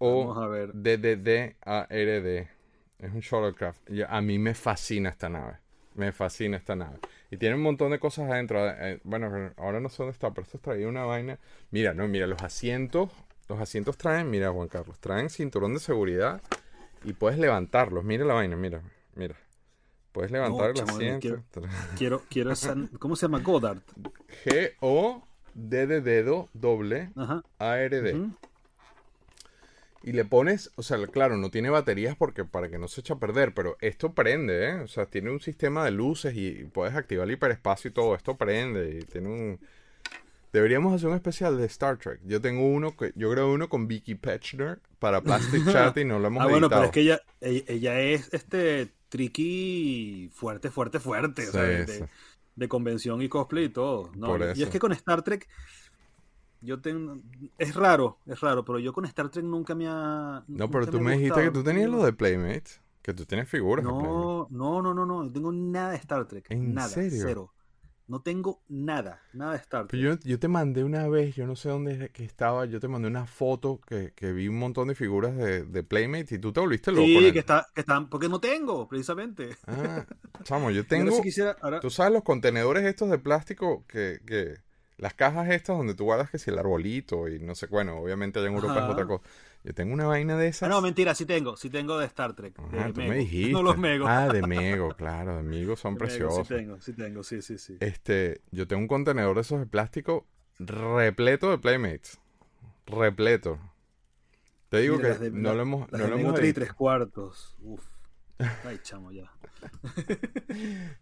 [0.00, 0.72] Vamos a ver.
[0.72, 2.48] G-O-D-D-D-A-R-D.
[2.98, 3.80] Es un shuttlecraft.
[4.08, 5.58] A mí me fascina esta nave.
[5.94, 6.98] Me fascina esta nave.
[7.30, 8.68] Y tiene un montón de cosas adentro.
[8.68, 11.38] Eh, bueno, ahora no sé dónde está, pero esto traía una vaina.
[11.70, 13.10] Mira, no, mira, los asientos.
[13.48, 16.40] Los asientos traen, mira, Juan Carlos, traen cinturón de seguridad
[17.04, 18.04] y puedes levantarlos.
[18.04, 18.80] Mira la vaina, mira,
[19.16, 19.34] mira.
[20.12, 21.42] Puedes levantar el chamo, yo asiento.
[21.96, 22.52] Quiero, quiero.
[22.98, 23.40] ¿Cómo se llama?
[23.40, 23.80] Goddard.
[24.44, 27.42] G-O-D de dedo doble Ajá.
[27.58, 28.14] A-R-D.
[28.14, 28.32] Ujú.
[30.02, 33.12] Y le pones, o sea, claro, no tiene baterías porque para que no se eche
[33.12, 34.74] a perder, pero esto prende, ¿eh?
[34.80, 38.14] O sea, tiene un sistema de luces y puedes activar el hiperespacio y todo.
[38.14, 39.60] Esto prende y tiene un...
[40.52, 42.20] Deberíamos hacer un especial de Star Trek.
[42.24, 46.18] Yo tengo uno, que yo grabé uno con Vicky Petchner para Plastic Chat y no
[46.18, 51.46] lo hemos Ah, bueno, pero es que ella, ella, es este tricky fuerte, fuerte, fuerte.
[51.48, 52.08] o sea, de,
[52.56, 54.10] de convención y cosplay y todo.
[54.16, 54.36] ¿no?
[54.54, 55.46] Y- es que con Star Trek.
[56.62, 57.18] Yo tengo.
[57.58, 60.44] Es raro, es raro, pero yo con Star Trek nunca me ha.
[60.46, 63.84] No, pero tú me dijiste que tú tenías lo de Playmates, que tú tienes figuras.
[63.84, 65.24] No, no, no, no, no.
[65.24, 66.46] No tengo nada de Star Trek.
[66.50, 66.88] ¿En nada.
[66.88, 67.22] serio?
[67.22, 67.52] Cero.
[68.08, 69.22] No tengo nada.
[69.32, 70.02] Nada de Star Trek.
[70.02, 73.06] Yo, yo te mandé una vez, yo no sé dónde que estaba, yo te mandé
[73.06, 76.58] una foto que, que vi un montón de figuras de, de Playmates y tú te
[76.58, 77.06] volviste loco.
[77.06, 78.10] sí, que, está, que están.
[78.10, 79.56] Porque no tengo, precisamente.
[79.66, 80.04] Ah,
[80.42, 81.22] chamo, yo tengo.
[81.22, 81.56] quisiera.
[81.62, 84.56] Ahora, Tú sabes los contenedores estos de plástico que, que.
[85.00, 88.38] Las cajas estas donde tú guardas que si el arbolito y no sé, bueno, obviamente
[88.38, 89.24] allá en Europa es otra cosa.
[89.64, 90.66] Yo tengo una vaina de esas.
[90.66, 91.56] Ah, no, mentira, sí tengo.
[91.56, 92.58] Sí tengo de Star Trek.
[92.58, 93.12] Ajá, de tú Mego.
[93.12, 93.52] me dijiste.
[93.52, 94.06] No los Mego.
[94.06, 96.46] Ah, de Mego, claro, de Mego son De Mego, preciosos.
[96.48, 97.76] Sí tengo, sí tengo, sí, sí, sí.
[97.80, 100.26] Este, yo tengo un contenedor de esos de plástico
[100.58, 102.18] repleto de Playmates.
[102.86, 103.58] Repleto.
[104.68, 106.46] Te digo Mira, que de- no lo hemos, Las no de lo Mego hemos tres
[106.46, 106.64] y editado.
[106.66, 107.56] tres cuartos.
[107.62, 107.82] Uf.
[108.66, 109.30] Ay, chamo, ya.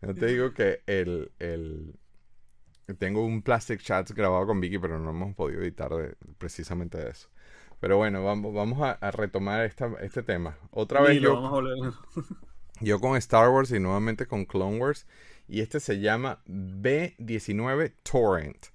[0.02, 1.94] No te digo que el, el-
[2.96, 7.10] Tengo un Plastic Chats grabado con Vicky, pero no hemos podido editar de- precisamente de
[7.10, 7.28] eso.
[7.80, 10.56] Pero bueno, vamos, vamos a, a retomar esta, este tema.
[10.70, 11.92] Otra vez yo, vamos a volver.
[12.80, 15.06] yo con Star Wars y nuevamente con Clone Wars.
[15.46, 18.66] Y este se llama B19 Torrent.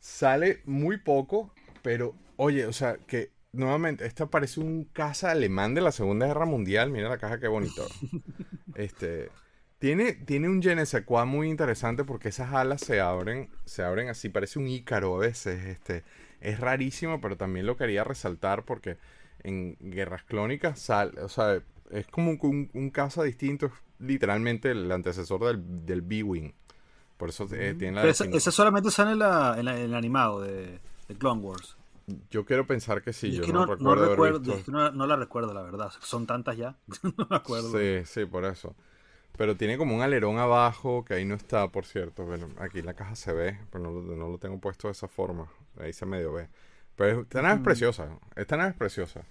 [0.00, 5.80] Sale muy poco, pero oye, o sea, que nuevamente, esta parece un caza alemán de
[5.80, 6.90] la Segunda Guerra Mundial.
[6.90, 7.86] Mira la caja, qué bonito.
[8.74, 9.30] Este.
[9.78, 13.84] Tiene, tiene un je ne sais quoi muy interesante porque esas alas se abren, se
[13.84, 15.64] abren así, parece un ícaro a veces.
[15.66, 16.02] Este,
[16.40, 18.98] es rarísimo, pero también lo quería resaltar porque
[19.44, 24.70] en Guerras Clónicas sal, o sea, es como un, un, un caza distinto, es literalmente
[24.72, 26.52] el antecesor del, del B-Wing.
[27.16, 29.94] Por eso eh, tiene la Pero esa solamente sale en, la, en, la- en el
[29.94, 31.76] animado de, de Clone Wars.
[32.30, 34.90] Yo quiero pensar que sí, yo que no, no, no recuerdo visto- es que no,
[34.92, 35.92] no la recuerdo, la verdad.
[36.00, 36.76] Son tantas ya.
[37.02, 37.70] no me acuerdo.
[37.70, 38.74] Sí, sí, por eso.
[39.38, 42.24] Pero tiene como un alerón abajo, que ahí no está, por cierto.
[42.26, 45.08] Bueno, aquí la caja se ve, pero no, lo- no lo tengo puesto de esa
[45.08, 45.48] forma.
[45.78, 46.48] Ahí se medio ve.
[46.96, 47.64] Pero esta nave es Mm.
[47.64, 48.18] preciosa.
[48.36, 49.22] Esta nave es preciosa.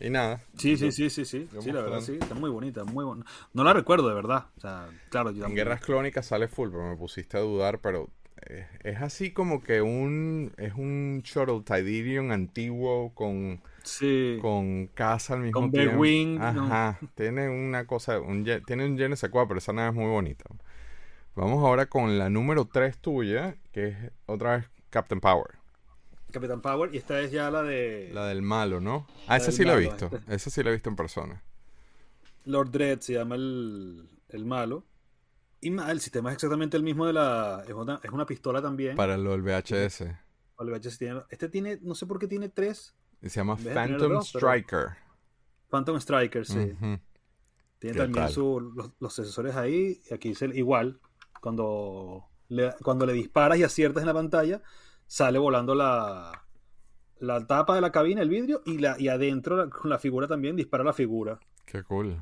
[0.00, 0.40] Y, nada.
[0.56, 1.48] Sí, sí, sí, sí, sí.
[1.60, 2.14] Sí, la verdad, sí.
[2.20, 3.28] Está muy bonita, muy bonita.
[3.52, 4.46] No la recuerdo, de verdad.
[4.56, 8.08] O sea, claro, yo En Guerras Clónicas sale full, pero me pusiste a dudar, pero
[8.46, 14.38] eh, es así como que un es un Shuttle Tidirium antiguo con, Sí.
[14.40, 15.92] con casa al mismo Con tiempo.
[15.94, 16.44] B-Wing, ¿no?
[16.44, 19.94] Ajá, tiene una cosa, un, tiene un je ne sais quoi, pero esa nave es
[19.94, 20.44] muy bonita.
[21.34, 23.96] Vamos ahora con la número 3 tuya, que es
[24.26, 25.54] otra vez Captain Power.
[26.32, 28.10] Captain Power, y esta es ya la de.
[28.12, 29.06] La del malo, ¿no?
[29.28, 30.10] Ah, esa sí la he visto.
[30.12, 30.34] Este.
[30.34, 31.42] Esa sí la he visto en persona.
[32.44, 34.84] Lord Dread se llama el, el malo.
[35.60, 37.64] Y el sistema es exactamente el mismo de la.
[37.66, 38.96] Es una, es una pistola también.
[38.96, 40.02] Para lo del VHS.
[40.02, 42.94] el VHS tiene, este tiene, no sé por qué tiene tres.
[43.22, 44.90] Se llama Phantom Striker.
[45.68, 46.76] Phantom Striker, sí.
[47.78, 50.00] Tiene también su, los, sensores ahí.
[50.08, 51.00] Y aquí dice igual.
[51.40, 54.62] Cuando le, cuando le disparas y aciertas en la pantalla,
[55.06, 56.44] sale volando la,
[57.20, 60.56] la tapa de la cabina, el vidrio, y, la, y adentro con la figura también
[60.56, 61.38] dispara la figura.
[61.64, 62.20] Qué cool.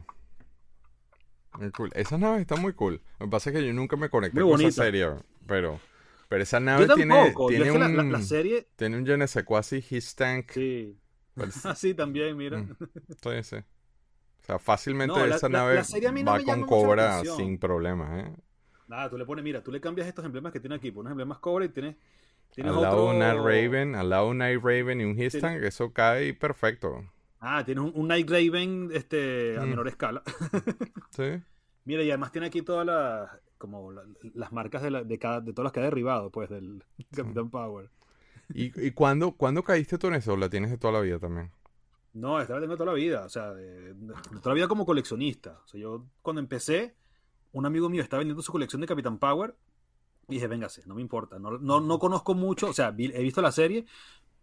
[1.58, 1.90] Qué cool.
[1.94, 3.00] Esa nave está muy cool.
[3.18, 5.08] Lo que pasa es que yo nunca me conecté con esa serie,
[5.46, 5.80] pero,
[6.28, 8.68] pero esa nave tiene, tiene un, la, serie...
[8.76, 10.52] tiene un je ne así, his tank.
[10.52, 10.96] Sí.
[11.76, 12.58] sí, también, mira.
[12.58, 12.76] Mm.
[13.22, 13.56] Sí, sí.
[13.56, 15.82] O sea, fácilmente esa nave
[16.22, 18.32] va con cobra sin problemas, ¿eh?
[18.88, 21.38] Nada, tú le pones, mira, tú le cambias estos emblemas que tiene aquí, pones emblemas
[21.38, 21.96] cobra y tienes,
[22.58, 23.18] al lado otro...
[23.18, 27.04] Night Raven, al lado un Night Raven y un Histan, eso cae perfecto.
[27.40, 30.22] Ah, tienes un, Night Raven este, a menor escala.
[31.10, 31.42] sí.
[31.84, 33.92] Mira, y además tiene aquí todas las como
[34.34, 36.84] las marcas de, de, cada, de todas las que ha derribado, pues, del
[37.14, 37.90] Capitán Power.
[38.52, 39.34] ¿Y, y cuándo,
[39.64, 40.34] caíste tú en eso?
[40.34, 41.50] ¿O la tienes de toda la vida también?
[42.12, 43.94] No, esta la tengo toda la vida, o sea, de,
[44.42, 45.60] toda la vida como coleccionista.
[45.64, 46.94] O sea, yo cuando empecé,
[47.52, 49.54] un amigo mío estaba vendiendo su colección de Capitán Power
[50.28, 51.38] y dije, véngase, no me importa.
[51.38, 53.84] No, no, conozco mucho, o sea, he visto la serie,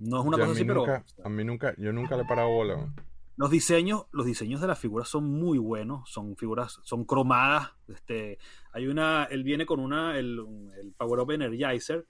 [0.03, 0.85] no es una cosa así, pero...
[1.23, 2.93] A mí nunca, yo nunca le he parado bola.
[3.35, 7.71] Los diseños, los diseños de las figuras son muy buenos, son figuras, son cromadas.
[7.87, 8.37] Este,
[8.71, 10.39] hay una, él viene con una, el,
[10.79, 12.05] el Power Up Energizer,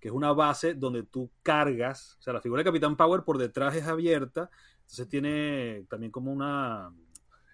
[0.00, 3.38] que es una base donde tú cargas, o sea, la figura de Capitán Power por
[3.38, 4.50] detrás es abierta,
[4.80, 6.92] entonces tiene también como una,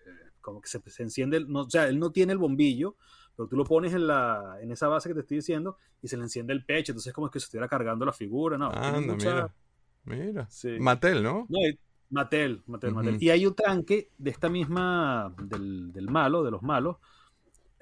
[0.06, 2.96] eh, como que se, enciende, no, o sea, él no tiene el bombillo,
[3.36, 6.16] pero tú lo pones en, la, en esa base que te estoy diciendo y se
[6.16, 8.70] le enciende el pecho, entonces es como que se estuviera cargando la figura, ¿no?
[8.70, 9.54] Anda, mira,
[10.04, 10.46] mira.
[10.50, 10.78] Sí.
[10.78, 11.46] Mattel, ¿no?
[11.48, 11.58] No,
[12.10, 13.16] Mattel, Mattel, Mattel.
[13.20, 16.96] Y hay un tanque de esta misma, del, del malo, de los malos,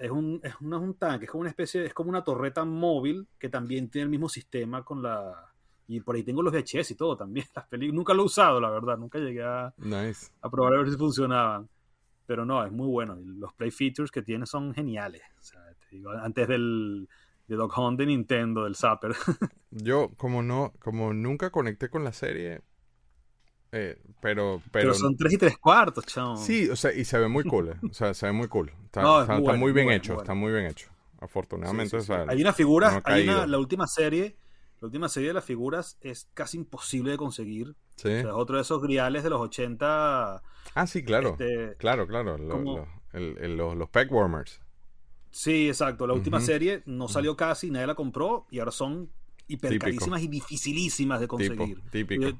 [0.03, 3.49] es un, es, un tanque, es como una especie, es como una torreta móvil que
[3.49, 5.49] también tiene el mismo sistema con la...
[5.86, 7.97] Y por ahí tengo los VHS y todo también, las películas.
[7.97, 11.69] Nunca lo he usado, la verdad, nunca llegué a, a probar a ver si funcionaban.
[12.27, 13.16] Pero no, es muy bueno.
[13.16, 15.23] los play features que tiene son geniales.
[16.23, 17.09] antes del
[17.48, 19.14] de Dog Hunt de Nintendo, del Zapper.
[19.70, 22.62] Yo, como no, como nunca conecté con la serie,
[23.74, 26.36] eh, pero, pero, son tres y tres cuartos, chao.
[26.36, 27.70] Sí, o sea, y se ve muy cool.
[27.70, 27.74] Eh.
[27.90, 28.70] O sea, se ve muy cool.
[28.85, 30.90] Está, está, muy, bien hecho, está muy bien hecho.
[31.20, 31.97] Afortunadamente.
[32.28, 34.36] hay una figura, hay una, la última serie,
[34.81, 37.74] la última serie de las figuras es casi imposible de conseguir.
[37.97, 38.09] Sí.
[38.09, 40.43] O sea, otro de esos griales de los 80.
[40.74, 41.31] Ah, sí, claro.
[41.39, 42.36] Este, claro, claro.
[42.36, 44.60] los, los Pegwarmers.
[45.33, 46.07] Sí, exacto.
[46.07, 49.11] La última serie no salió casi, nadie la compró y ahora son
[49.49, 51.81] hipercarísimas y dificilísimas de conseguir.
[51.91, 52.39] típico.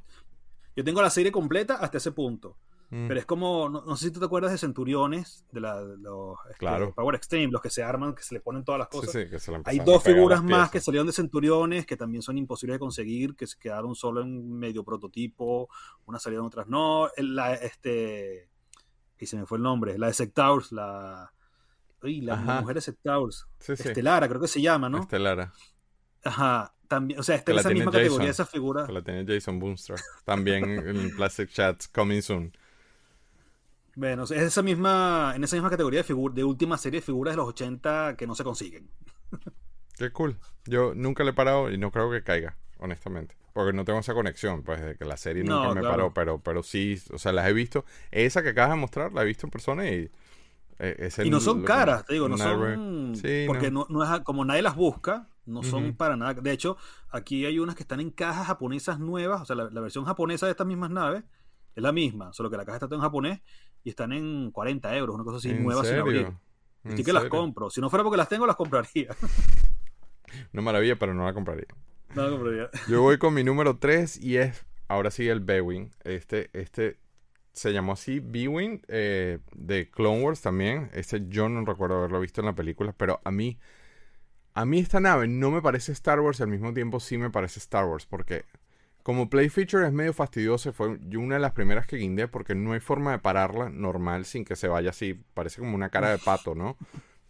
[0.77, 2.57] Yo tengo la serie completa hasta ese punto.
[2.91, 3.09] Mm.
[3.09, 6.93] Pero es como, no, sé si tú te acuerdas de Centuriones, de, la, los este,
[6.95, 9.13] Power Extreme, los que se arman, que se le ponen todas las cosas.
[9.13, 12.37] Sí, sí, que se Hay dos figuras más que salieron de Centuriones, que también son
[12.37, 15.71] imposibles de conseguir, que se quedaron solo en medio prototipo,
[16.05, 17.09] unas salieron, otras no.
[17.17, 18.51] La, este,
[19.19, 21.33] y se me fue el nombre, la de Sectaurs, la...
[22.03, 23.47] Uy, la mujer de Sectaurs.
[23.67, 24.99] Estelara, creo que se llama, ¿no?
[24.99, 25.53] Estelara.
[26.25, 28.87] Ajá, también, o sea, está en esa misma categoría esa figura.
[28.87, 29.97] Que la tiene Jason Boomster.
[30.25, 32.53] También en Plastic Chats Coming Soon.
[33.95, 37.37] Bueno, es esa misma, en esa misma categoría de, de última serie de figuras de
[37.37, 38.89] los 80 que no se consiguen.
[39.99, 40.39] Qué cool.
[40.65, 43.37] Yo nunca le he parado y no creo que caiga, honestamente.
[43.53, 46.63] Porque no tengo esa conexión, pues, de que la serie nunca me paró, pero, pero
[46.63, 47.85] sí, o sea, las he visto.
[48.11, 50.11] Esa que acabas de mostrar, la he visto en persona y...
[50.79, 53.15] Eh, y no son caras, te digo, no son...
[53.47, 53.87] porque no.
[53.89, 56.35] No, es, como nadie las busca, no son para nada.
[56.35, 56.77] De hecho,
[57.11, 59.43] aquí hay unas que están en cajas japonesas nuevas.
[59.43, 61.25] O sea, la, versión japonesa de estas mismas naves
[61.75, 63.41] es la misma, solo que la caja está en japonés
[63.85, 66.33] y están en 40 euros, una cosa así nueva sin abrir.
[66.85, 67.71] Así que las compro.
[67.71, 69.15] Si no fuera porque las tengo, las compraría.
[70.53, 71.67] Una maravilla, pero no la compraría.
[72.15, 72.71] No la compraría.
[72.89, 75.91] Yo voy con mi número 3 y es, ahora sí, el Bewing.
[76.05, 76.99] Este, este
[77.53, 80.91] se llamó así, Bewing, eh, de Clone Wars también.
[80.95, 83.59] Este yo no recuerdo haberlo visto en la película, pero a mí
[84.55, 87.31] a mí esta nave no me parece Star Wars y al mismo tiempo sí me
[87.31, 88.45] parece Star Wars porque
[89.03, 92.73] como play feature es medio fastidioso, fue una de las primeras que guindé porque no
[92.73, 96.19] hay forma de pararla normal sin que se vaya así, parece como una cara de
[96.25, 96.77] pato, ¿no?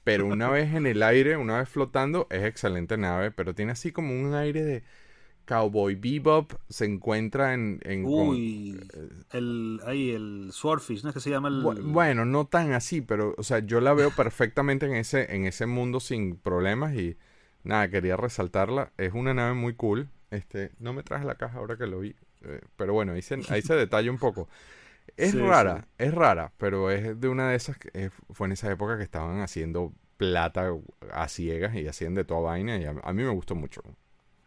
[0.05, 3.93] Pero una vez en el aire, una vez flotando, es excelente nave, pero tiene así
[3.93, 4.83] como un aire de
[5.45, 7.81] Cowboy Bebop se encuentra en...
[7.85, 8.81] en Uy,
[9.33, 11.63] el, ahí, el Swordfish, ¿no es que se llama el...
[11.83, 15.67] Bueno, no tan así, pero, o sea, yo la veo perfectamente en ese, en ese
[15.67, 17.17] mundo sin problemas y
[17.65, 18.93] nada, quería resaltarla.
[18.99, 20.09] Es una nave muy cool.
[20.31, 23.39] Este, no me traje la caja ahora que lo vi, eh, pero bueno, ahí se,
[23.51, 24.49] ahí se detalla un poco.
[25.17, 28.71] Es rara, es rara, pero es de una de esas que eh, fue en esa
[28.71, 30.71] época que estaban haciendo plata
[31.13, 33.83] a ciegas y hacían de toda vaina y a, mí me gustó mucho.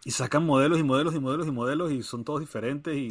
[0.05, 3.09] Y sacan modelos y modelos y modelos y modelos y son todos diferentes y...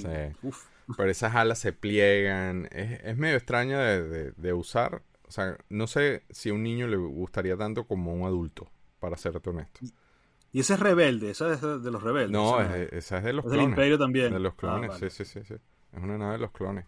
[0.97, 5.03] Pero esas alas se pliegan, es, medio extraño de, usar.
[5.27, 8.71] O sea, no sé si a un niño le gustaría tanto como a un adulto,
[9.01, 9.81] para serte honesto.
[10.53, 12.31] Y ese es rebelde, esa es de los rebeldes.
[12.31, 13.61] No, esa es de los clones.
[13.61, 14.33] del imperio también.
[14.33, 15.55] De los ah, clones, sí, sí, sí, sí.
[15.55, 16.87] Es una nave de los clones.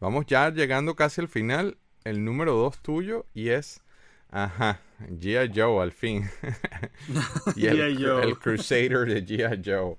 [0.00, 1.76] Vamos ya llegando casi al final.
[2.04, 3.83] El número dos tuyo y es.
[4.34, 5.52] Ajá, G.I.
[5.54, 6.28] Joe al fin.
[7.54, 8.24] y el, Joe.
[8.24, 9.62] el Crusader de G.I.
[9.64, 9.96] Joe.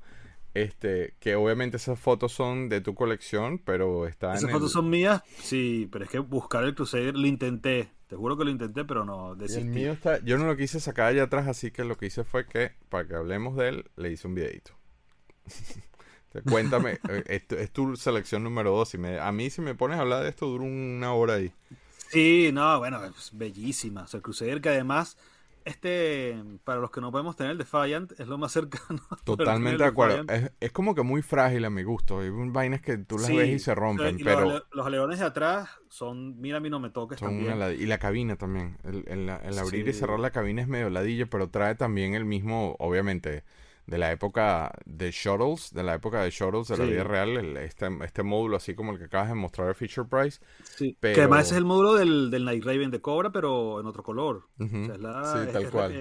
[0.54, 5.22] Este, que obviamente esas fotos son de tu colección, pero está Esas fotos son mías,
[5.38, 7.90] sí, pero es que buscar el Crusader lo intenté.
[8.08, 11.08] Te juro que lo intenté, pero no El mío está, yo no lo quise sacar
[11.08, 14.12] allá atrás, así que lo que hice fue que, para que hablemos de él, le
[14.12, 14.74] hice un videito.
[16.50, 18.94] Cuéntame, eh, es, tu selección número dos.
[18.94, 21.54] Y me, a mí, si me pones a hablar de esto, dura una hora ahí.
[22.10, 24.04] Sí, no, bueno, es bellísima.
[24.04, 25.18] O sea, el Crusader que además,
[25.64, 29.02] este, para los que no podemos tener el Defiant, es lo más cercano.
[29.26, 30.26] Totalmente de acuerdo.
[30.60, 32.20] Es, como que muy frágil a mi gusto.
[32.20, 34.18] Hay vainas que tú las ves y se rompen.
[34.24, 37.58] pero los, alerones de atrás son, mira, a mí no me toques también.
[37.80, 38.78] y la cabina también.
[38.84, 43.44] El, abrir y cerrar la cabina es medio ladillo, pero trae también el mismo, obviamente
[43.88, 47.88] de la época de Shuttles, de la época de Shuttles de la vida real, este,
[48.04, 50.40] este módulo así como el que acabas de mostrar de Feature Price.
[50.64, 54.04] Sí, que además es el módulo del, del Night Raven de Cobra, pero en otro
[54.04, 54.48] color.
[54.60, 55.94] o sea, es la, sí, tal cual.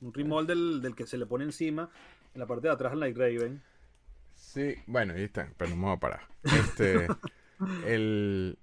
[0.00, 1.90] un remol del, del, que se le pone encima
[2.34, 3.62] en la parte de atrás al Night Raven.
[4.34, 6.20] Sí, bueno, ahí está, pero no me voy a parar.
[6.44, 7.08] Este,
[7.86, 8.58] el,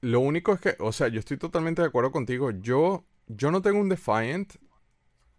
[0.00, 2.50] lo único es que, o sea, yo estoy totalmente de acuerdo contigo.
[2.50, 4.54] Yo, yo no tengo un Defiant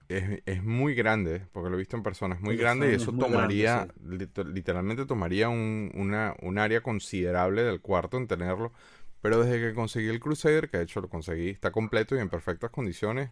[0.09, 5.05] es, muy grande, porque lo he visto en personas, muy grande y eso tomaría, literalmente
[5.05, 8.73] tomaría un, una, un área considerable del cuarto en tenerlo.
[9.21, 12.29] Pero desde que conseguí el Crusader, que de hecho lo conseguí, está completo y en
[12.29, 13.29] perfectas condiciones,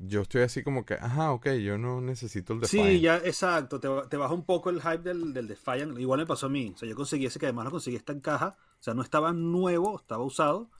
[0.00, 2.88] yo estoy así como que, ajá, ok, yo no necesito el Defiant.
[2.88, 5.98] Sí, ya, exacto, te, te baja un poco el hype del, del Defiant.
[5.98, 8.12] Igual me pasó a mí, o sea, yo conseguí ese que además lo conseguí esta
[8.12, 10.70] en caja, o sea, no estaba nuevo, estaba usado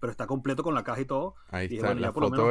[0.00, 1.34] pero está completo con la caja y todo.
[1.50, 2.50] Ahí está, la foto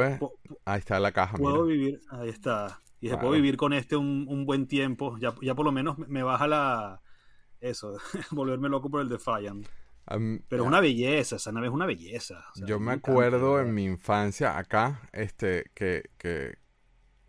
[0.64, 1.36] ahí está la caja.
[1.36, 2.80] Puedo vivir, ahí está.
[3.00, 5.16] Y se puedo vivir con este un, buen tiempo.
[5.18, 7.00] Ya, ya por lo menos me baja la.
[7.60, 7.96] Eso,
[8.30, 9.66] volverme loco por el Defiant.
[10.48, 12.44] pero es una belleza, esa nave es una belleza.
[12.54, 16.58] yo me acuerdo en mi infancia acá, este, que, que,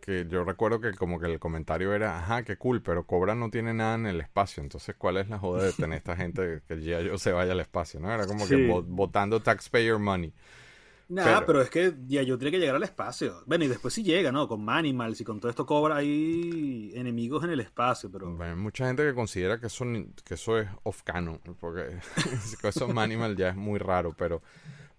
[0.10, 3.52] que yo recuerdo que como que el comentario era, ajá, qué cool, pero Cobra no
[3.52, 6.82] tiene nada en el espacio, entonces ¿cuál es la joda de tener esta gente que
[6.82, 8.12] ya yo se vaya al espacio, ¿no?
[8.12, 10.34] Era como que votando taxpayer money.
[11.10, 13.44] Nada, pero, es que ya yo tiene que llegar al espacio.
[13.46, 14.48] Bueno, y después sí llega, ¿no?
[14.48, 18.32] Con Manimals y con todo esto Cobra hay enemigos en el espacio, pero...
[18.32, 19.86] Bueno, hay mucha gente que considera que eso,
[20.24, 21.98] que eso es off-canon, porque
[22.64, 24.42] eso Manimal ya es muy raro, pero...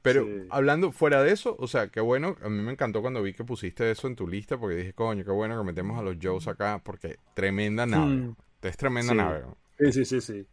[0.02, 3.34] Pero hablando fuera de eso, o sea, qué bueno, a mí me encantó cuando vi
[3.34, 6.16] que pusiste eso en tu lista, porque dije, coño, qué bueno que metemos a los
[6.20, 8.16] Joes acá, porque tremenda nave.
[8.16, 8.36] Hmm.
[8.62, 9.44] Es tremenda nave.
[9.78, 10.46] Sí, sí, sí, sí.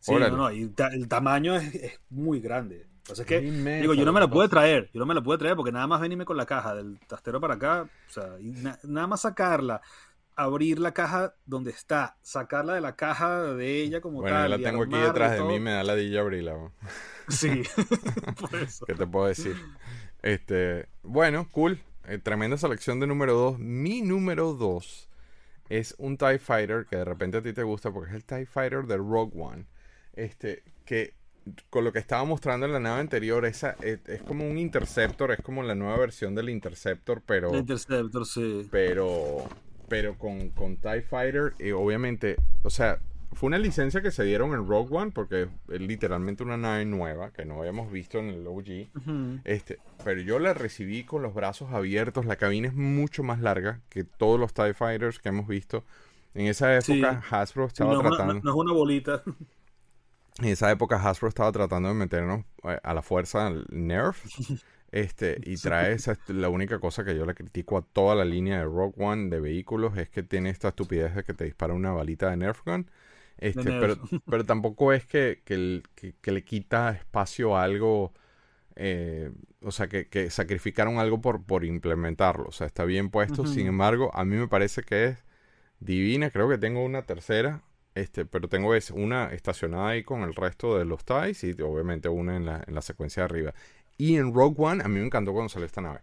[0.00, 2.86] Sí, no, no, y el tamaño es, muy grande.
[2.98, 5.38] Entonces es que, digo, yo no me la pude traer, yo no me la pude
[5.38, 8.52] traer porque nada más venirme con la caja del tastero para acá, o sea, y
[8.82, 9.80] nada más sacarla,
[10.36, 14.32] abrir la caja donde está, sacarla de la caja de ella como tal.
[14.32, 16.70] Bueno, la tengo aquí detrás de mí, me da la dilla abrirla.
[17.28, 17.64] Sí,
[18.40, 18.86] por eso.
[18.86, 19.56] ¿Qué te puedo decir?
[20.22, 21.80] Este, bueno, cool.
[22.06, 23.58] Eh, tremenda selección de número 2.
[23.58, 25.08] Mi número 2
[25.68, 28.46] es un TIE Fighter que de repente a ti te gusta porque es el TIE
[28.46, 29.66] Fighter de Rogue One.
[30.12, 31.14] Este, que
[31.70, 35.40] con lo que estaba mostrando en la nave anterior, esa es, como un Interceptor, es
[35.40, 37.54] como la nueva versión del Interceptor, pero.
[37.56, 38.68] Interceptor, sí.
[38.70, 39.48] Pero.
[39.88, 42.98] Pero con, con TIE Fighter, y obviamente, o sea,
[43.32, 47.32] fue una licencia que se dieron en Rogue One porque es literalmente una nave nueva
[47.32, 49.42] que no habíamos visto en el OG.
[49.44, 52.24] este, pero yo la recibí con los brazos abiertos.
[52.24, 55.84] La cabina es mucho más larga que todos los TIE Fighters que hemos visto.
[56.34, 58.34] En esa época Hasbro estaba tratando...
[58.34, 59.22] no, es una bolita.
[60.38, 64.22] En esa época Hasbro estaba tratando de meternos eh, a la fuerza Nerf.
[64.96, 68.60] Este, y trae esa, la única cosa que yo le critico a toda la línea
[68.60, 71.92] de Rogue One de vehículos es que tiene esta estupidez de que te dispara una
[71.92, 72.90] balita de Nerf gun.
[73.36, 78.14] Este, pero, pero tampoco es que, que, le quita espacio a algo,
[78.74, 82.46] eh, o sea, que, sacrificaron algo por, por implementarlo.
[82.48, 83.46] O sea, está bien puesto.
[83.46, 85.24] Sin embargo, a mí me parece que es
[85.78, 86.30] divina.
[86.30, 87.60] Creo que tengo una tercera,
[87.94, 92.08] este, pero tengo es una estacionada ahí con el resto de los TIEs y obviamente
[92.08, 93.54] una en la, en la secuencia de arriba.
[93.98, 96.00] Y en Rogue One a mí me encantó cuando salió esta nave.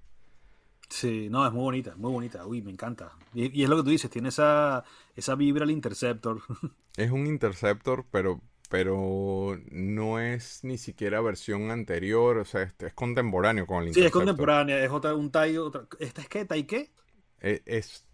[0.89, 2.45] Sí, no, es muy bonita, muy bonita.
[2.45, 3.11] Uy, me encanta.
[3.33, 4.83] Y, es lo que tú dices, tiene esa,
[5.15, 6.41] esa vibra el Interceptor.
[6.95, 8.39] Es un Interceptor, pero,
[8.69, 14.03] pero no es ni siquiera versión anterior, o sea, es, es contemporáneo con el Interceptor.
[14.03, 15.87] Sí, es contemporánea, es otra, un TIE, otra...
[15.99, 16.45] ¿Esta es qué?
[16.45, 16.91] ¿TIE qué?
[17.39, 18.05] Es, es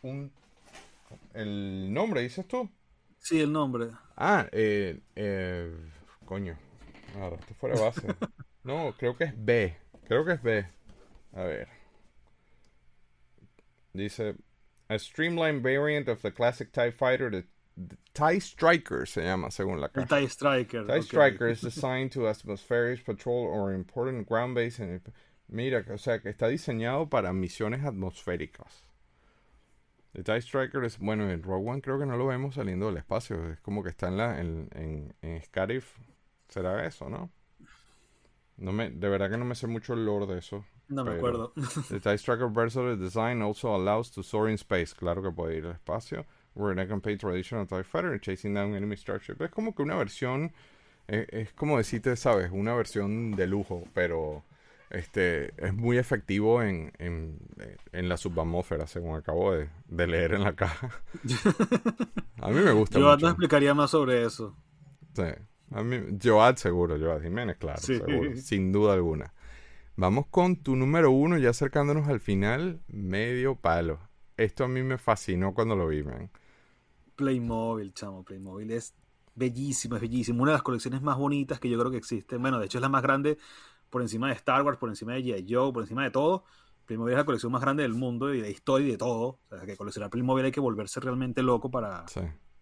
[0.00, 0.32] un...
[1.34, 2.70] ¿El nombre dices tú?
[3.18, 3.88] Sí, el nombre.
[4.16, 5.76] Ah, eh, eh,
[6.24, 6.56] coño.
[7.20, 8.06] Ahora, esto fuera base.
[8.64, 9.76] no, creo que es B.
[10.06, 10.66] Creo que es B.
[11.34, 11.68] A ver.
[13.94, 14.34] Dice,
[14.88, 17.44] a streamlined variant of the classic TIE fighter, the,
[18.14, 20.06] TIE Striker se llama según la caja.
[20.06, 20.84] TIE Striker.
[20.84, 24.78] TIE Striker is designed to atmospheric patrol or important ground base.
[25.48, 28.84] mira, o sea, que está diseñado para misiones atmosféricas.
[30.14, 32.98] El TIE Striker es, bueno, en Rogue One creo que no lo vemos saliendo del
[32.98, 33.50] espacio.
[33.50, 35.96] Es como que está en la en, en, en Scarif.
[36.48, 37.30] ¿Será eso, no?
[38.62, 40.64] No me, de verdad que no me sé mucho el lore de eso.
[40.88, 41.52] No me acuerdo.
[41.90, 44.94] The TIE Striker versatile design also allows to soar in space.
[44.94, 46.24] Claro que puede ir al espacio.
[46.54, 49.42] Where can traditional TIE fighter chasing down enemy starship.
[49.42, 50.52] Es como que una versión,
[51.08, 54.44] eh, es como decirte, sabes, una versión de lujo, pero
[54.90, 57.38] este es muy efectivo en, en,
[57.90, 60.90] en la subatmósfera, según acabo de, de, leer en la caja.
[62.40, 63.26] A mí me gusta Yo mucho.
[63.26, 64.54] explicaría más sobre eso.
[65.14, 65.24] Sí.
[65.74, 69.32] A mí, Joad seguro, Joad Jiménez, claro, seguro, sin duda alguna.
[69.96, 74.00] Vamos con tu número uno, ya acercándonos al final, medio palo.
[74.36, 76.30] Esto a mí me fascinó cuando lo vi, man.
[77.16, 78.94] Playmobil, chamo, Playmobil es
[79.34, 80.42] bellísimo, es bellísimo.
[80.42, 82.36] Una de las colecciones más bonitas que yo creo que existe.
[82.36, 83.38] Bueno, de hecho es la más grande
[83.90, 85.46] por encima de Star Wars, por encima de G.I.
[85.48, 86.44] Joe, por encima de todo.
[86.86, 89.38] Playmobil es la colección más grande del mundo y de historia y de todo.
[89.50, 92.04] O sea, que coleccionar Playmobil hay que volverse realmente loco para,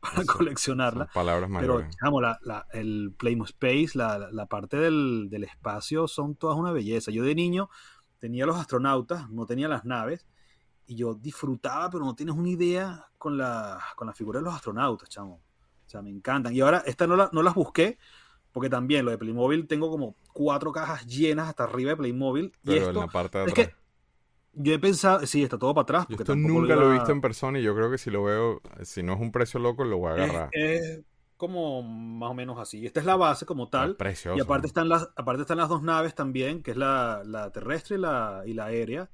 [0.00, 1.06] para coleccionarla.
[1.12, 1.86] palabras mayores.
[1.86, 6.56] Pero, digamos, la, la, el Playmo Space, la, la parte del, del, espacio, son todas
[6.56, 7.10] una belleza.
[7.10, 7.70] Yo de niño
[8.18, 10.26] tenía los astronautas, no tenía las naves,
[10.86, 14.54] y yo disfrutaba, pero no tienes una idea con la, con la figura de los
[14.54, 15.34] astronautas, chamo.
[15.34, 16.54] O sea, me encantan.
[16.54, 17.98] Y ahora, esta no, la, no las busqué,
[18.52, 22.52] porque también lo de Playmobil tengo como cuatro cajas llenas hasta arriba de Playmobil.
[22.64, 23.74] Pero y esto, en la parte de es que
[24.52, 26.06] yo he pensado, sí, está todo para atrás.
[26.06, 28.60] Porque esto nunca lo, he visto en persona y yo creo que si lo veo,
[28.82, 30.48] si no es un precio loco, lo voy a agarrar.
[30.52, 31.00] Es,
[31.40, 32.84] como más o menos así.
[32.84, 33.96] Esta es la base como tal.
[33.96, 37.50] precioso, y aparte están, las, aparte están las dos naves también, que es la, la
[37.50, 39.10] terrestre y la, y la aérea.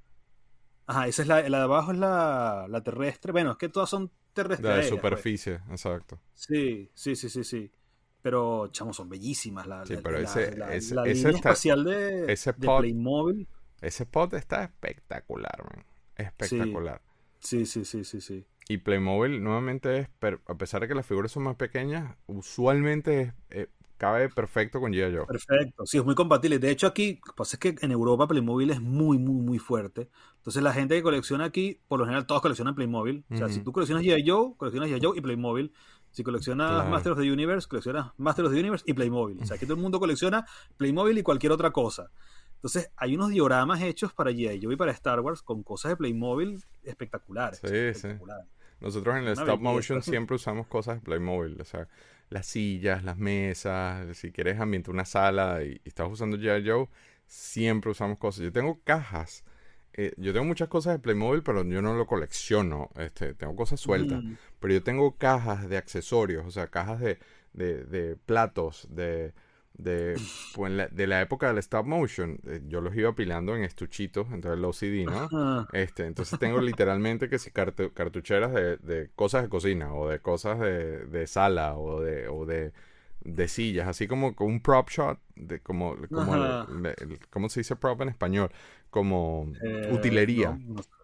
[0.86, 3.30] Ajá, esa es la, la de abajo es la, la terrestre.
[3.30, 4.68] Bueno, es que todas son terrestres.
[4.68, 4.88] De pues.
[4.88, 6.20] superficie, exacto.
[6.34, 7.70] Sí, sí, sí, sí, sí.
[8.22, 9.68] Pero, chamo, son bellísimas.
[9.68, 13.48] La, sí, pero ese, ese, la ese espacial de, ese de Playmobil.
[13.80, 15.84] Ese spot está espectacular, man.
[16.16, 17.00] Espectacular.
[17.40, 18.46] Sí, sí, sí, sí, sí.
[18.68, 20.08] Y Playmobil nuevamente es,
[20.46, 24.92] a pesar de que las figuras son más pequeñas, usualmente es, eh, cabe perfecto con
[24.92, 25.16] G.I.
[25.16, 25.26] Joe.
[25.26, 26.58] Perfecto, sí, es muy compatible.
[26.58, 29.58] De hecho, aquí, lo que pasa es que en Europa Playmobil es muy, muy, muy
[29.58, 30.08] fuerte.
[30.36, 33.24] Entonces, la gente que colecciona aquí, por lo general, todos coleccionan Playmobil.
[33.30, 34.28] O sea, si tú coleccionas G.I.
[34.28, 35.00] Joe, coleccionas G.I.
[35.02, 35.72] Joe y Playmobil.
[36.10, 36.90] Si coleccionas claro.
[36.90, 39.38] Master of the Universe, coleccionas Master of the Universe y Playmobil.
[39.42, 40.46] O sea, aquí todo el mundo colecciona
[40.76, 42.10] Playmobil y cualquier otra cosa.
[42.66, 44.60] Entonces, hay unos dioramas hechos para G.I.
[44.60, 47.60] Joe y para Star Wars con cosas de Playmobil espectaculares.
[47.60, 48.44] Sí, espectaculares.
[48.44, 48.52] sí.
[48.80, 51.60] Nosotros en el stop motion siempre usamos cosas de Playmobil.
[51.60, 51.86] O sea,
[52.28, 54.16] las sillas, las mesas.
[54.16, 56.68] Si quieres ambientar una sala y, y estás usando G.I.
[56.68, 56.88] Joe,
[57.28, 58.42] siempre usamos cosas.
[58.42, 59.44] Yo tengo cajas.
[59.92, 62.90] Eh, yo tengo muchas cosas de Playmobil, pero yo no lo colecciono.
[62.96, 64.24] Este, tengo cosas sueltas.
[64.24, 64.34] Mm.
[64.58, 67.20] Pero yo tengo cajas de accesorios, o sea, cajas de,
[67.52, 69.34] de, de platos, de
[69.78, 70.18] de,
[70.54, 74.26] pues, la, de la época del stop motion, eh, yo los iba apilando en estuchitos,
[74.32, 75.66] entonces el OCD, ¿no?
[75.72, 80.20] Este, entonces tengo literalmente que si cartu cartucheras de, de, cosas de cocina o de
[80.20, 82.72] cosas de, de sala o de, o de,
[83.20, 87.60] de sillas, así como con un prop shot, de como, como el, el, ¿cómo se
[87.60, 88.50] dice prop en español?
[88.90, 90.52] Como eh, utilería.
[90.52, 90.95] No, no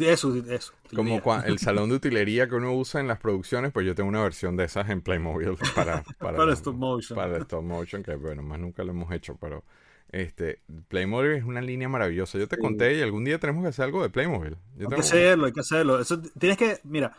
[0.00, 0.72] eso, eso.
[0.94, 4.22] Como el salón de utilería que uno usa en las producciones, pues yo tengo una
[4.22, 7.16] versión de esas en Playmobil para, para, para stop motion.
[7.16, 9.64] Para stop motion, que bueno, más nunca lo hemos hecho, pero
[10.10, 12.38] este Playmobil es una línea maravillosa.
[12.38, 12.62] Yo te sí.
[12.62, 14.56] conté y algún día tenemos que hacer algo de Playmobil.
[14.76, 16.00] Yo hay que hacerlo, hay que hacerlo.
[16.00, 17.16] Eso, tienes que, mira,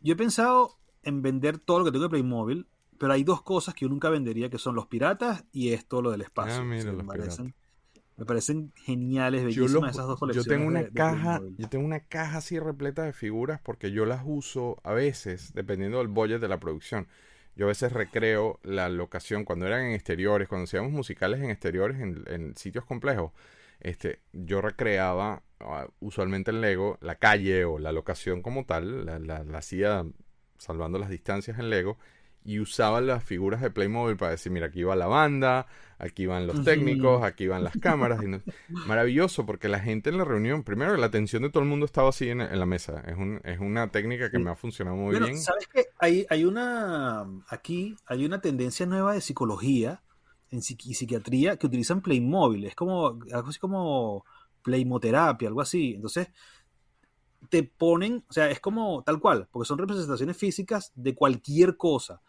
[0.00, 2.66] yo he pensado en vender todo lo que tengo de Playmobil,
[2.98, 6.10] pero hay dos cosas que yo nunca vendería, que son los piratas y esto, lo
[6.10, 6.60] del espacio.
[6.60, 7.54] Ah, mira, los parecen,
[8.16, 10.46] me parecen geniales, bellísimas los, esas dos colecciones.
[10.46, 13.90] Yo tengo una de, caja, de yo tengo una caja así repleta de figuras porque
[13.90, 17.08] yo las uso a veces, dependiendo del budget de la producción.
[17.54, 22.00] Yo a veces recreo la locación cuando eran en exteriores, cuando hacíamos musicales en exteriores,
[22.00, 23.32] en, en sitios complejos.
[23.80, 29.18] Este, yo recreaba ah, usualmente en Lego, la calle o la locación como tal, la,
[29.18, 30.06] la, la hacía
[30.56, 31.98] salvando las distancias en Lego
[32.44, 35.66] y usaba las figuras de Playmobil para decir, mira, aquí va la banda,
[35.98, 38.20] aquí van los técnicos, aquí van las cámaras.
[38.86, 42.08] Maravilloso, porque la gente en la reunión, primero la atención de todo el mundo estaba
[42.08, 43.02] así en, la mesa.
[43.06, 45.38] Es, un, es una técnica que me ha funcionado muy bien.
[45.38, 45.86] ¿Sabes qué?
[45.98, 50.02] Hay, hay una, aquí hay una tendencia nueva de psicología
[50.50, 52.66] en y psiquiatría que utilizan Playmobil.
[52.66, 54.24] Es como, algo así como
[54.62, 55.94] Playmoterapia, algo así.
[55.94, 56.28] Entonces,
[57.48, 62.20] te ponen, o sea, es como tal cual, porque son representaciones físicas de cualquier cosa.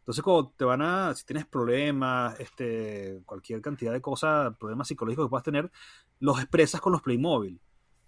[0.00, 5.26] Entonces, cuando te van a, si tienes problemas, este, cualquier cantidad de cosas, problemas psicológicos
[5.26, 5.70] que puedas tener,
[6.20, 7.60] los expresas con los Playmobil.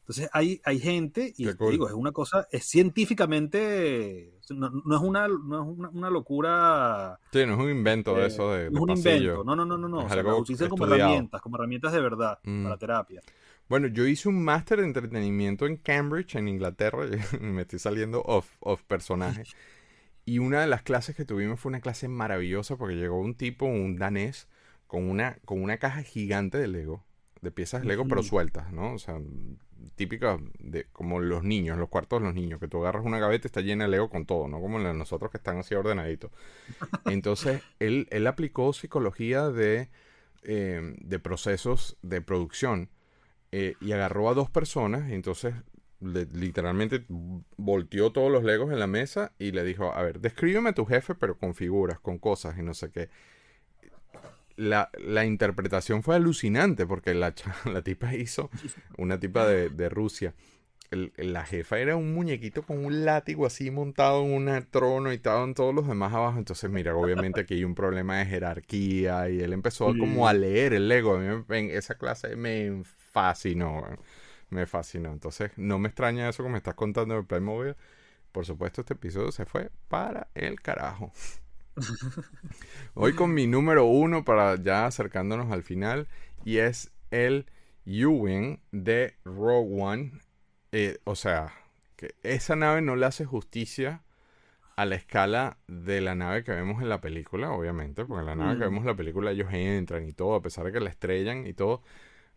[0.08, 5.28] Entonces, hay, hay gente, y te digo, es una cosa, es científicamente, no, es, una,
[5.28, 7.18] no es una, locura.
[7.30, 8.70] Sí, no es un invento de eh, eso de.
[8.70, 9.88] No es un invento, no, no, no, no.
[9.88, 9.98] no.
[9.98, 12.62] O sea, lo utilizan como herramientas, como herramientas de verdad mm.
[12.62, 13.22] para terapia.
[13.68, 17.06] Bueno, yo hice un máster de entretenimiento en Cambridge, en Inglaterra.
[17.40, 19.44] me estoy saliendo off, off personaje.
[20.24, 23.64] Y una de las clases que tuvimos fue una clase maravillosa porque llegó un tipo,
[23.64, 24.46] un danés,
[24.86, 27.02] con una, con una caja gigante de Lego,
[27.40, 28.92] de piezas de Lego, pero sueltas, ¿no?
[28.92, 29.18] O sea,
[29.94, 33.46] típica de como los niños, los cuartos de los niños, que tú agarras una gaveta
[33.46, 34.60] y está llena de Lego con todo, ¿no?
[34.60, 36.30] Como nosotros que están así ordenaditos.
[37.06, 39.88] Entonces, él, él aplicó psicología de,
[40.42, 42.90] eh, de procesos de producción
[43.52, 45.54] eh, y agarró a dos personas y entonces
[46.00, 47.04] literalmente
[47.56, 50.84] volteó todos los legos en la mesa y le dijo, a ver, descríbeme a tu
[50.84, 53.08] jefe pero con figuras, con cosas y no sé qué.
[54.56, 57.34] La, la interpretación fue alucinante porque la,
[57.64, 58.50] la tipa hizo,
[58.96, 60.34] una tipa de, de Rusia,
[60.90, 65.54] la jefa era un muñequito con un látigo así montado en un trono y estaban
[65.54, 66.38] todos los demás abajo.
[66.38, 70.72] Entonces, mira, obviamente aquí hay un problema de jerarquía y él empezó como a leer
[70.72, 71.16] el Lego.
[71.16, 73.84] A mí en esa clase me fascinó.
[74.50, 75.12] Me fascinó.
[75.12, 77.76] Entonces, no me extraña eso que me estás contando de Playmobil.
[78.32, 81.12] Por supuesto, este episodio se fue para el carajo.
[82.94, 86.08] Hoy con mi número uno para ya acercándonos al final.
[86.44, 87.46] Y es el
[87.84, 90.12] Ewing de Rogue One.
[90.72, 91.52] Eh, o sea,
[91.96, 94.02] que esa nave no le hace justicia
[94.76, 98.36] a la escala de la nave que vemos en la película, obviamente, porque en la
[98.36, 100.88] nave que vemos en la película ellos entran y todo, a pesar de que la
[100.88, 101.82] estrellan y todo,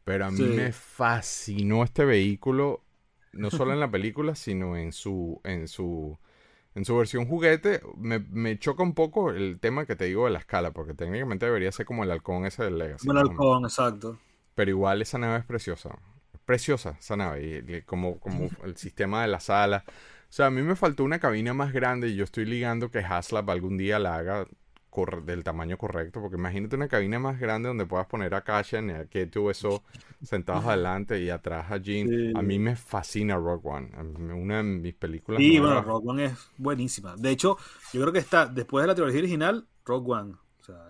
[0.03, 2.83] pero a mí me fascinó este vehículo,
[3.33, 6.17] no solo en la película, sino en su, en su,
[6.73, 7.81] en su versión juguete.
[7.97, 11.45] Me, me, choca un poco el tema que te digo de la escala, porque técnicamente
[11.45, 13.09] debería ser como el halcón ese del Legacy.
[13.09, 14.19] el halcón, exacto.
[14.55, 15.97] Pero igual esa nave es preciosa.
[16.45, 17.63] Preciosa esa nave.
[17.67, 19.83] Y, como, como el sistema de la sala.
[19.87, 22.99] O sea, a mí me faltó una cabina más grande y yo estoy ligando que
[22.99, 24.47] Haslab algún día la haga
[25.23, 28.89] del tamaño correcto, porque imagínate una cabina más grande donde puedas poner a Kasha y
[28.89, 29.83] a Ketu eso
[30.21, 32.35] sentados adelante y atrás a Jean.
[32.35, 33.89] A mí me fascina Rock One,
[34.33, 35.39] una de mis películas.
[35.39, 37.15] Sí, bueno, Rock One es buenísima.
[37.15, 37.57] De hecho,
[37.93, 40.33] yo creo que está después de la trilogía original, Rock One.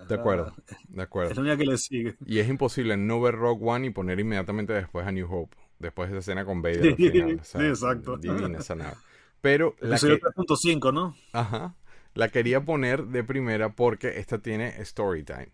[0.07, 0.53] de acuerdo,
[0.89, 1.31] de acuerdo.
[1.31, 2.15] Es la única que le sigue.
[2.25, 6.09] Y es imposible no ver Rock One y poner inmediatamente después a New Hope, después
[6.09, 7.39] de esa escena con Vader al final.
[7.43, 8.17] sí, exacto.
[8.17, 8.95] Divina esa nave.
[9.41, 10.19] Pero la que...
[10.19, 11.15] 3.5, ¿no?
[11.33, 11.75] Ajá.
[12.13, 15.49] La quería poner de primera porque esta tiene story time.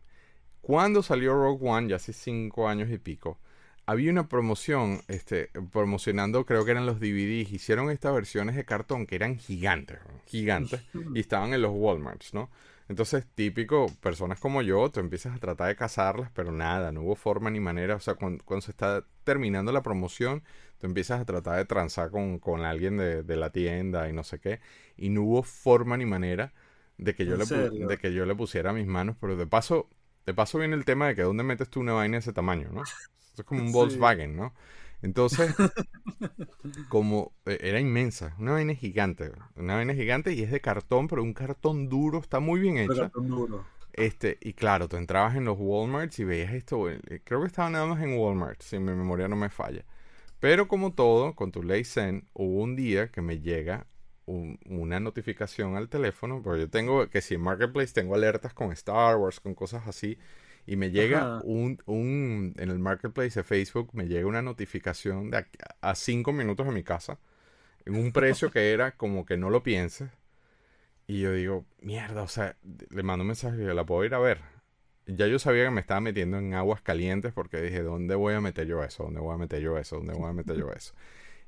[0.62, 3.38] Cuando salió Rogue One, ya hace cinco años y pico,
[3.86, 9.06] había una promoción, este, promocionando, creo que eran los DVDs, hicieron estas versiones de cartón
[9.06, 10.82] que eran gigantes, gigantes,
[11.16, 12.50] y estaban en los Walmarts, ¿no?
[12.90, 17.16] Entonces, típico, personas como yo, tú empiezas a tratar de cazarlas, pero nada, no hubo
[17.16, 20.42] forma ni manera, o sea, cuando, se está terminando la promoción,
[20.80, 24.24] tú empiezas a tratar de transar con, con alguien de, de, la tienda y no
[24.24, 24.62] sé qué,
[24.96, 26.54] y no hubo forma ni manera
[26.98, 29.90] de que yo, le, de que yo le pusiera mis manos, pero de paso,
[30.26, 32.70] de paso viene el tema de que dónde metes tú una vaina de ese tamaño,
[32.72, 32.84] ¿no?
[32.84, 34.54] Esto es como un Volkswagen, ¿no?
[35.08, 35.56] Entonces,
[36.90, 41.24] como e, era inmensa, una vaina gigante, una vaina gigante y es de cartón, pero
[41.24, 43.10] un cartón duro, está muy bien hecha.
[43.94, 47.70] Este, y claro, tú entrabas en los Walmarts y veías esto, eh, creo que estaba
[47.70, 49.86] nada más en Walmart, si mi memoria no me falla.
[50.42, 53.88] Pero como todo, con tu ley Zen, hubo un día que me llega
[54.26, 59.16] una notificación al teléfono, porque yo tengo, que si en Marketplace tengo alertas con Star
[59.16, 60.20] Wars, con cosas así,
[60.68, 65.46] y me llega un, un, en el marketplace de Facebook, me llega una notificación de
[65.80, 67.20] a, cinco minutos de mi casa,
[67.86, 70.10] en un precio que era como que no lo pienses.
[71.08, 72.58] Y yo digo, mierda, o sea,
[72.90, 74.42] le mando un mensaje, la puedo ir a ver.
[75.06, 78.42] Ya yo sabía que me estaba metiendo en aguas calientes porque dije, ¿dónde voy a
[78.42, 79.04] meter yo eso?
[79.04, 79.96] ¿Dónde voy a meter yo eso?
[79.96, 80.94] ¿Dónde voy a meter yo eso?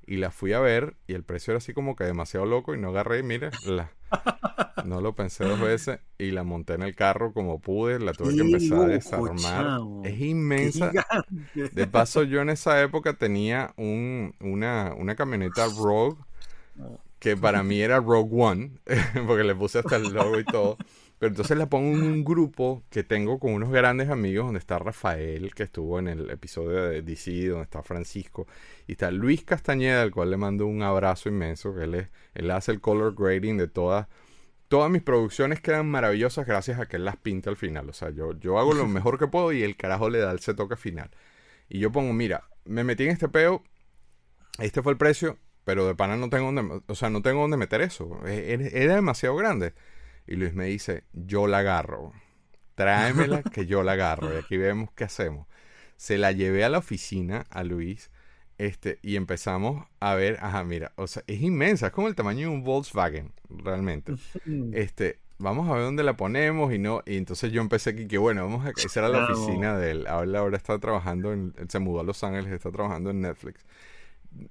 [0.08, 2.78] Y la fui a ver y el precio era así como que demasiado loco y
[2.78, 3.92] no agarré, mire, la,
[4.86, 8.36] No lo pensé dos veces y la monté en el carro como pude, la tuve
[8.36, 9.80] que empezar a desarmar.
[10.04, 10.92] Es inmensa.
[11.54, 16.18] De paso, yo en esa época tenía un, una, una camioneta Rogue
[17.20, 18.72] que para mí era Rogue One,
[19.28, 20.78] porque le puse hasta el logo y todo.
[21.20, 24.80] Pero entonces la pongo en un grupo que tengo con unos grandes amigos, donde está
[24.80, 28.48] Rafael, que estuvo en el episodio de DC, donde está Francisco,
[28.88, 32.50] y está Luis Castañeda, al cual le mando un abrazo inmenso, que él, es, él
[32.52, 34.08] hace el color grading de todas.
[34.70, 37.90] Todas mis producciones quedan maravillosas gracias a que él las pinta al final.
[37.90, 40.40] O sea, yo, yo hago lo mejor que puedo y el carajo le da el
[40.40, 41.10] toque final.
[41.68, 43.64] Y yo pongo, mira, me metí en este peo,
[44.60, 47.58] este fue el precio, pero de pana no tengo donde, o sea, no tengo donde
[47.58, 48.22] meter eso.
[48.26, 49.74] E, e, era demasiado grande.
[50.30, 52.14] Y Luis me dice, yo la agarro.
[52.76, 54.32] Tráemela que yo la agarro.
[54.32, 55.48] Y aquí vemos qué hacemos.
[55.98, 58.12] Se la llevé a la oficina a Luis.
[58.60, 62.50] Este, y empezamos a ver, ajá, mira, o sea, es inmensa, es como el tamaño
[62.50, 64.16] de un Volkswagen, realmente.
[64.74, 68.18] Este, vamos a ver dónde la ponemos y no, y entonces yo empecé aquí que
[68.18, 71.70] bueno, vamos a, esa era la oficina de él, ahora, ahora está trabajando, en, él
[71.70, 73.66] se mudó a Los Ángeles, está trabajando en Netflix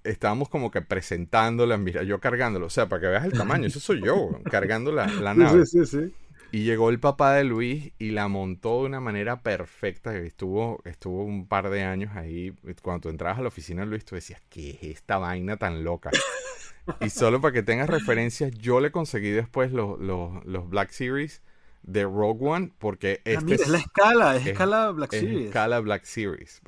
[0.05, 3.81] estábamos como que presentándola, mira, yo cargándolo, o sea, para que veas el tamaño, eso
[3.81, 5.67] soy yo, cargando la, nave.
[5.67, 6.15] Sí, sí, sí.
[6.51, 10.17] Y llegó el papá de Luis y la montó de una manera perfecta.
[10.17, 12.55] Estuvo, estuvo un par de años ahí.
[12.81, 15.85] Cuando tú entrabas a la oficina de Luis, tú decías, ¿qué es esta vaina tan
[15.85, 16.11] loca?
[17.03, 21.43] y solo para que tengas referencias, yo le conseguí después los, los, Black Series
[21.83, 25.47] de Rogue One, porque ah, este es, la escala, es, escala Black Series.
[25.47, 26.63] escala Black Series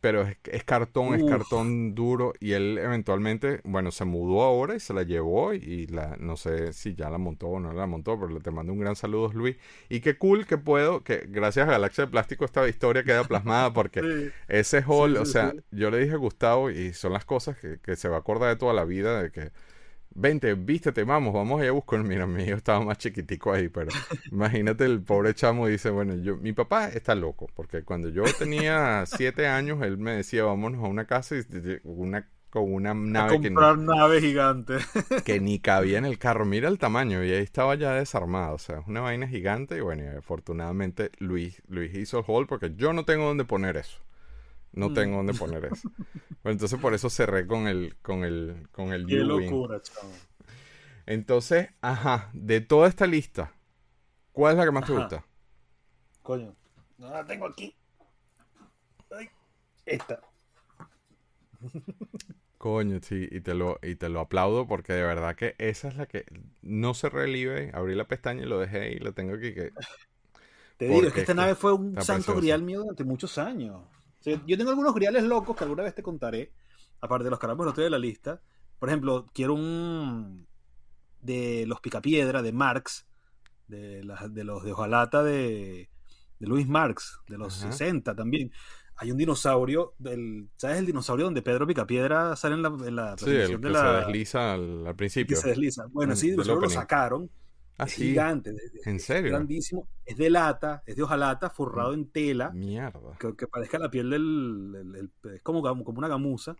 [0.00, 2.32] pero es, cartón, es cartón duro.
[2.40, 6.72] Y él eventualmente, bueno, se mudó ahora y se la llevó y la, no sé
[6.72, 9.30] si ya la montó o no la montó, pero le te mando un gran saludo,
[9.32, 9.56] Luis.
[9.88, 13.72] Y qué cool que puedo, que gracias a Galaxia de Plástico esta historia queda plasmada
[13.72, 14.00] porque
[14.48, 17.96] ese hall, o sea, yo le dije a Gustavo y son las cosas que, que
[17.96, 19.50] se va a acordar de toda la vida, de que
[20.14, 22.02] vente, vístete, vamos, vamos a buscar.
[22.02, 23.90] Mira, mi hijo estaba más chiquitico ahí, pero
[24.32, 29.04] imagínate el pobre chamo dice, bueno, yo, mi papá está loco, porque cuando yo tenía
[29.06, 31.42] siete años, él me decía, vámonos a una casa y
[31.84, 34.74] una con una nave a comprar que nave gigante
[35.24, 36.44] que ni cabía en el carro.
[36.44, 38.56] Mira el tamaño y ahí estaba ya desarmado.
[38.56, 42.74] O sea es una vaina gigante y bueno afortunadamente Luis Luis hizo el hall porque
[42.76, 44.00] yo no tengo dónde poner eso
[44.72, 44.94] no mm.
[44.94, 45.90] tengo dónde poner eso.
[46.44, 49.80] entonces por eso cerré con el con el con el Qué locura,
[51.06, 53.52] Entonces, ajá, de toda esta lista,
[54.32, 55.24] ¿cuál es la que más te gusta?
[56.22, 56.54] Coño,
[56.98, 57.74] no la tengo aquí.
[59.86, 60.20] esta.
[62.58, 65.96] Coño, sí, y te lo y te lo aplaudo porque de verdad que esa es
[65.96, 66.26] la que
[66.62, 67.70] no se relieve.
[67.72, 69.72] Abrí la pestaña y lo dejé y lo tengo aquí que
[70.76, 73.82] te digo, es que esta nave fue un santo grial mío durante muchos años
[74.24, 76.52] yo tengo algunos griales locos que alguna vez te contaré,
[77.00, 78.40] aparte de los carambos no estoy de la lista.
[78.78, 80.46] Por ejemplo, quiero un
[81.20, 83.06] de los Picapiedra, de Marx,
[83.68, 85.90] de, de los de Ojalata de,
[86.38, 88.52] de Luis Marx, de los 60 también.
[88.96, 93.16] Hay un dinosaurio, del, ¿sabes el dinosaurio donde Pedro Picapiedra sale en la, en la
[93.16, 95.36] sí, el que se desliza al, principio.
[95.36, 95.86] Que se desliza.
[95.86, 97.30] Bueno, sí, lo sacaron
[97.82, 98.54] Ah, gigante.
[98.84, 99.30] ¿En serio?
[99.30, 99.88] grandísimo.
[100.04, 102.50] Es de lata, es de hojalata, forrado en tela.
[102.50, 103.16] Mierda.
[103.18, 105.10] Que, parezca la piel del.
[105.34, 106.56] es como, como una gamuza.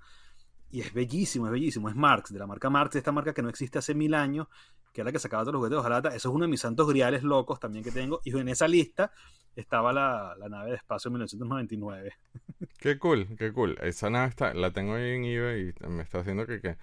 [0.70, 1.88] Y es bellísimo, es bellísimo.
[1.88, 4.46] Es Marx, de la marca Marx, esta marca que no existe hace mil años,
[4.92, 6.08] que era la que sacaba todos los juguetes de hojalata.
[6.14, 8.20] Eso es uno de mis santos griales locos también que tengo.
[8.24, 9.12] Y en esa lista
[9.56, 12.12] estaba la, nave de espacio en 1999.
[12.78, 13.78] Qué cool, qué cool.
[13.82, 16.76] Esa nave está, la tengo ahí en eBay y me está haciendo que, que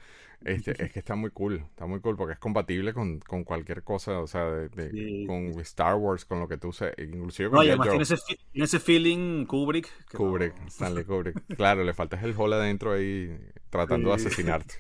[0.46, 4.20] este, es que está muy cool, está muy cool porque es compatible con, cualquier cosa,
[4.20, 7.70] o sea, de, con Star Wars, con lo que tú uses, inclusive con No, y
[7.70, 8.16] además tiene ese,
[8.52, 9.90] tiene ese, feeling Kubrick.
[10.14, 11.56] Kubrick, Stanley Kubrick.
[11.56, 13.36] claro, le falta el hall adentro ahí
[13.70, 14.76] tratando de asesinarte.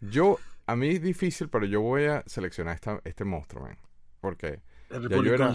[0.00, 3.78] Yo, a mí es difícil, pero yo voy a seleccionar esta, este monstruo, man.
[4.20, 4.60] Porque
[4.90, 5.52] ya yo, era,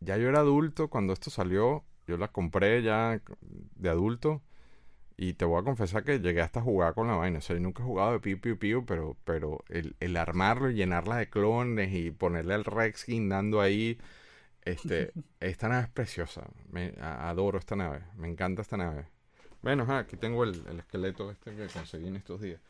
[0.00, 4.42] ya yo era adulto cuando esto salió, yo la compré ya de adulto
[5.18, 7.38] y te voy a confesar que llegué hasta a jugar con la vaina.
[7.38, 10.70] O sea, yo nunca he jugado de piu piu piu, pero, pero el, el armarlo
[10.70, 13.98] y llenarla de clones y ponerle el Rex dando ahí.
[14.62, 16.48] Este, esta nave es preciosa.
[16.70, 18.04] Me, adoro esta nave.
[18.16, 19.08] Me encanta esta nave.
[19.62, 22.60] Bueno, aquí tengo el, el esqueleto este que conseguí en estos días.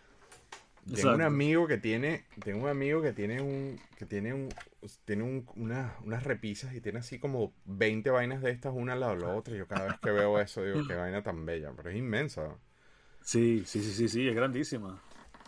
[0.95, 4.49] Tengo un amigo que tiene, tengo un amigo que tiene un, que tiene un,
[5.05, 9.17] tiene un, unas repisas y tiene así como 20 vainas de estas una al lado
[9.17, 9.55] de la otra.
[9.55, 12.57] Y yo cada vez que veo eso digo, qué vaina tan bella, pero es inmensa.
[13.23, 15.01] Sí, sí, sí, sí, sí, es grandísima.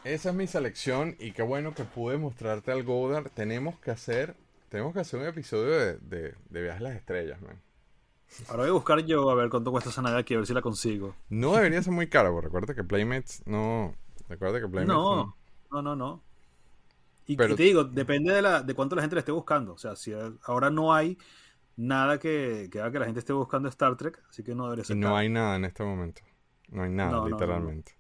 [0.03, 3.31] Esa es mi selección y qué bueno que pude mostrarte al Godard.
[3.31, 4.35] Tenemos que hacer,
[4.69, 7.61] tenemos que hacer un episodio de, de, de Viajes a las Estrellas, man.
[8.49, 10.53] Ahora voy a buscar yo a ver cuánto cuesta esa nave aquí, a ver si
[10.53, 11.15] la consigo.
[11.29, 13.95] No debería ser muy caro, porque recuerda que Playmates no,
[14.29, 15.37] Recuerda que No,
[15.71, 16.25] no, no, no.
[17.27, 19.75] Y, te digo, depende de, la, de cuánto la gente le esté buscando.
[19.75, 20.15] O sea, si
[20.45, 21.19] ahora no hay
[21.77, 24.97] nada que, haga que la gente esté buscando Star Trek, así que no debería ser.
[24.97, 26.23] no hay nada en este momento.
[26.71, 27.93] No hay nada, literalmente.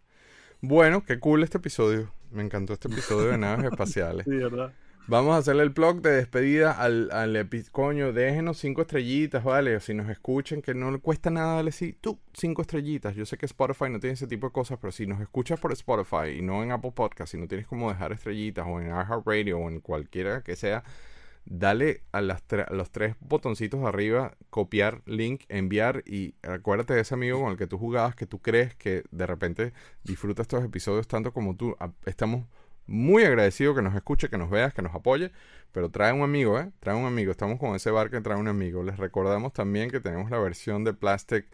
[0.60, 2.10] bueno, qué cool este episodio.
[2.30, 4.24] Me encantó este episodio de naves espaciales.
[4.24, 4.72] Sí, ¿verdad?
[5.10, 9.80] Vamos a hacerle el blog de despedida al, al coño, déjenos cinco estrellitas, ¿vale?
[9.80, 13.16] Si nos escuchen, que no le cuesta nada darle sí, tú, cinco estrellitas.
[13.16, 15.72] Yo sé que Spotify no tiene ese tipo de cosas, pero si nos escuchas por
[15.72, 19.59] Spotify y no en Apple Podcast, si no tienes como dejar estrellitas o en iHeartRadio
[19.59, 20.85] o en cualquiera que sea,
[21.47, 27.01] dale a, las a los tres botoncitos de arriba, copiar, link, enviar y acuérdate de
[27.01, 29.72] ese amigo con el que tú jugabas, que tú crees que de repente
[30.05, 31.74] disfruta estos episodios tanto como tú.
[32.05, 32.44] Estamos
[32.89, 35.31] muy agradecido que nos escuche, que nos veas, que nos apoye,
[35.73, 36.73] pero trae un amigo, ¿eh?
[36.81, 37.31] Trae un amigo.
[37.31, 38.82] Estamos con ese bar que trae un amigo.
[38.82, 41.47] Les recordamos también que tenemos la versión de Plastic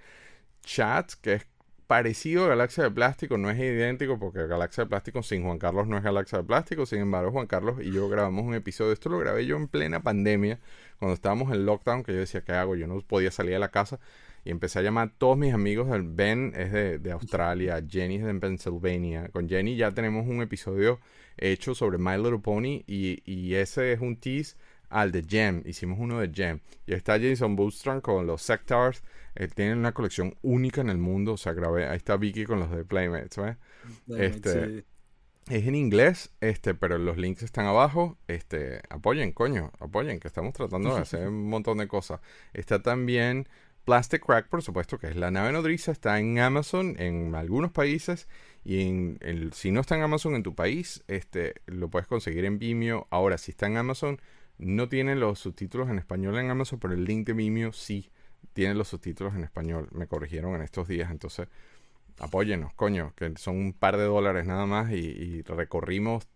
[0.63, 1.47] Chat, que es
[1.87, 5.87] parecido a Galaxia de Plástico, no es idéntico porque Galaxia de Plástico sin Juan Carlos
[5.87, 9.11] no es Galaxia de Plástico, sin embargo Juan Carlos y yo grabamos un episodio, esto
[9.11, 10.61] lo grabé yo en plena pandemia,
[10.99, 12.75] cuando estábamos en lockdown, que yo decía, ¿qué hago?
[12.75, 14.01] Yo no podía salir de la casa
[14.45, 15.89] y empecé a llamar a todos mis amigos.
[16.05, 19.29] Ben es de, de Australia, Jenny es de Pennsylvania.
[19.29, 21.01] Con Jenny ya tenemos un episodio
[21.37, 24.57] hecho sobre My Little Pony y, y ese es un tease
[24.95, 25.63] al de Gem.
[25.67, 26.61] Hicimos uno de Gem.
[26.87, 29.03] Y está Jason Bootstrand con los Sectars.
[29.35, 31.33] Eh, tienen una colección única en el mundo.
[31.33, 31.89] O sea, grabé.
[31.89, 33.37] Ahí está Vicky con los de Playmates.
[34.17, 34.85] Este,
[35.49, 38.17] Es en inglés, este, pero los links están abajo.
[38.29, 42.21] Este, apoyen, coño, apoyen, que estamos tratando de hacer un montón de cosas.
[42.53, 43.49] Está también
[43.85, 48.29] Plastic Crack, por supuesto, que es la nave nodriza, está en Amazon en algunos países
[48.65, 52.47] y en el, si no está en Amazon en tu país, este, lo puedes conseguir
[52.47, 53.07] en Vimeo.
[53.11, 54.21] Ahora, si está en Amazon,
[54.57, 58.11] no tiene los subtítulos en español en Amazon, pero el link de Vimeo sí
[58.55, 59.89] tiene los subtítulos en español.
[59.93, 61.49] Me corrigieron en estos días, entonces
[62.19, 66.27] apóyenos, coño, que son un par de dólares nada más y, recorrimos,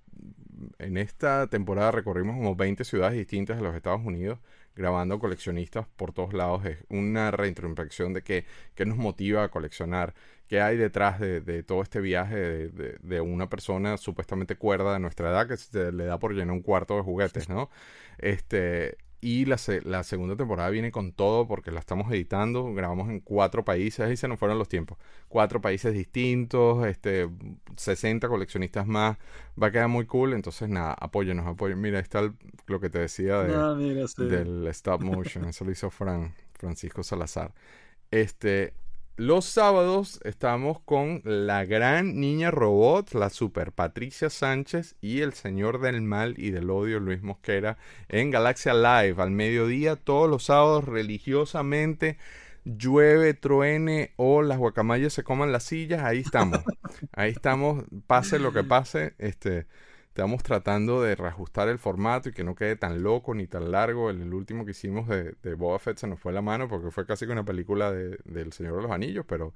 [0.78, 4.38] en esta temporada recorrimos como 20 ciudades distintas de los Estados Unidos
[4.74, 6.64] grabando coleccionistas por todos lados.
[6.64, 8.44] Es una reintrospección de qué,
[8.74, 10.14] qué nos motiva a coleccionar,
[10.48, 12.36] qué hay detrás de, todo este viaje
[12.68, 16.62] de, una persona supuestamente cuerda de nuestra edad que se le da por llenar un
[16.62, 17.70] cuarto de juguetes, ¿no?
[18.18, 22.72] Este, y la, la, segunda temporada viene con todo porque la estamos editando.
[22.72, 24.00] Grabamos en cuatro países.
[24.00, 24.96] Ahí se nos fueron los tiempos.
[25.28, 26.86] Cuatro países distintos.
[26.86, 27.28] Este,
[27.76, 29.18] 60 coleccionistas más.
[29.60, 30.34] Va a quedar muy cool.
[30.34, 31.82] Entonces, nada, apóyenos, apóyenos.
[31.82, 32.32] Mira, ahí está
[32.66, 35.46] lo que te decía de, ah, del stop motion.
[35.46, 37.52] Eso lo hizo Fran, Francisco Salazar.
[38.12, 38.72] Este,
[39.18, 45.80] los sábados estamos con la gran niña robot, la super Patricia Sánchez y el señor
[45.80, 47.78] del mal y del odio Luis Mosquera
[48.08, 52.16] en Galaxia Live al mediodía todos los sábados religiosamente
[52.64, 56.60] llueve, truene o las guacamayas se coman las sillas, ahí estamos.
[57.12, 59.66] Ahí estamos, pase lo que pase, este
[60.18, 64.10] estamos tratando de reajustar el formato y que no quede tan loco ni tan largo.
[64.10, 67.06] El, último que hicimos de, de, Boba Fett se nos fue la mano porque fue
[67.06, 69.54] casi que una película de, del Señor de los Anillos, pero...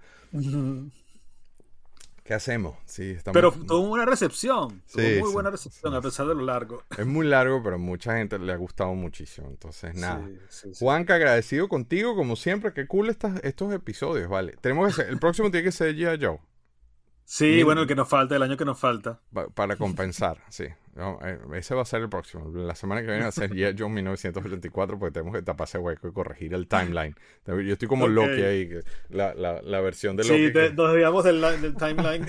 [2.22, 2.76] ¿Qué hacemos?
[2.84, 3.34] Sí, estamos...
[3.34, 4.80] Pero tuvo una recepción.
[4.92, 6.84] Tuvo muy buena recepción, a pesar de lo largo.
[6.96, 9.48] Es muy largo, pero mucha gente le ha gustado muchísimo.
[9.48, 10.24] Entonces, nada.
[10.78, 12.72] Juanca, agradecido contigo, como siempre.
[12.72, 14.54] Qué cool estas, estos episodios, ¿vale?
[14.60, 16.38] Tenemos que el próximo tiene que ser ya Joe.
[17.24, 19.20] Sí, bueno, el que nos falta, el año que nos falta.
[19.54, 20.64] Para compensar, sí.
[20.94, 22.50] Eh, ese va a ser el próximo.
[22.54, 23.74] La semana que viene va a ser G.I.
[23.78, 27.14] Joe 1984 porque tenemos que tapar ese hueco y corregir el timeline.
[27.46, 28.68] Yo estoy como Loki ahí,
[29.08, 30.48] la, la, la, versión de Loki.
[30.48, 32.26] Sí, nos digamos del, del timeline.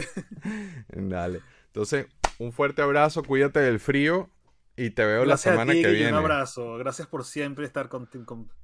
[0.88, 1.42] Dale.
[1.68, 2.08] Entonces,
[2.38, 4.30] un fuerte abrazo, cuídate del frío
[4.76, 6.12] y te veo la semana que viene.
[6.12, 6.78] Un abrazo.
[6.78, 8.10] Gracias por siempre estar con,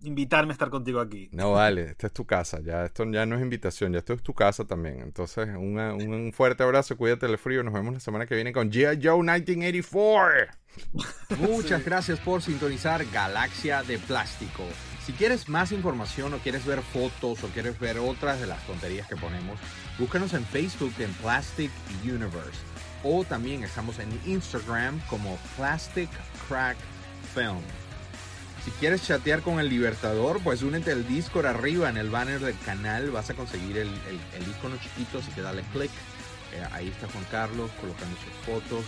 [0.02, 1.30] invitarme a estar contigo aquí.
[1.32, 2.60] No, vale, esta es tu casa.
[2.62, 5.02] Ya esto ya no es invitación, ya esto es tu casa también.
[5.02, 7.64] Entonces, un fuerte abrazo, cuídate del frío.
[7.64, 9.00] Nos vemos la semana que viene con G.I.
[9.04, 10.58] Joe 1984.
[11.40, 14.64] Muchas gracias por sintonizar Galaxia de Plástico.
[15.06, 19.08] Si quieres más información o quieres ver fotos o quieres ver otras de las tonterías
[19.08, 19.60] que ponemos,
[19.98, 21.72] búscanos en Facebook en Plastic
[22.04, 22.69] Universe
[23.04, 26.10] o también estamos en Instagram como Plastic
[26.48, 26.78] Crack
[27.34, 27.62] Film.
[28.66, 32.58] Si quieres chatear con el Libertador, pues únete al Discord arriba en el banner del
[32.60, 33.10] canal.
[33.10, 35.92] Vas a conseguir el, el, icono chiquito, así que dale click.
[36.54, 38.84] Eh, ahí está Juan Carlos colocando sus fotos,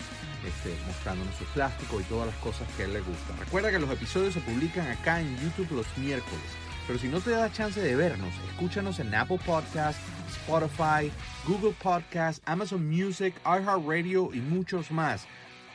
[0.45, 3.37] este, mostrándonos su plástico y todas las cosas que él le gustan.
[3.39, 6.45] Recuerda que los episodios se publican acá en YouTube los miércoles.
[6.87, 10.01] Pero si no te da chance de vernos, escúchanos en Apple Podcasts,
[10.31, 11.11] Spotify,
[11.47, 15.25] Google Podcasts, Amazon Music, iHeartRadio y muchos más.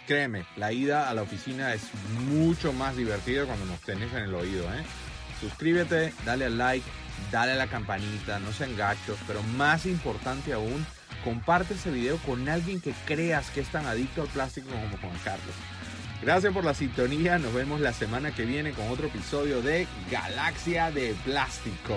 [0.06, 1.82] Créeme, la ida a la oficina es
[2.28, 4.64] mucho más divertida cuando nos tenés en el oído.
[4.72, 4.84] ¿eh?
[5.40, 6.86] Suscríbete, dale al like,
[7.32, 10.86] dale a la campanita, no sean gachos, pero más importante aún,
[11.24, 15.18] comparte ese video con alguien que creas que es tan adicto al plástico como Juan
[15.24, 15.54] Carlos.
[16.22, 17.38] Gracias por la sintonía.
[17.38, 21.96] Nos vemos la semana que viene con otro episodio de Galaxia de Plástico.